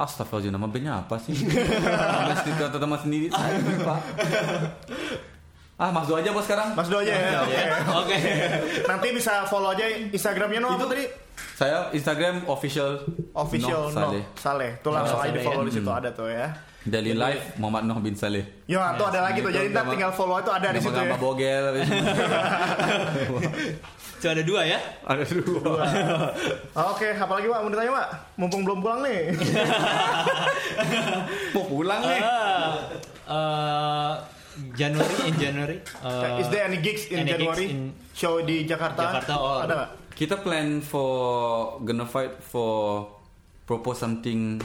Astagfirullah 0.00 0.56
nama 0.56 0.64
bandnya 0.64 1.04
apa 1.04 1.20
sih? 1.20 1.36
Kata 2.60 2.80
teman 2.80 2.96
sendiri 2.96 3.28
saya 3.28 3.60
lupa. 3.60 4.00
Ah, 5.80 5.88
Masdo 5.92 6.16
aja 6.16 6.32
bos 6.32 6.44
sekarang. 6.44 6.72
Masdo 6.72 6.96
aja 7.00 7.12
ya. 7.12 7.40
Oke. 7.44 7.60
Oke. 8.04 8.16
Nanti 8.84 9.06
bisa 9.16 9.48
follow 9.48 9.72
aja 9.72 9.88
Instagramnya 9.88 10.60
no 10.60 10.76
Itu 10.76 10.88
tadi? 10.88 11.04
Saya 11.56 11.88
Instagram 11.92 12.48
official 12.48 13.00
Official 13.32 13.88
no, 13.88 13.96
Saleh. 13.96 14.22
Saleh. 14.36 14.70
Tuh 14.80 14.92
langsung 14.92 15.20
aja 15.20 15.32
di 15.32 15.44
follow 15.44 15.64
di 15.64 15.72
situ 15.72 15.90
ada 15.92 16.12
tuh 16.12 16.28
ya. 16.28 16.52
Daily 16.80 17.12
Life 17.12 17.60
Muhammad 17.60 17.84
Noh 17.88 18.00
bin 18.00 18.16
Saleh. 18.16 18.64
Ya, 18.64 18.96
tuh 18.96 19.04
ada 19.08 19.28
lagi 19.28 19.44
tuh. 19.44 19.52
Jadi 19.52 19.68
ntar 19.68 19.84
tinggal 19.84 20.12
follow 20.16 20.40
itu 20.40 20.48
ada 20.48 20.72
di 20.72 20.80
situ 20.80 20.96
ya. 20.96 21.16
Bogel. 21.20 21.64
So 24.20 24.28
ada 24.28 24.44
dua 24.44 24.68
ya. 24.68 24.76
Ada 25.00 25.24
dua. 25.32 25.80
Oke, 26.92 27.08
apa 27.08 27.32
lagi 27.40 27.48
Pak? 27.48 27.58
Mau 27.64 27.70
ditanya 27.72 27.92
Pak? 27.96 28.08
Mumpung 28.36 28.62
belum 28.68 28.78
pulang 28.84 29.00
nih. 29.00 29.32
Mau 31.56 31.64
pulang 31.64 32.00
nih. 32.04 32.20
Ah, 32.20 32.72
uh, 33.24 34.12
Januari 34.76 35.16
in 35.24 35.34
January. 35.40 35.78
Uh, 36.04 36.36
Is 36.36 36.52
there 36.52 36.68
any 36.68 36.84
gigs 36.84 37.08
in 37.08 37.24
any 37.24 37.32
gigs 37.32 37.40
January? 37.40 37.66
in- 37.72 37.92
Show 38.12 38.44
di 38.44 38.68
Jakarta? 38.68 39.08
Jakarta, 39.08 39.32
oh. 39.40 39.64
Ada 39.64 39.72
nggak? 39.72 39.90
Kita 40.12 40.36
plan 40.44 40.84
for 40.84 41.08
gonna 41.80 42.04
fight 42.04 42.36
for 42.44 43.08
propose 43.64 44.04
something 44.04 44.60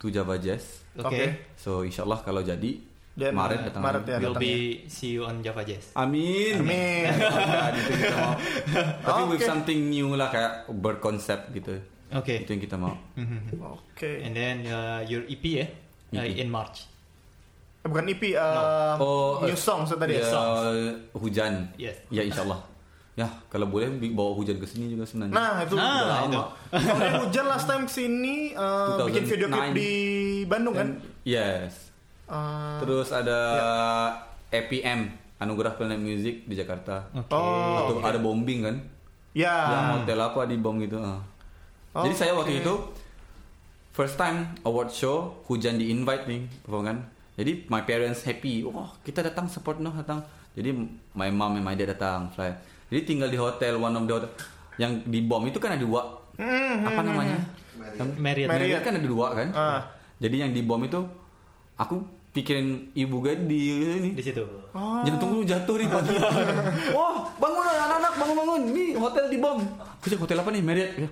to 0.00 0.08
Java 0.08 0.40
Jazz. 0.40 0.80
Oke. 0.96 1.12
Oke. 1.12 1.24
So 1.60 1.84
insyaallah 1.84 2.24
kalau 2.24 2.40
jadi 2.40 2.80
Dan 3.16 3.32
Maret 3.32 3.60
datang 3.64 3.80
Maret 3.80 4.04
ya 4.04 4.16
We'll 4.20 4.36
datangnya. 4.36 4.44
be 4.44 4.54
see 4.86 5.16
you 5.16 5.24
on 5.24 5.40
Java 5.40 5.64
Jazz. 5.64 5.88
Amin. 5.96 6.60
Amin. 6.60 7.08
Mudah-mudahan 7.08 7.72
itu 7.74 7.92
kita 7.96 8.14
mau. 8.14 8.32
Tapi 9.00 9.20
with 9.26 9.40
Oke. 9.40 9.48
something 9.48 9.80
new 9.88 10.08
lah 10.12 10.28
kayak 10.28 10.52
berkonsep 10.70 11.48
gitu. 11.50 11.80
Okay. 12.12 12.44
Itu 12.44 12.52
yang 12.52 12.62
kita 12.62 12.76
mau. 12.76 12.92
Oke. 13.80 14.20
And 14.20 14.32
then 14.32 14.56
uh, 14.64 15.00
your 15.02 15.24
EP 15.24 15.40
ya 15.42 15.66
uh, 16.12 16.22
EP. 16.22 16.36
in 16.36 16.52
March. 16.52 16.84
Eh, 17.80 17.88
Bukan 17.88 18.04
EP, 18.04 18.36
uh, 18.36 19.00
Oh, 19.00 19.40
new 19.40 19.56
song 19.56 19.82
so 19.82 19.96
tadi. 19.96 20.20
songs. 20.20 21.00
hujan. 21.14 21.72
Yes. 21.74 21.96
Ya 22.08 22.20
insyaallah. 22.20 22.60
Ya 23.16 23.32
kalau 23.48 23.64
boleh 23.64 23.88
bawa 24.12 24.36
hujan 24.36 24.60
ke 24.60 24.68
sini 24.68 24.92
juga 24.92 25.08
sebenarnya. 25.08 25.32
Nah 25.32 25.64
itu 25.64 25.72
Nah, 25.72 25.88
udah 25.88 26.04
lama. 26.20 26.42
Kalau 26.68 27.24
hujan 27.24 27.44
last 27.48 27.64
time 27.64 27.88
ke 27.88 27.92
sini 27.94 28.52
uh, 28.52 29.08
bikin 29.08 29.24
video 29.24 29.48
clip 29.48 29.72
2009. 29.72 29.72
di 29.72 29.90
Bandung 30.44 30.74
kan? 30.76 30.88
Yes. 31.24 31.95
Uh, 32.26 32.82
Terus 32.82 33.14
ada 33.14 33.38
EPM 34.50 35.14
Anugerah 35.38 35.78
Planet 35.78 36.00
Music 36.00 36.42
di 36.42 36.54
Jakarta. 36.58 37.06
Okay. 37.12 37.36
Oh, 37.38 37.86
Waktu 37.86 38.02
ada 38.02 38.18
bombing 38.18 38.60
kan? 38.66 38.76
ya. 39.36 39.54
Yang 39.68 39.84
hotel 40.00 40.18
apa 40.24 40.40
di 40.48 40.56
bom 40.56 40.76
gitu. 40.80 40.96
ah. 40.98 41.20
Jadi 41.96 42.14
saya 42.16 42.32
waktu 42.32 42.60
itu 42.60 42.74
first 43.92 44.16
time 44.16 44.52
award 44.64 44.92
show 44.92 45.44
hujan 45.44 45.76
di 45.76 45.92
invite 45.92 46.24
nih 46.24 46.44
kan. 46.64 47.04
Jadi 47.36 47.68
my 47.68 47.84
parents 47.84 48.24
happy. 48.24 48.64
Wah 48.64 48.96
kita 49.04 49.20
datang 49.20 49.46
support 49.46 49.76
noh 49.78 49.92
datang. 49.92 50.24
Jadi 50.56 50.72
my 51.12 51.28
mom 51.28 51.60
and 51.60 51.64
my 51.64 51.76
dad 51.76 51.92
datang 51.92 52.32
fly. 52.32 52.48
Jadi 52.88 53.00
tinggal 53.04 53.28
di 53.28 53.36
hotel 53.36 53.76
one 53.76 53.92
of 53.92 54.08
the 54.08 54.14
hotel 54.16 54.32
yang 54.80 55.04
di 55.04 55.20
bom 55.20 55.44
itu 55.44 55.60
kan 55.60 55.76
ada 55.76 55.84
dua. 55.84 56.02
apa 56.82 57.00
namanya? 57.00 57.38
Yang- 57.96 58.16
Marriott. 58.16 58.48
Marriott 58.48 58.82
kan 58.84 58.92
ada 58.96 59.08
dua 59.08 59.26
kan. 59.36 59.48
Ah. 59.52 59.80
Jadi 60.16 60.36
yang 60.40 60.50
di 60.52 60.64
bom 60.64 60.80
itu 60.80 61.00
aku 61.76 62.02
pikirin 62.36 62.92
ibu 62.92 63.24
gue 63.24 63.32
di 63.48 63.60
ini 63.80 64.10
Di 64.12 64.20
situ. 64.24 64.44
Jantung 64.76 65.40
lu 65.40 65.42
jatuh 65.44 65.76
nih 65.80 65.88
pagi. 65.88 66.16
Wah, 66.96 67.24
bangun 67.40 67.64
anak-anak, 67.64 68.12
bangun-bangun. 68.20 68.62
Nih 68.76 68.88
hotel 69.00 69.24
di 69.32 69.38
bom. 69.40 69.60
Cek 70.04 70.20
hotel 70.20 70.40
apa 70.44 70.50
nih? 70.52 70.60
Marriott. 70.60 70.92
Ya. 71.00 71.08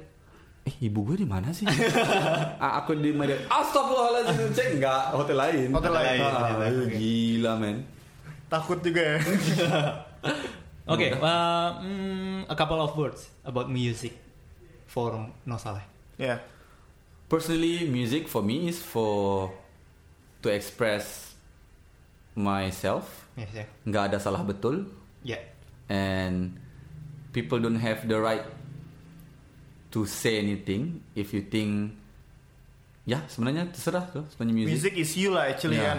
Eh, 0.64 0.74
ibu 0.88 1.04
gue 1.04 1.20
di 1.20 1.28
mana 1.28 1.52
sih? 1.52 1.64
Ah, 2.64 2.80
aku 2.84 2.96
di 2.96 3.12
Marriott. 3.12 3.48
Astagfirullahaladzim. 3.48 4.52
Cek 4.52 4.68
enggak, 4.80 5.04
hotel 5.16 5.36
lain. 5.36 5.68
Hotel 5.72 5.92
lain. 5.92 6.18
Ah, 6.20 6.72
gila, 6.92 7.52
men. 7.56 7.76
Takut 8.48 8.80
juga 8.84 9.16
ya. 9.16 9.18
Okay. 10.84 11.16
Uh, 11.16 11.80
mm, 11.80 12.38
a 12.44 12.52
couple 12.52 12.76
of 12.76 12.92
words 12.92 13.32
about 13.40 13.72
music 13.72 14.12
for 14.84 15.16
No 15.48 15.56
Saleh. 15.56 15.80
Ya. 16.20 16.44
Personally, 17.24 17.88
music 17.88 18.28
for 18.28 18.44
me 18.44 18.68
is 18.68 18.84
for 18.84 19.48
to 20.44 20.52
express 20.52 21.32
myself. 22.32 23.24
Yes, 23.34 23.50
yeah. 23.54 23.68
Nggak 23.82 24.12
ada 24.12 24.18
salah 24.20 24.44
betul. 24.44 24.84
Yeah. 25.24 25.40
and 25.84 26.56
people 27.32 27.56
don't 27.56 27.76
have 27.76 28.04
the 28.04 28.16
right 28.16 28.44
to 29.88 30.04
say 30.04 30.36
anything 30.36 31.00
if 31.12 31.32
you 31.32 31.44
think 31.44 31.92
ya 33.04 33.20
sebenarnya 33.24 33.68
terserah 33.68 34.04
tuh 34.08 34.24
sebenarnya 34.32 34.64
music, 34.64 34.72
Music 34.72 34.94
is 34.96 35.10
you 35.14 35.32
lah 35.32 35.44
actually 35.46 35.76
Ya. 35.76 35.92
kan. 35.92 35.98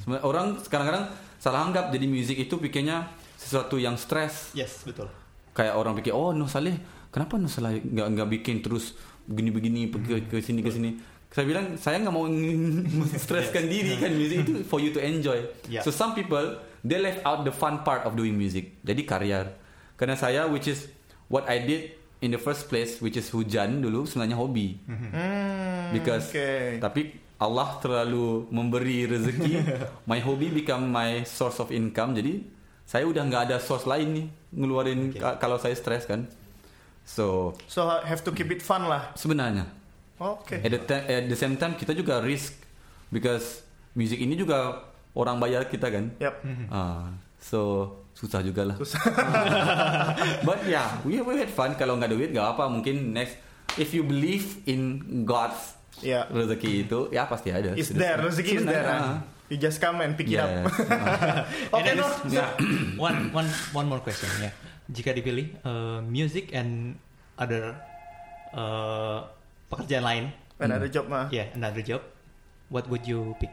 Sebenarnya 0.00 0.24
orang 0.24 0.46
kadang-kadang 0.64 1.04
salah 1.36 1.60
anggap 1.62 1.92
jadi 1.92 2.04
music 2.04 2.36
itu 2.40 2.56
pikirnya 2.56 3.08
sesuatu 3.36 3.76
yang 3.76 3.94
stres 3.94 4.52
Yes, 4.52 4.80
betul. 4.82 5.08
kayak 5.52 5.76
orang 5.76 5.92
pikir 5.94 6.12
oh 6.12 6.32
Nuh 6.32 6.48
Saleh 6.48 6.76
kenapa 7.08 7.36
Nuh 7.36 7.48
Saleh 7.48 7.80
nggak 7.80 8.08
nggak 8.16 8.28
bikin 8.32 8.60
terus 8.60 8.96
begini-begini 9.24 9.88
pergi 9.88 10.24
ke 10.24 10.40
sini 10.40 10.60
ke 10.60 10.68
sini 10.68 10.90
saya 11.28 11.44
bilang 11.44 11.76
saya 11.76 12.00
nggak 12.00 12.10
mau 12.10 12.24
streskan 13.14 13.68
diri 13.72 13.96
kan 13.96 14.10
music 14.10 14.38
itu 14.42 14.52
for 14.64 14.78
you 14.78 14.90
to 14.90 14.98
enjoy. 14.98 15.44
Yeah. 15.66 15.82
so 15.82 15.90
some 15.90 16.12
people 16.12 16.56
they 16.80 16.96
left 16.96 17.20
out 17.22 17.42
the 17.42 17.52
fun 17.52 17.82
part 17.82 18.04
of 18.04 18.14
doing 18.14 18.32
music. 18.32 18.80
Jadi 18.80 19.02
karya 19.02 19.48
karena 19.94 20.14
saya 20.14 20.46
which 20.46 20.66
is 20.66 20.88
what 21.26 21.44
I 21.46 21.60
did 21.60 21.92
in 22.18 22.30
the 22.30 22.40
first 22.40 22.66
place 22.66 22.98
which 22.98 23.14
is 23.14 23.28
hujan 23.28 23.78
dulu 23.78 24.02
sebenarnya 24.02 24.34
hobi. 24.34 24.80
Hmm, 24.88 25.92
because 25.92 26.30
oke. 26.30 26.80
tapi 26.80 27.00
Allah 27.38 27.78
terlalu 27.78 28.48
memberi 28.48 29.06
rezeki. 29.06 29.62
My 30.10 30.18
hobby 30.18 30.50
become 30.50 30.88
my 30.88 31.22
source 31.22 31.58
of 31.58 31.70
income. 31.70 32.10
Jadi 32.12 32.42
saya 32.82 33.04
udah 33.04 33.22
nggak 33.22 33.42
ada 33.46 33.56
source 33.60 33.84
lain 33.84 34.08
nih 34.10 34.26
ngeluarin 34.50 35.12
Okay. 35.12 35.20
ka- 35.20 35.38
kalau 35.38 35.54
saya 35.54 35.76
stres 35.76 36.02
kan. 36.02 36.26
So 37.04 37.54
So 37.70 37.86
have 37.86 38.24
to 38.24 38.32
keep 38.32 38.48
it 38.48 38.58
fun 38.58 38.84
lah. 38.84 39.12
sebenarnya 39.14 39.68
Oke. 40.18 40.58
at 40.58 40.70
the, 40.84 40.96
at 40.98 41.24
the 41.26 41.34
same 41.34 41.54
time 41.54 41.74
kita 41.74 41.94
juga 41.94 42.18
risk 42.18 42.58
because 43.08 43.62
music 43.94 44.18
ini 44.18 44.34
juga 44.34 44.82
orang 45.14 45.38
bayar 45.38 45.66
kita 45.66 45.88
kan 45.88 46.10
Yap. 46.18 46.42
Ah, 46.68 47.10
so 47.38 47.86
susah 48.12 48.42
juga 48.42 48.66
lah 48.66 48.76
but 50.46 50.58
yeah 50.66 50.98
we, 51.02 51.18
we 51.18 51.38
had 51.38 51.46
fun 51.48 51.74
kalau 51.74 51.94
nggak 51.94 52.10
duit 52.10 52.30
nggak 52.30 52.58
apa 52.58 52.66
mungkin 52.66 53.14
next 53.14 53.38
if 53.76 53.90
you 53.90 54.02
believe 54.02 54.58
in 54.64 54.98
God's 55.22 55.78
Ya. 55.98 56.30
rezeki 56.30 56.86
itu 56.86 57.10
ya 57.10 57.26
pasti 57.26 57.50
ada 57.50 57.74
Is 57.74 57.90
Sudah- 57.90 57.98
there 57.98 58.18
rezeki 58.22 58.52
is 58.54 58.64
there. 58.64 58.86
Ah. 58.86 59.18
You 59.50 59.56
just 59.56 59.82
come 59.82 59.98
and 59.98 60.14
pick 60.14 60.30
it 60.30 60.38
Yes. 60.38 60.46
up. 60.62 60.70
Ah. 61.74 61.82
Noh. 61.90 62.06
is- 62.22 62.38
yeah. 62.38 62.54
one 62.94 63.34
one 63.34 63.48
one 63.74 63.86
more 63.88 63.98
question 63.98 64.30
ya. 64.38 64.54
Jika 64.86 65.10
dipilih 65.10 65.58
uh, 65.66 65.98
music 66.04 66.54
and 66.54 66.94
other 67.34 67.74
uh, 68.54 69.26
pekerjaan 69.68 70.04
lain, 70.04 70.24
And 70.58 70.74
ada 70.74 70.88
job 70.90 71.06
mah. 71.06 71.30
yeah, 71.30 71.46
another 71.54 71.80
job, 71.80 72.02
what 72.68 72.88
would 72.90 73.06
you 73.06 73.36
pick? 73.38 73.52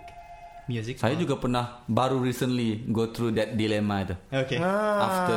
Music. 0.66 0.98
Saya 0.98 1.14
or- 1.14 1.22
juga 1.22 1.38
pernah 1.38 1.86
baru 1.86 2.18
recently 2.18 2.82
go 2.90 3.14
through 3.14 3.38
that 3.38 3.54
dilemma 3.54 4.02
itu. 4.02 4.16
Oke. 4.34 4.58
Ah. 4.58 4.98
After 5.06 5.36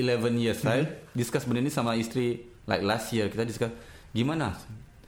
11 0.00 0.40
years, 0.40 0.64
saya 0.64 0.88
discuss 1.12 1.44
benda 1.44 1.60
ini 1.60 1.68
sama 1.68 1.92
istri 1.92 2.40
like 2.64 2.80
last 2.80 3.12
year 3.12 3.28
kita 3.28 3.44
discuss 3.44 3.68
gimana. 4.16 4.56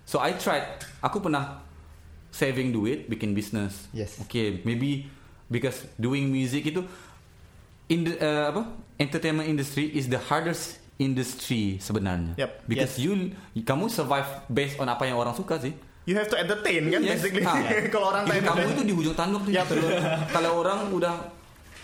So 0.04 0.20
I 0.20 0.36
tried. 0.36 0.84
Aku 1.00 1.16
pernah 1.24 1.64
saving 2.28 2.76
duit 2.76 3.08
bikin 3.08 3.32
bisnes. 3.32 3.88
Yes. 3.96 4.20
Okay, 4.28 4.60
maybe 4.68 5.08
because 5.48 5.88
doing 5.96 6.28
music 6.28 6.68
itu 6.68 6.84
in 7.88 8.04
the, 8.04 8.20
uh, 8.20 8.52
apa 8.52 8.62
entertainment 9.00 9.48
industry 9.48 9.88
is 9.96 10.12
the 10.12 10.20
hardest 10.28 10.76
industry 10.98 11.78
sebenarnya. 11.82 12.38
Yep. 12.38 12.50
Because 12.70 12.94
Yes. 12.98 13.04
you 13.04 13.12
kamu 13.62 13.90
survive 13.90 14.26
based 14.46 14.78
on 14.78 14.86
apa 14.86 15.06
yang 15.06 15.18
orang 15.18 15.34
suka 15.34 15.58
sih. 15.58 15.74
You 16.04 16.14
have 16.20 16.28
to 16.28 16.36
entertain 16.36 16.92
kan 16.92 17.00
Yes. 17.00 17.24
basically. 17.24 17.44
Ah. 17.48 17.58
Kalau 17.94 18.12
orang 18.12 18.28
tak 18.28 18.44
kamu 18.44 18.76
itu 18.76 18.82
di 18.84 18.94
ujung 18.94 19.16
tanduk 19.16 19.42
nih. 19.48 19.58
Yap. 19.58 19.66
Kalau 20.30 20.50
orang 20.60 20.92
udah 20.92 21.14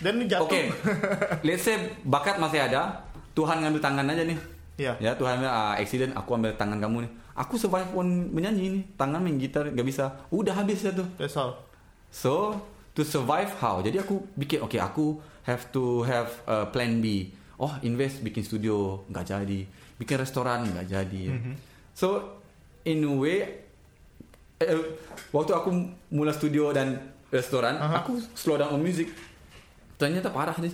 Dan 0.01 0.17
jatuh. 0.25 0.49
Oke, 0.49 0.73
let's 1.45 1.61
say 1.61 1.77
bakat 2.01 2.41
masih 2.41 2.57
ada, 2.65 3.05
Tuhan 3.37 3.61
ngambil 3.61 3.81
tangan 3.85 4.05
aja 4.09 4.25
nih. 4.25 4.37
Iya. 4.81 4.93
Ya 4.97 5.11
Tuhan 5.13 5.45
ah, 5.45 5.77
accident, 5.77 6.17
aku 6.17 6.33
ambil 6.33 6.57
tangan 6.57 6.81
kamu 6.81 7.05
nih. 7.05 7.11
Aku 7.37 7.53
survive 7.61 7.85
pun 7.93 8.33
menyanyi 8.33 8.81
nih, 8.81 8.83
tangan 8.97 9.21
main 9.21 9.37
gitar 9.37 9.69
gak 9.69 9.85
bisa. 9.85 10.25
Udah 10.33 10.57
habis 10.57 10.81
ya 10.81 10.89
tuh. 10.89 11.05
That's 11.21 11.37
all. 11.37 11.53
So 12.09 12.57
to 12.97 13.05
survive 13.05 13.53
how? 13.61 13.79
Jadi 13.85 14.01
aku 14.01 14.25
bikin, 14.33 14.65
oke 14.65 14.81
aku 14.81 15.21
have 15.45 15.69
to 15.69 16.01
have 16.01 16.33
a 16.49 16.65
plan 16.65 16.97
B. 16.97 17.29
Oh 17.61 17.73
invest 17.85 18.25
bikin 18.25 18.41
studio 18.41 19.05
nggak 19.05 19.25
jadi, 19.29 19.59
bikin 20.01 20.17
restoran 20.17 20.65
nggak 20.65 20.87
jadi. 20.89 21.23
So 21.93 22.41
in 22.85 23.05
a 23.05 23.13
way, 23.13 23.39
eh, 24.57 24.81
waktu 25.29 25.51
aku 25.53 25.69
mulai 26.09 26.33
studio 26.33 26.73
dan 26.73 26.97
restoran, 27.29 27.77
Aha. 27.77 28.01
aku 28.01 28.17
slow 28.33 28.57
down 28.57 28.73
on 28.73 28.81
music. 28.81 29.13
Ternyata 30.01 30.33
parah 30.33 30.57
nih. 30.57 30.73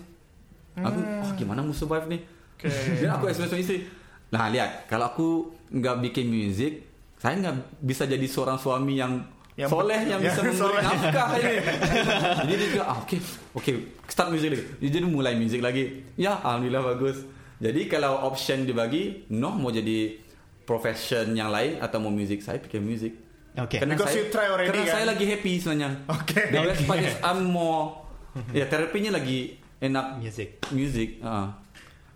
Aku, 0.77 0.99
oh 1.01 1.31
gimana 1.35 1.65
mau 1.65 1.73
survive 1.73 2.07
nih? 2.07 2.21
Oke. 2.57 2.69
Dan 3.01 3.17
aku 3.17 3.29
sama 3.33 3.57
istri. 3.57 3.89
Nah 4.29 4.49
lihat, 4.53 4.85
kalau 4.85 5.09
aku 5.09 5.27
nggak 5.73 6.05
bikin 6.09 6.29
music, 6.29 6.85
saya 7.17 7.33
nggak 7.41 7.81
bisa 7.81 8.05
jadi 8.05 8.23
seorang 8.29 8.61
suami 8.61 9.01
yang, 9.01 9.25
Yang- 9.57 9.71
soleh 9.73 9.99
yang 10.05 10.19
bisa 10.21 10.39
memberi 10.45 10.53
soleh. 10.55 10.81
nafkah 10.81 11.27
ini. 11.35 11.55
Jadi 12.45 12.53
dia 12.55 12.67
juga, 12.71 12.83
ah, 12.85 12.97
oke, 13.01 13.17
oke, 13.53 13.71
start 14.05 14.29
music 14.29 14.49
lagi. 14.53 14.63
Jadi 14.79 14.97
mulai 15.03 15.33
music 15.33 15.59
lagi. 15.59 15.83
Ya, 16.13 16.37
alhamdulillah 16.37 16.83
bagus. 16.87 17.17
Jadi 17.57 17.81
kalau 17.85 18.21
option 18.23 18.63
dibagi, 18.63 19.25
noh 19.27 19.51
mau 19.51 19.73
jadi 19.73 20.13
profession 20.61 21.33
yang 21.33 21.49
lain 21.49 21.79
atau 21.79 21.97
mau 21.97 22.13
music, 22.13 22.39
saya 22.39 22.57
pikir 22.57 22.77
music. 22.77 23.17
Oke. 23.57 23.81
Karena 23.81 23.97
Because 23.97 24.13
saya, 24.13 24.21
you 24.21 24.25
try 24.29 24.45
already, 24.45 24.69
karena 24.69 24.83
kan? 24.83 24.93
saya 24.93 25.05
lagi 25.09 25.25
happy 25.25 25.53
sebenarnya. 25.57 25.89
Oke. 26.05 26.37
The 26.47 26.59
best 26.61 26.81
part 26.85 27.01
is 27.01 27.17
I'm 27.19 27.49
more, 27.49 28.05
ya 28.53 28.69
terapinya 28.69 29.09
lagi 29.11 29.57
enak 29.77 30.05
Music. 30.19 30.61
music 30.69 31.17
uh. 31.21 31.49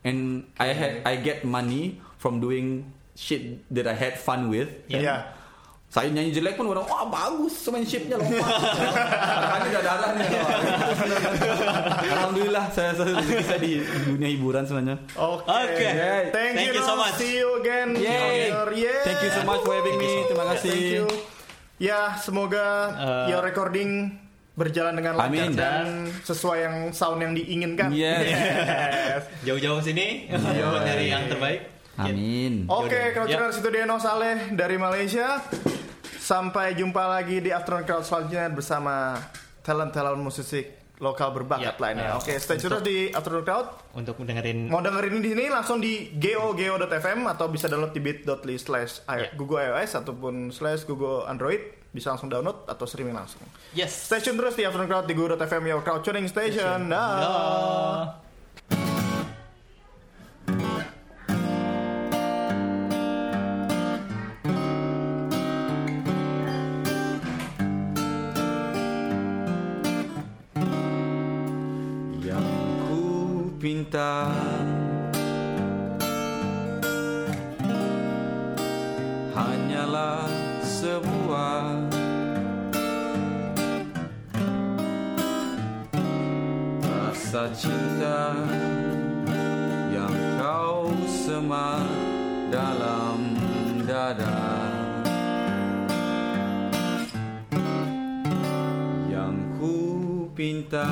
and 0.02 0.46
I 0.58 0.70
had 0.70 0.94
I 1.02 1.18
get 1.18 1.42
money 1.42 1.98
from 2.18 2.38
doing 2.38 2.86
shit 3.14 3.66
that 3.70 3.86
I 3.86 3.94
had 3.94 4.18
fun 4.18 4.50
with 4.50 4.70
Yeah. 4.86 5.02
Iya. 5.02 5.16
Saya 5.92 6.08
nyanyi 6.08 6.32
jelek 6.32 6.56
pun 6.56 6.72
orang 6.72 6.88
wah 6.88 7.04
bagus 7.04 7.68
semanshipnya 7.68 8.16
lompat 8.16 8.48
kan 9.44 9.60
ada 9.68 9.80
darahnya 9.84 10.24
Alhamdulillah 12.00 12.66
saya 12.72 12.96
saya 12.96 13.60
di 13.60 13.84
dunia 14.08 14.30
hiburan 14.32 14.64
sebenarnya 14.64 14.98
Oke. 15.20 15.52
Oke. 15.52 15.90
Thank, 16.32 16.52
Thank 16.56 16.72
you 16.72 16.84
so 16.84 16.96
much. 16.96 17.20
See 17.20 17.36
you 17.36 17.60
again. 17.60 18.00
Yay. 18.00 18.56
Yay. 18.56 19.04
Thank 19.04 19.20
you 19.20 19.32
so 19.36 19.44
much 19.44 19.62
for 19.68 19.76
having 19.76 20.00
me 20.00 20.24
terima 20.26 20.44
Thank 20.48 20.64
kasih 20.64 20.80
you. 21.04 21.06
Ya, 21.82 22.16
semoga 22.16 22.94
Uh, 22.94 23.26
your 23.28 23.42
recording 23.42 24.16
berjalan 24.54 24.94
dengan 24.94 25.18
lancar 25.18 25.28
Amin. 25.28 25.58
dan 25.58 25.86
sesuai 26.22 26.58
yang 26.62 26.76
sound 26.94 27.20
yang 27.20 27.34
diinginkan. 27.34 27.90
Yes. 27.90 28.32
Yes. 28.32 29.24
Jauh-jauh 29.50 29.82
sini 29.82 30.30
buat 30.30 30.84
nyari 30.86 31.10
yang 31.10 31.26
terbaik. 31.28 31.62
Amin. 31.98 32.66
Oke, 32.70 32.96
Yaudah. 32.96 33.14
Crowdtuners 33.14 33.58
itu 33.60 33.70
dia 33.74 33.84
Noh 33.84 34.00
Saleh 34.00 34.54
dari 34.54 34.78
Malaysia. 34.80 35.42
Sampai 36.32 36.80
jumpa 36.80 37.12
lagi 37.12 37.44
di 37.44 37.52
Afternoon 37.52 37.84
Crowd 37.84 38.08
selanjutnya 38.08 38.48
bersama 38.48 39.20
talent-talent 39.68 40.16
musisi 40.16 40.64
lokal 41.04 41.36
berbakat 41.36 41.76
Yap. 41.76 41.84
lainnya. 41.84 42.16
Oke, 42.16 42.40
stay 42.40 42.56
tune 42.56 42.72
terus 42.72 42.88
di 42.88 43.12
Afternoon 43.12 43.44
Crowd. 43.44 43.68
Untuk 44.00 44.16
dengerin 44.16 44.72
Mau 44.72 44.80
dengerin 44.80 45.20
di 45.20 45.36
sini 45.36 45.52
langsung 45.52 45.84
di 45.84 46.08
go.go.fm 46.16 47.28
atau 47.28 47.52
bisa 47.52 47.68
download 47.68 47.92
di 47.92 48.00
bit.ly 48.00 48.56
slash 48.56 49.04
Yeah. 49.12 49.36
Google 49.36 49.60
iOS 49.60 50.00
ataupun 50.00 50.56
slash 50.56 50.88
Google 50.88 51.28
Android. 51.28 51.84
Bisa 51.92 52.16
langsung 52.16 52.32
download 52.32 52.64
atau 52.64 52.88
streaming 52.88 53.20
langsung. 53.20 53.44
Yes. 53.76 53.92
Stay 53.92 54.24
tune 54.24 54.40
terus 54.40 54.56
di 54.56 54.64
Afternoon 54.64 54.88
Crowd 54.88 55.12
di 55.12 55.18
go.fm 55.18 55.68
your 55.68 55.84
crowd 55.84 56.00
tuning 56.00 56.32
station. 56.32 56.88
Dah. 56.88 58.31
Pinta 73.92 74.32
Hanyalah 79.36 80.32
sebuah 80.64 81.92
Rasa 86.88 87.52
cinta 87.52 88.32
Yang 89.92 90.16
kau 90.40 90.88
semat 91.28 91.92
dalam 92.48 93.20
dada. 93.84 94.40
Yang 99.12 99.36
ku 99.60 99.76
pinta 100.32 100.88